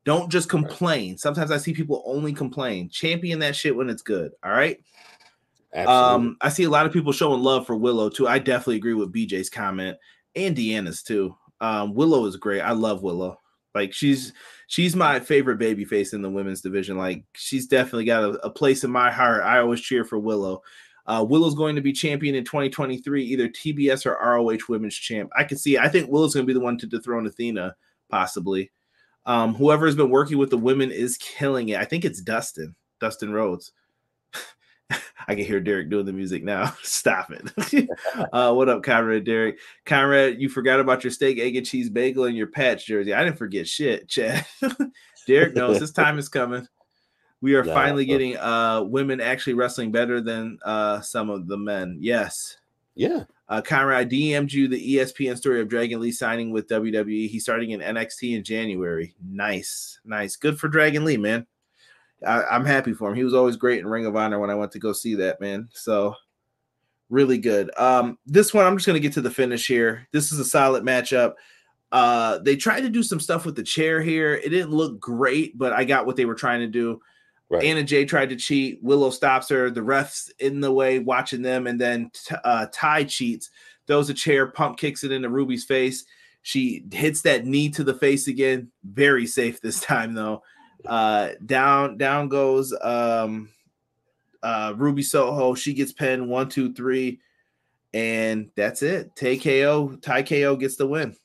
[0.05, 1.19] Don't just complain.
[1.19, 2.89] Sometimes I see people only complain.
[2.91, 4.33] Champion that shit when it's good.
[4.45, 4.79] All right.
[5.75, 6.15] Absolutely.
[6.29, 8.29] Um, I see a lot of people showing love for Willow too.
[8.29, 9.97] I definitely agree with BJ's comment
[10.35, 11.37] and Deanna's too.
[11.61, 12.61] Um, Willow is great.
[12.61, 13.39] I love Willow.
[13.77, 14.33] Like she's
[14.69, 16.97] she's my favorite baby face in the women's division.
[16.97, 19.45] Like she's definitely got a, a place in my heart.
[19.45, 20.63] I always cheer for Willow.
[21.05, 25.31] Uh, Willow's going to be champion in 2023, either TBS or ROH Women's Champ.
[25.37, 25.77] I can see.
[25.77, 27.77] I think Willow's going to be the one to dethrone Athena,
[28.09, 28.73] possibly.
[29.27, 31.79] Um, whoever has been working with the women is killing it.
[31.79, 33.73] I think it's Dustin, Dustin Rhodes.
[35.29, 36.75] I can hear Derek doing the music now.
[36.83, 37.89] Stop it.
[38.33, 39.25] uh, what up, Conrad?
[39.25, 43.13] Derek, Conrad, you forgot about your steak, egg, and cheese bagel and your patch jersey.
[43.13, 44.47] I didn't forget shit, Chad.
[45.27, 46.67] Derek knows his time is coming.
[47.41, 51.57] We are Yeah, finally getting uh women actually wrestling better than uh some of the
[51.59, 51.99] men.
[52.01, 52.57] Yes.
[52.95, 53.25] yeah.
[53.49, 57.29] Uh, Conrad I DM'd you the ESPN story of Dragon Lee signing with WWE.
[57.29, 59.15] He's starting in NXT in January.
[59.25, 61.47] Nice, nice, good for Dragon Lee, man.
[62.25, 63.17] I, I'm happy for him.
[63.17, 65.41] He was always great in Ring of Honor when I went to go see that
[65.41, 65.69] man.
[65.73, 66.15] So
[67.09, 67.71] really good.
[67.79, 70.09] Um, this one I'm just gonna get to the finish here.
[70.13, 71.35] This is a solid matchup.
[71.93, 74.35] Uh, they tried to do some stuff with the chair here.
[74.35, 77.01] It didn't look great, but I got what they were trying to do.
[77.49, 77.65] Right.
[77.65, 78.83] Anna Jay tried to cheat.
[78.83, 79.71] Willow stops her.
[79.71, 83.51] The refs in the way, watching them, and then t- uh, Ty cheats,
[83.87, 86.05] throws a chair, pump kicks it into Ruby's face.
[86.43, 88.71] She hits that knee to the face again.
[88.85, 90.43] Very safe this time though.
[90.85, 93.49] Uh, down down goes um,
[94.43, 95.55] uh, Ruby Soho.
[95.55, 97.21] She gets pinned one two three,
[97.95, 99.15] and that's it.
[99.17, 99.97] Tay KO.
[100.03, 101.17] Ty KO gets the win.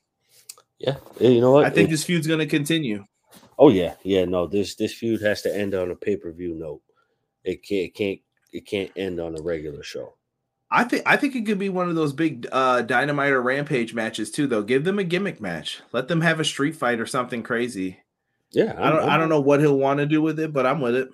[0.80, 1.66] Yeah, you know what?
[1.66, 3.06] I think It- this feud's gonna continue.
[3.60, 4.26] Oh yeah, yeah.
[4.26, 6.82] No, this this feud has to end on a pay per view note.
[7.44, 8.20] It can't it can't
[8.52, 10.16] it can't end on a regular show.
[10.72, 13.94] I think I think it could be one of those big uh dynamite or rampage
[13.94, 14.64] matches too, though.
[14.64, 15.82] Give them a gimmick match.
[15.92, 18.00] Let them have a street fight or something crazy.
[18.52, 20.82] Yeah, I don't I don't know what he'll want to do with it, but I'm
[20.82, 21.10] with it.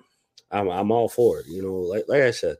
[0.50, 1.46] I'm I'm all for it.
[1.46, 2.56] You know, like like I said,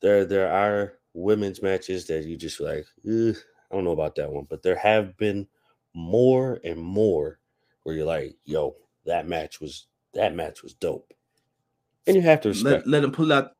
[0.00, 2.86] there there are women's matches that you just like.
[3.06, 3.36] "Ugh,
[3.70, 5.46] I don't know about that one, but there have been
[5.94, 7.38] more and more
[7.82, 8.76] where you're like, yo,
[9.06, 11.12] that match was that match was dope,
[12.06, 12.86] and you have to respect.
[12.86, 13.52] Let let him pull out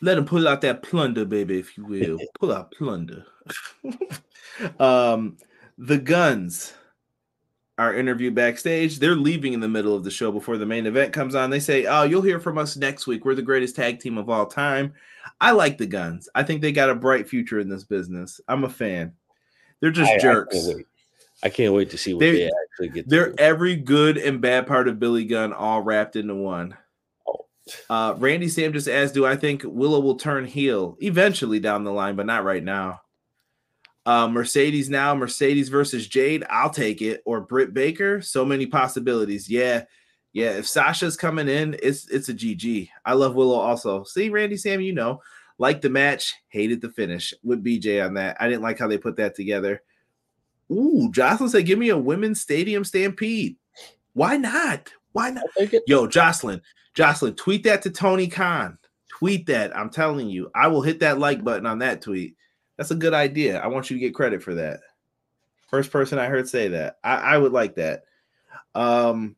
[0.00, 2.18] let him pull out that plunder, baby, if you will.
[2.40, 3.24] pull out plunder.
[4.80, 5.36] um
[5.78, 6.74] the Gunns
[7.80, 8.98] are interview backstage.
[8.98, 11.48] They're leaving in the middle of the show before the main event comes on.
[11.48, 13.24] They say, Oh, you'll hear from us next week.
[13.24, 14.92] We're the greatest tag team of all time.
[15.40, 16.28] I like the Gunns.
[16.34, 18.38] I think they got a bright future in this business.
[18.48, 19.14] I'm a fan.
[19.80, 20.62] They're just I- I jerks.
[20.66, 20.86] can't.
[21.42, 23.08] I can't wait to see what They're- they actually get.
[23.08, 26.76] They're every good and bad part of Billy Gunn all wrapped into one.
[27.26, 27.46] Oh.
[27.88, 31.92] Uh, Randy Sam just asked, "Do I think Willow will turn heel eventually down the
[31.92, 33.00] line, but not right now?"
[34.06, 36.44] Uh, Mercedes now, Mercedes versus Jade.
[36.48, 37.22] I'll take it.
[37.24, 38.22] Or Britt Baker.
[38.22, 39.48] So many possibilities.
[39.48, 39.84] Yeah,
[40.32, 40.52] yeah.
[40.52, 42.88] If Sasha's coming in, it's it's a GG.
[43.04, 44.04] I love Willow also.
[44.04, 45.22] See, Randy Sam, you know,
[45.58, 48.36] like the match, hated the finish with BJ on that.
[48.40, 49.82] I didn't like how they put that together.
[50.70, 53.56] Ooh, Jocelyn said, "Give me a women's stadium stampede."
[54.14, 54.90] Why not?
[55.12, 55.44] Why not?
[55.86, 56.62] Yo, Jocelyn,
[56.94, 58.78] Jocelyn, tweet that to Tony Khan.
[59.08, 59.76] Tweet that.
[59.76, 62.36] I'm telling you, I will hit that like button on that tweet.
[62.80, 63.60] That's a good idea.
[63.60, 64.80] I want you to get credit for that.
[65.68, 66.96] First person I heard say that.
[67.04, 68.04] I, I would like that.
[68.74, 69.36] Um,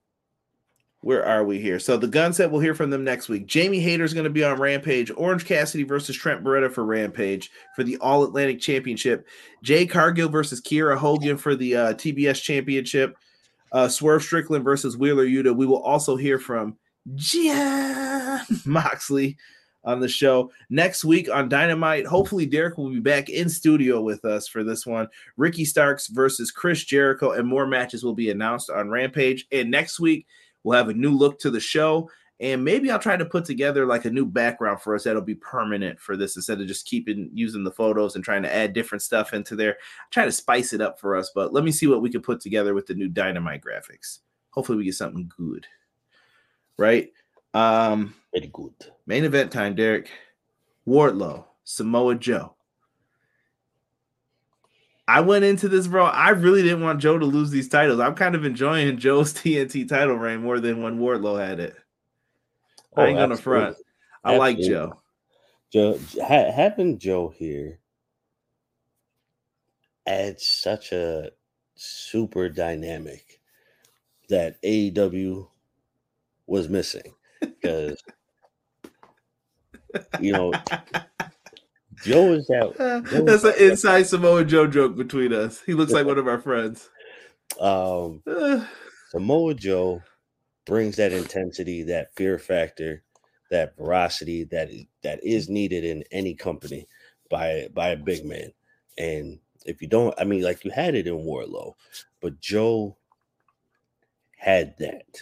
[1.00, 1.80] where are we here?
[1.80, 3.46] So the gun set, we'll hear from them next week.
[3.46, 5.10] Jamie Hayter's going to be on Rampage.
[5.16, 9.26] Orange Cassidy versus Trent Beretta for Rampage for the All Atlantic Championship.
[9.64, 13.16] Jade Cargill versus Kiera Hogan for the uh, TBS Championship.
[13.72, 15.52] Uh, Swerve Strickland versus Wheeler Yuta.
[15.52, 16.76] We will also hear from
[17.16, 19.36] Jon Moxley
[19.84, 22.06] on the show next week on Dynamite.
[22.06, 25.08] Hopefully, Derek will be back in studio with us for this one.
[25.36, 29.46] Ricky Starks versus Chris Jericho, and more matches will be announced on Rampage.
[29.52, 30.26] And next week,
[30.62, 32.08] we'll have a new look to the show.
[32.40, 35.36] And maybe I'll try to put together like a new background for us that'll be
[35.36, 39.02] permanent for this instead of just keeping using the photos and trying to add different
[39.02, 39.76] stuff into there.
[40.10, 42.40] Try to spice it up for us, but let me see what we can put
[42.40, 44.18] together with the new Dynamite graphics.
[44.50, 45.66] Hopefully, we get something good.
[46.78, 47.12] Right?
[47.54, 48.74] Um, Very good.
[49.12, 50.08] Main event time, Derek.
[50.88, 52.54] Wardlow, Samoa Joe.
[55.06, 56.06] I went into this, bro.
[56.06, 58.00] I really didn't want Joe to lose these titles.
[58.00, 61.76] I'm kind of enjoying Joe's TNT title reign more than when Wardlow had it.
[62.96, 63.76] I Oh, ain't gonna front.
[63.76, 63.84] absolutely.
[64.24, 65.02] I like Joe.
[65.70, 67.80] Joe ha, having Joe here
[70.06, 71.32] adds such a
[71.74, 73.42] super dynamic
[74.30, 75.48] that AEW
[76.46, 77.12] was missing
[77.42, 78.02] because
[80.20, 80.52] you know
[82.02, 82.74] Joe is that
[83.26, 85.60] That's an inside Samoa Joe joke between us.
[85.64, 86.88] He looks like one of our friends.
[87.60, 88.64] um Uh,
[89.10, 90.02] Samoa Joe
[90.64, 93.02] brings that intensity, that fear factor,
[93.50, 94.70] that veracity that
[95.02, 96.86] that is needed in any company
[97.30, 98.52] by by a big man.
[98.96, 101.74] And if you don't, I mean, like you had it in Wardlow,
[102.20, 102.96] but Joe
[104.36, 105.20] had that.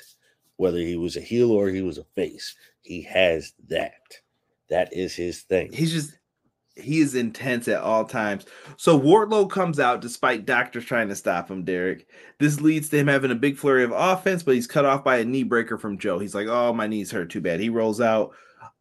[0.57, 4.21] Whether he was a heel or he was a face, he has that.
[4.71, 5.73] That is his thing.
[5.73, 6.17] he's just
[6.77, 8.47] he is intense at all times.
[8.77, 12.07] So Wardlow comes out despite doctors trying to stop him, Derek.
[12.39, 15.19] This leads to him having a big flurry of offense, but he's cut off by
[15.19, 16.19] a knee breaker from Joe.
[16.19, 18.33] He's like, "Oh, my knees hurt too bad." He rolls out.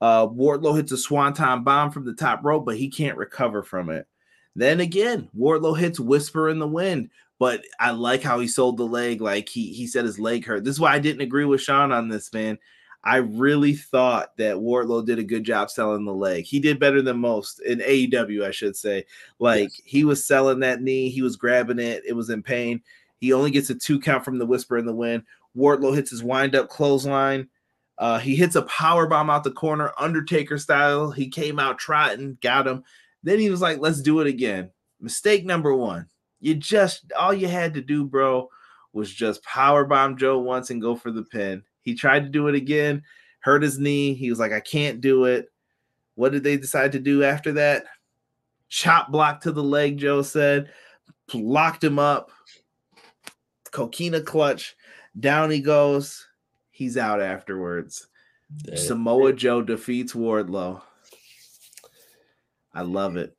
[0.01, 3.89] Uh, Wardlow hits a swanton bomb from the top rope, but he can't recover from
[3.89, 4.07] it.
[4.55, 8.83] Then again, Wardlow hits Whisper in the Wind, but I like how he sold the
[8.83, 9.21] leg.
[9.21, 10.63] Like he he said his leg hurt.
[10.63, 12.57] This is why I didn't agree with Sean on this, man.
[13.03, 16.43] I really thought that Wardlow did a good job selling the leg.
[16.43, 19.05] He did better than most in AEW, I should say.
[19.39, 22.81] Like he was selling that knee, he was grabbing it, it was in pain.
[23.17, 25.23] He only gets a two count from the whisper in the wind.
[25.55, 27.47] Wardlow hits his wind up clothesline.
[27.97, 31.11] Uh, he hits a power bomb out the corner, Undertaker style.
[31.11, 32.83] He came out trotting, got him.
[33.23, 34.71] Then he was like, "Let's do it again."
[35.01, 36.07] Mistake number one.
[36.39, 38.49] You just all you had to do, bro,
[38.93, 41.63] was just power bomb Joe once and go for the pin.
[41.89, 43.01] He tried to do it again,
[43.39, 44.13] hurt his knee.
[44.13, 45.51] He was like, I can't do it.
[46.15, 47.85] What did they decide to do after that?
[48.67, 50.69] Chop block to the leg, Joe said,
[51.33, 52.29] locked him up,
[53.71, 54.75] Coquina clutch.
[55.19, 56.27] Down he goes.
[56.71, 58.07] He's out afterwards.
[58.65, 60.81] That- Samoa Joe defeats Wardlow.
[62.73, 63.35] I love it.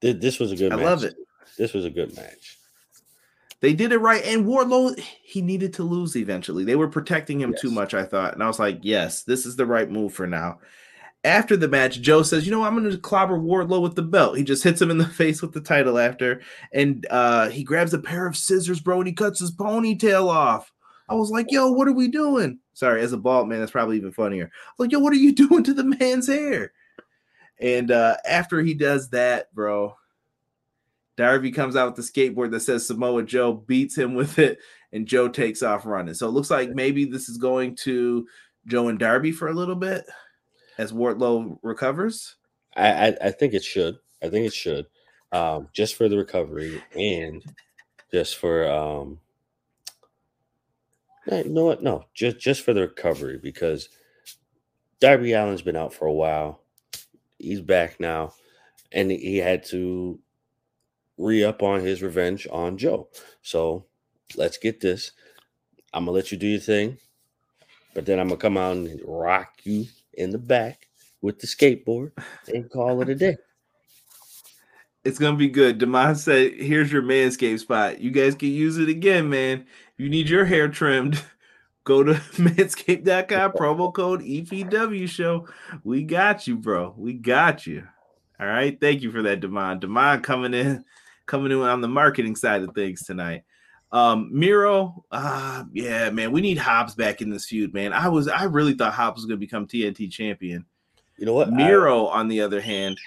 [0.00, 0.84] this was a good I match.
[0.84, 1.14] love it.
[1.58, 2.58] This was a good match.
[3.62, 4.24] They did it right.
[4.24, 6.64] And Wardlow, he needed to lose eventually.
[6.64, 8.34] They were protecting him too much, I thought.
[8.34, 10.58] And I was like, yes, this is the right move for now.
[11.22, 12.64] After the match, Joe says, you know.
[12.64, 14.36] I'm going to clobber Wardlow with the belt.
[14.36, 16.42] He just hits him in the face with the title after.
[16.72, 20.72] And uh, he grabs a pair of scissors, bro, and he cuts his ponytail off.
[21.08, 22.58] I was like, yo, what are we doing?
[22.74, 24.50] Sorry, as a bald man, that's probably even funnier.
[24.78, 26.72] Like, yo, what are you doing to the man's hair?
[27.60, 29.94] And uh, after he does that, bro,
[31.16, 34.58] Darby comes out with the skateboard that says Samoa Joe, beats him with it,
[34.92, 36.14] and Joe takes off running.
[36.14, 38.26] So it looks like maybe this is going to
[38.66, 40.04] Joe and Darby for a little bit
[40.78, 42.36] as Wardlow recovers.
[42.76, 43.96] I, I I think it should.
[44.22, 44.86] I think it should.
[45.32, 47.42] Um, just for the recovery and
[48.10, 49.18] just for um
[51.26, 51.82] no, you know what?
[51.82, 53.88] No, just just for the recovery because
[55.00, 56.62] Darby Allin's been out for a while.
[57.38, 58.34] He's back now,
[58.92, 60.18] and he had to
[61.18, 63.08] re up on his revenge on Joe.
[63.42, 63.86] So
[64.36, 65.12] let's get this.
[65.92, 66.98] I'm gonna let you do your thing,
[67.94, 70.88] but then I'm gonna come out and rock you in the back
[71.20, 72.12] with the skateboard
[72.48, 73.36] and call it a day.
[75.04, 75.78] It's gonna be good.
[75.80, 78.00] Demond said, "Here's your manscape spot.
[78.00, 79.66] You guys can use it again, man.
[79.94, 81.22] If you need your hair trimmed,
[81.84, 83.52] go to manscaped.com.
[83.56, 85.48] Promo code EPW show.
[85.82, 86.94] We got you, bro.
[86.96, 87.86] We got you.
[88.38, 88.78] All right.
[88.80, 89.80] Thank you for that, Demond.
[89.80, 90.84] Demond coming in,
[91.32, 93.42] coming in on the marketing side of things tonight.
[93.90, 97.94] Um, Miro, uh, yeah, man, we need Hobbs back in this feud, man.
[97.94, 100.66] I was, I really thought Hobbs was gonna become TNT champion.
[101.16, 101.48] You know what?
[101.48, 102.98] I- Miro, on the other hand,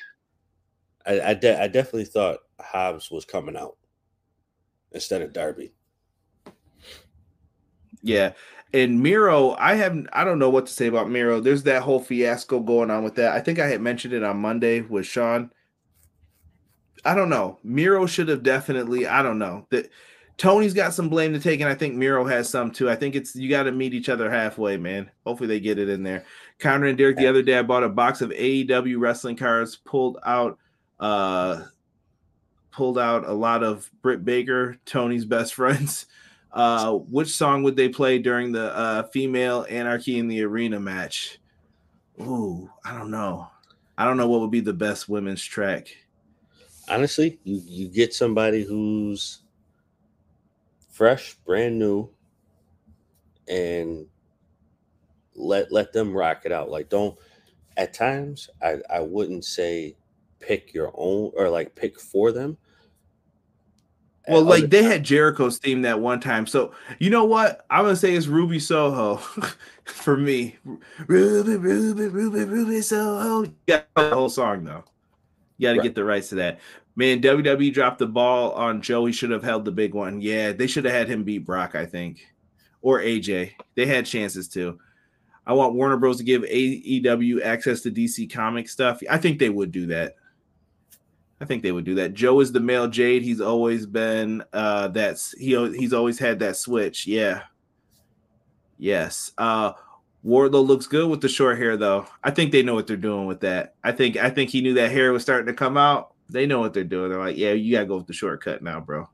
[1.05, 3.77] I I, de- I definitely thought Hobbs was coming out
[4.91, 5.71] instead of Darby.
[8.01, 8.33] Yeah.
[8.73, 11.39] And Miro, I haven't I don't know what to say about Miro.
[11.39, 13.33] There's that whole fiasco going on with that.
[13.33, 15.51] I think I had mentioned it on Monday with Sean.
[17.05, 17.59] I don't know.
[17.63, 19.67] Miro should have definitely, I don't know.
[19.69, 19.89] That
[20.37, 22.89] Tony's got some blame to take, and I think Miro has some too.
[22.89, 25.09] I think it's you got to meet each other halfway, man.
[25.25, 26.25] Hopefully they get it in there.
[26.59, 30.17] Counter and Derek the other day, I bought a box of AEW wrestling cards, pulled
[30.25, 30.57] out
[30.99, 31.63] uh
[32.71, 36.07] pulled out a lot of Britt Baker, Tony's best friends.
[36.55, 41.37] Uh, which song would they play during the uh, female Anarchy in the Arena match?
[42.21, 43.49] Ooh, I don't know.
[43.97, 45.89] I don't know what would be the best women's track.
[46.87, 49.39] Honestly, you you get somebody who's
[50.91, 52.09] fresh, brand new,
[53.47, 54.05] and
[55.35, 56.69] let let them rock it out.
[56.69, 57.17] Like don't
[57.77, 59.95] at times I I wouldn't say
[60.39, 62.57] pick your own or like pick for them.
[64.27, 66.47] Well, At like they times- had Jericho's theme that one time.
[66.47, 67.65] So you know what?
[67.69, 69.15] I'm gonna say it's Ruby Soho
[69.85, 70.55] for me.
[71.07, 73.51] Ruby, Ruby, Ruby, Ruby Soho.
[73.67, 74.83] Got the whole song though.
[75.57, 75.83] You got to Right.
[75.83, 76.59] get the rights to that.
[76.95, 79.05] Man, WWE dropped the ball on Joe.
[79.05, 80.21] He should have held the big one.
[80.21, 82.25] Yeah, they should have had him beat Brock, I think,
[82.81, 83.51] or AJ.
[83.75, 84.79] They had chances too.
[85.45, 86.17] I want Warner Bros.
[86.17, 89.01] to give AEW access to DC comic stuff.
[89.09, 90.15] I think they would do that.
[91.39, 92.13] I think they would do that.
[92.13, 93.21] Joe is the male Jade.
[93.21, 97.05] He's always been uh that's he he's always had that switch.
[97.05, 97.41] Yeah.
[98.77, 99.33] Yes.
[99.37, 99.73] Uh
[100.25, 102.07] Wardlow looks good with the short hair though.
[102.23, 103.75] I think they know what they're doing with that.
[103.83, 106.13] I think I think he knew that hair was starting to come out.
[106.29, 107.11] They know what they're doing.
[107.11, 109.07] They're like, "Yeah, you got to go with the shortcut now, bro."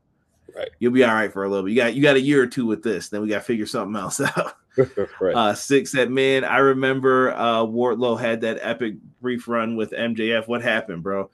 [0.55, 0.69] Right.
[0.79, 1.71] You'll be all right for a little bit.
[1.71, 3.09] You got you got a year or two with this.
[3.09, 4.53] Then we got to figure something else out.
[5.19, 5.35] right.
[5.35, 10.47] Uh, six said, man, I remember uh, Wardlow had that epic brief run with MJF.
[10.47, 11.29] What happened, bro?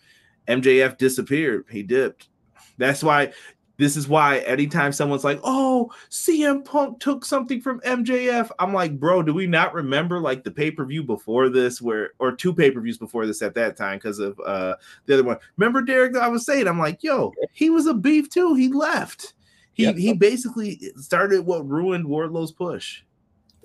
[0.47, 1.65] MJF disappeared.
[1.69, 2.29] He dipped.
[2.77, 3.33] That's why.
[3.77, 8.99] This is why anytime someone's like, "Oh, CM Punk took something from MJF," I'm like,
[8.99, 12.53] "Bro, do we not remember like the pay per view before this, where or two
[12.53, 14.75] pay per views before this at that time because of uh
[15.05, 15.37] the other one?
[15.57, 16.15] Remember Derek?
[16.17, 18.55] I was saying, I'm like, "Yo, he was a beef too.
[18.55, 19.33] He left.
[19.73, 19.95] He Yep.
[19.97, 23.03] he basically started what ruined Wardlow's push."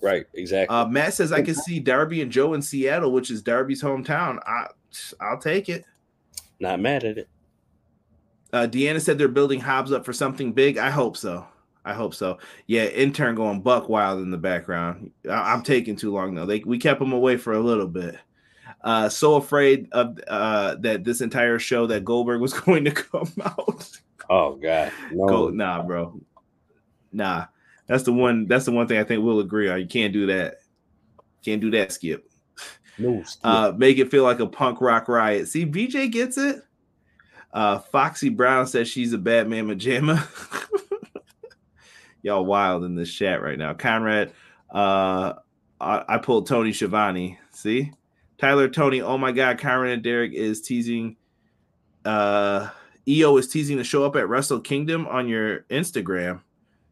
[0.03, 0.27] right.
[0.35, 0.77] Exactly.
[0.77, 4.41] Uh, Matt says I can see Darby and Joe in Seattle, which is Darby's hometown.
[4.45, 4.67] I,
[5.21, 5.85] I'll take it.
[6.61, 7.29] Not mad at it.
[8.53, 10.79] Uh, Deanna said they're building Hobbs up for something big.
[10.79, 11.47] I hope so.
[11.85, 12.39] I hope so.
[12.67, 15.11] Yeah, intern going buck wild in the background.
[15.29, 16.47] I, am taking too long though.
[16.47, 18.17] They we kept him away for a little bit.
[18.83, 23.33] Uh, so afraid of uh, that this entire show that Goldberg was going to come
[23.43, 23.91] out.
[24.31, 24.93] Oh God.
[25.11, 25.27] No.
[25.27, 26.21] Go, nah, bro.
[27.13, 27.47] Nah,
[27.87, 28.47] that's the one.
[28.47, 29.81] That's the one thing I think we'll agree on.
[29.81, 30.57] You can't do that.
[31.45, 32.31] Can't do that, Skip.
[32.99, 33.23] No.
[33.25, 33.45] Skip.
[33.45, 35.49] uh, make it feel like a punk rock riot.
[35.49, 36.63] See, BJ gets it.
[37.53, 40.27] Uh, Foxy Brown says she's a Batman pajama.
[42.23, 43.75] y'all wild in this chat right now.
[43.75, 44.33] Conrad,
[44.71, 45.35] uh,
[45.81, 47.39] I, I pulled Tony Schiavone.
[47.51, 47.93] See,
[48.39, 49.03] Tyler, Tony.
[49.03, 51.17] Oh my God, Conrad and Derek is teasing.
[52.05, 52.69] Uh,
[53.07, 56.41] EO is teasing to show up at Wrestle Kingdom on your Instagram.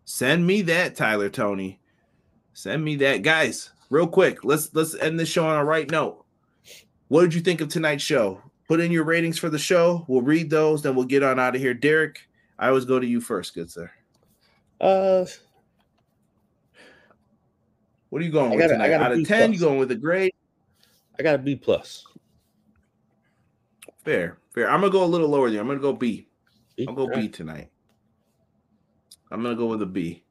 [0.05, 1.81] Send me that, Tyler, Tony.
[2.53, 3.71] Send me that, guys.
[3.91, 6.25] Real quick, let's let's end this show on a right note.
[7.09, 8.41] What did you think of tonight's show?
[8.71, 10.05] Put in your ratings for the show.
[10.07, 11.75] We'll read those, then we'll get on out of here.
[11.75, 12.21] Derek,
[12.57, 13.91] I always go to you first, good sir.
[14.81, 15.25] Uh,
[18.11, 18.89] What are you going I with gotta- I tonight?
[18.91, 20.31] gotta Out of B 10, you going with a grade?
[21.19, 22.05] I got a B plus.
[24.05, 24.71] Fair, fair.
[24.71, 25.61] I'm gonna go a little lower there.
[25.61, 26.29] I'm gonna go B.
[26.77, 26.87] B?
[26.89, 27.71] I'll go B tonight.
[29.33, 30.23] I'm gonna go with a B.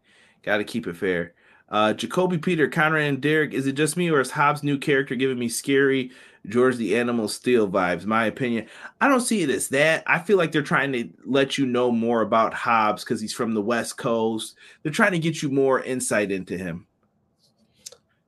[0.43, 1.33] Got to keep it fair.
[1.67, 3.53] Uh, Jacoby Peter, Conrad, and Derek.
[3.53, 6.11] Is it just me, or is Hobbs' new character giving me scary
[6.49, 8.05] George the Animal Steele vibes?
[8.05, 8.67] My opinion.
[8.99, 10.03] I don't see it as that.
[10.07, 13.53] I feel like they're trying to let you know more about Hobbs because he's from
[13.53, 14.55] the West Coast.
[14.84, 16.88] They're trying to get you more insight into him.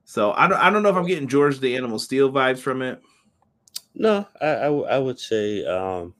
[0.06, 0.60] So I don't.
[0.60, 3.02] I don't know if I'm getting George the Animal Steel vibes from it.
[3.96, 6.14] No, I, I would say um,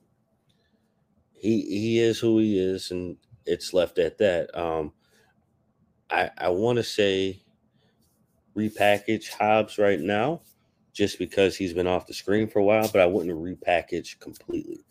[1.34, 4.56] he he is who he is, and it's left at that.
[4.58, 4.92] Um,
[6.10, 7.42] I I want to say
[8.56, 10.42] repackage Hobbs right now,
[10.92, 14.84] just because he's been off the screen for a while, but I wouldn't repackage completely.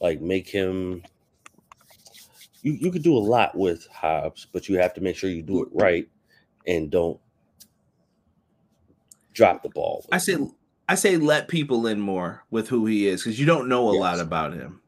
[0.00, 1.02] Like make him.
[2.62, 5.42] You you could do a lot with Hobbs, but you have to make sure you
[5.42, 6.08] do it right,
[6.66, 7.18] and don't
[9.32, 10.04] drop the ball.
[10.12, 10.36] I say
[10.88, 13.92] I say let people in more with who he is because you don't know a
[13.92, 14.80] lot about him.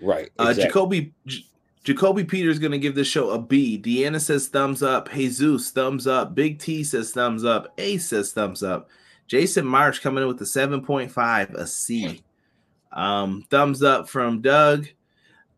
[0.00, 0.30] right.
[0.38, 0.54] Uh.
[0.54, 1.44] Jacoby J-
[1.82, 3.80] Jacoby Peters going to give this show a B.
[3.82, 5.10] Deanna says thumbs up.
[5.10, 6.34] Jesus thumbs up.
[6.34, 7.72] Big T says thumbs up.
[7.78, 8.90] A says thumbs up.
[9.30, 12.20] Jason March coming in with a 7.5, a C.
[12.90, 14.88] Um, thumbs up from Doug.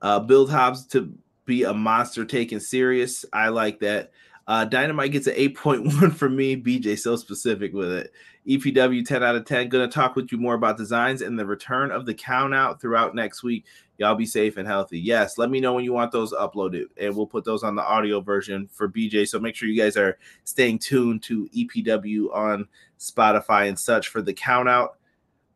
[0.03, 1.11] Uh, Build Hobbs to
[1.47, 3.25] be a monster taken serious.
[3.33, 4.13] I like that.
[4.47, 6.57] Uh, Dynamite gets an 8.1 from me.
[6.57, 8.13] BJ so specific with it.
[8.47, 9.69] EPW 10 out of 10.
[9.69, 13.15] Gonna talk with you more about designs and the return of the count out throughout
[13.15, 13.65] next week.
[13.99, 14.99] Y'all be safe and healthy.
[14.99, 17.83] Yes, let me know when you want those uploaded, and we'll put those on the
[17.83, 19.29] audio version for BJ.
[19.29, 22.67] So make sure you guys are staying tuned to EPW on
[22.99, 24.99] Spotify and such for the count out.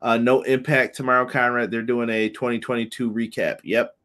[0.00, 1.72] Uh, no impact tomorrow, Conrad.
[1.72, 3.58] They're doing a 2022 recap.
[3.64, 3.96] Yep,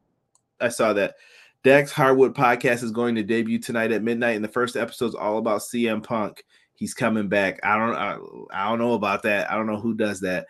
[0.60, 1.16] I saw that.
[1.64, 5.16] Dex Hardwood podcast is going to debut tonight at midnight, and the first episode is
[5.16, 6.44] all about CM Punk.
[6.74, 7.60] He's coming back.
[7.64, 8.18] I don't, I,
[8.52, 9.52] I don't know about that.
[9.52, 10.48] I don't know who does that.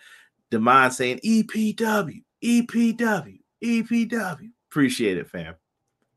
[0.50, 4.50] Demond saying EPW, EPW, EPW.
[4.70, 5.56] Appreciate it, fam.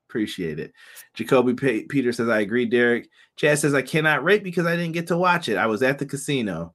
[0.08, 0.72] Appreciate it.
[1.14, 3.08] Jacoby P- Peter says, I agree, Derek.
[3.34, 5.56] Chad says, I cannot rate because I didn't get to watch it.
[5.56, 6.72] I was at the casino.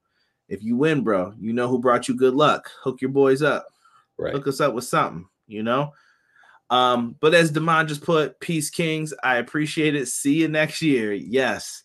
[0.48, 2.70] If you win, bro, you know who brought you good luck.
[2.82, 3.66] Hook your boys up.
[4.18, 4.34] right.
[4.34, 5.92] Hook us up with something, you know?
[6.70, 10.06] Um, but as Demond just put, Peace Kings, I appreciate it.
[10.06, 11.12] See you next year.
[11.12, 11.82] Yes.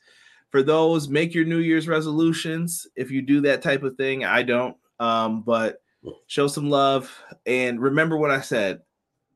[0.52, 2.88] For those, make your New Year's resolutions.
[2.96, 4.78] If you do that type of thing, I don't.
[5.00, 5.82] Um, but
[6.28, 7.12] show some love
[7.48, 8.82] and remember what I said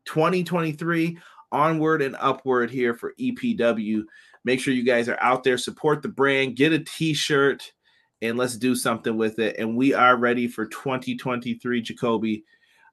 [0.06, 1.18] 2023
[1.52, 4.04] onward and upward here for EPW.
[4.46, 7.74] Make sure you guys are out there, support the brand, get a t shirt,
[8.22, 9.58] and let's do something with it.
[9.58, 12.46] And we are ready for 2023, Jacoby.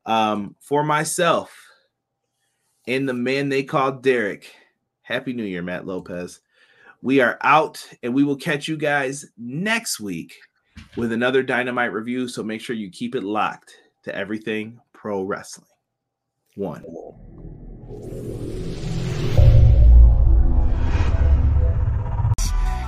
[0.06, 1.54] Um, for myself
[2.86, 4.54] and the man they call Derek,
[5.02, 6.40] Happy New Year, Matt Lopez.
[7.02, 10.36] We are out and we will catch you guys next week
[10.96, 12.28] with another dynamite review.
[12.28, 15.66] So make sure you keep it locked to everything pro wrestling.
[16.54, 16.84] One.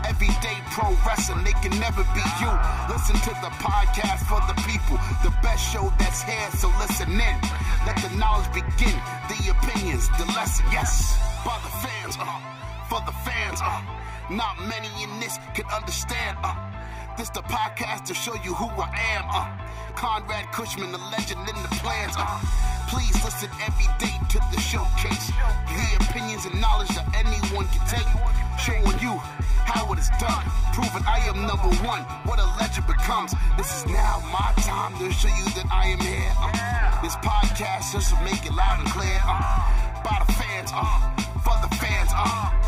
[0.06, 2.52] Everyday pro wrestling, they can never be you.
[2.86, 4.94] Listen to the podcast for the people,
[5.26, 7.36] the best show that's here, so listen in.
[7.82, 8.94] Let the knowledge begin,
[9.26, 11.18] the opinions, the lesson, yes.
[11.44, 12.38] By the fans, uh,
[12.88, 13.82] for the fans, uh,
[14.30, 16.54] not many in this can understand, uh.
[17.18, 18.88] This the podcast to show you who I
[19.18, 19.50] am, uh.
[19.96, 22.38] Conrad Cushman, the legend in the plans, uh.
[22.86, 25.26] Please listen every day to the showcase.
[25.66, 28.47] The opinions and knowledge that anyone can take.
[28.58, 29.16] Showing you
[29.64, 30.44] how it is done.
[30.74, 32.02] Proving I am number one.
[32.26, 33.34] What a legend becomes.
[33.56, 36.32] This is now my time to show you that I am here.
[36.36, 39.18] Uh, this podcast just to make it loud and clear.
[39.24, 41.10] Uh, by the fans, uh,
[41.40, 42.67] for the fans, uh.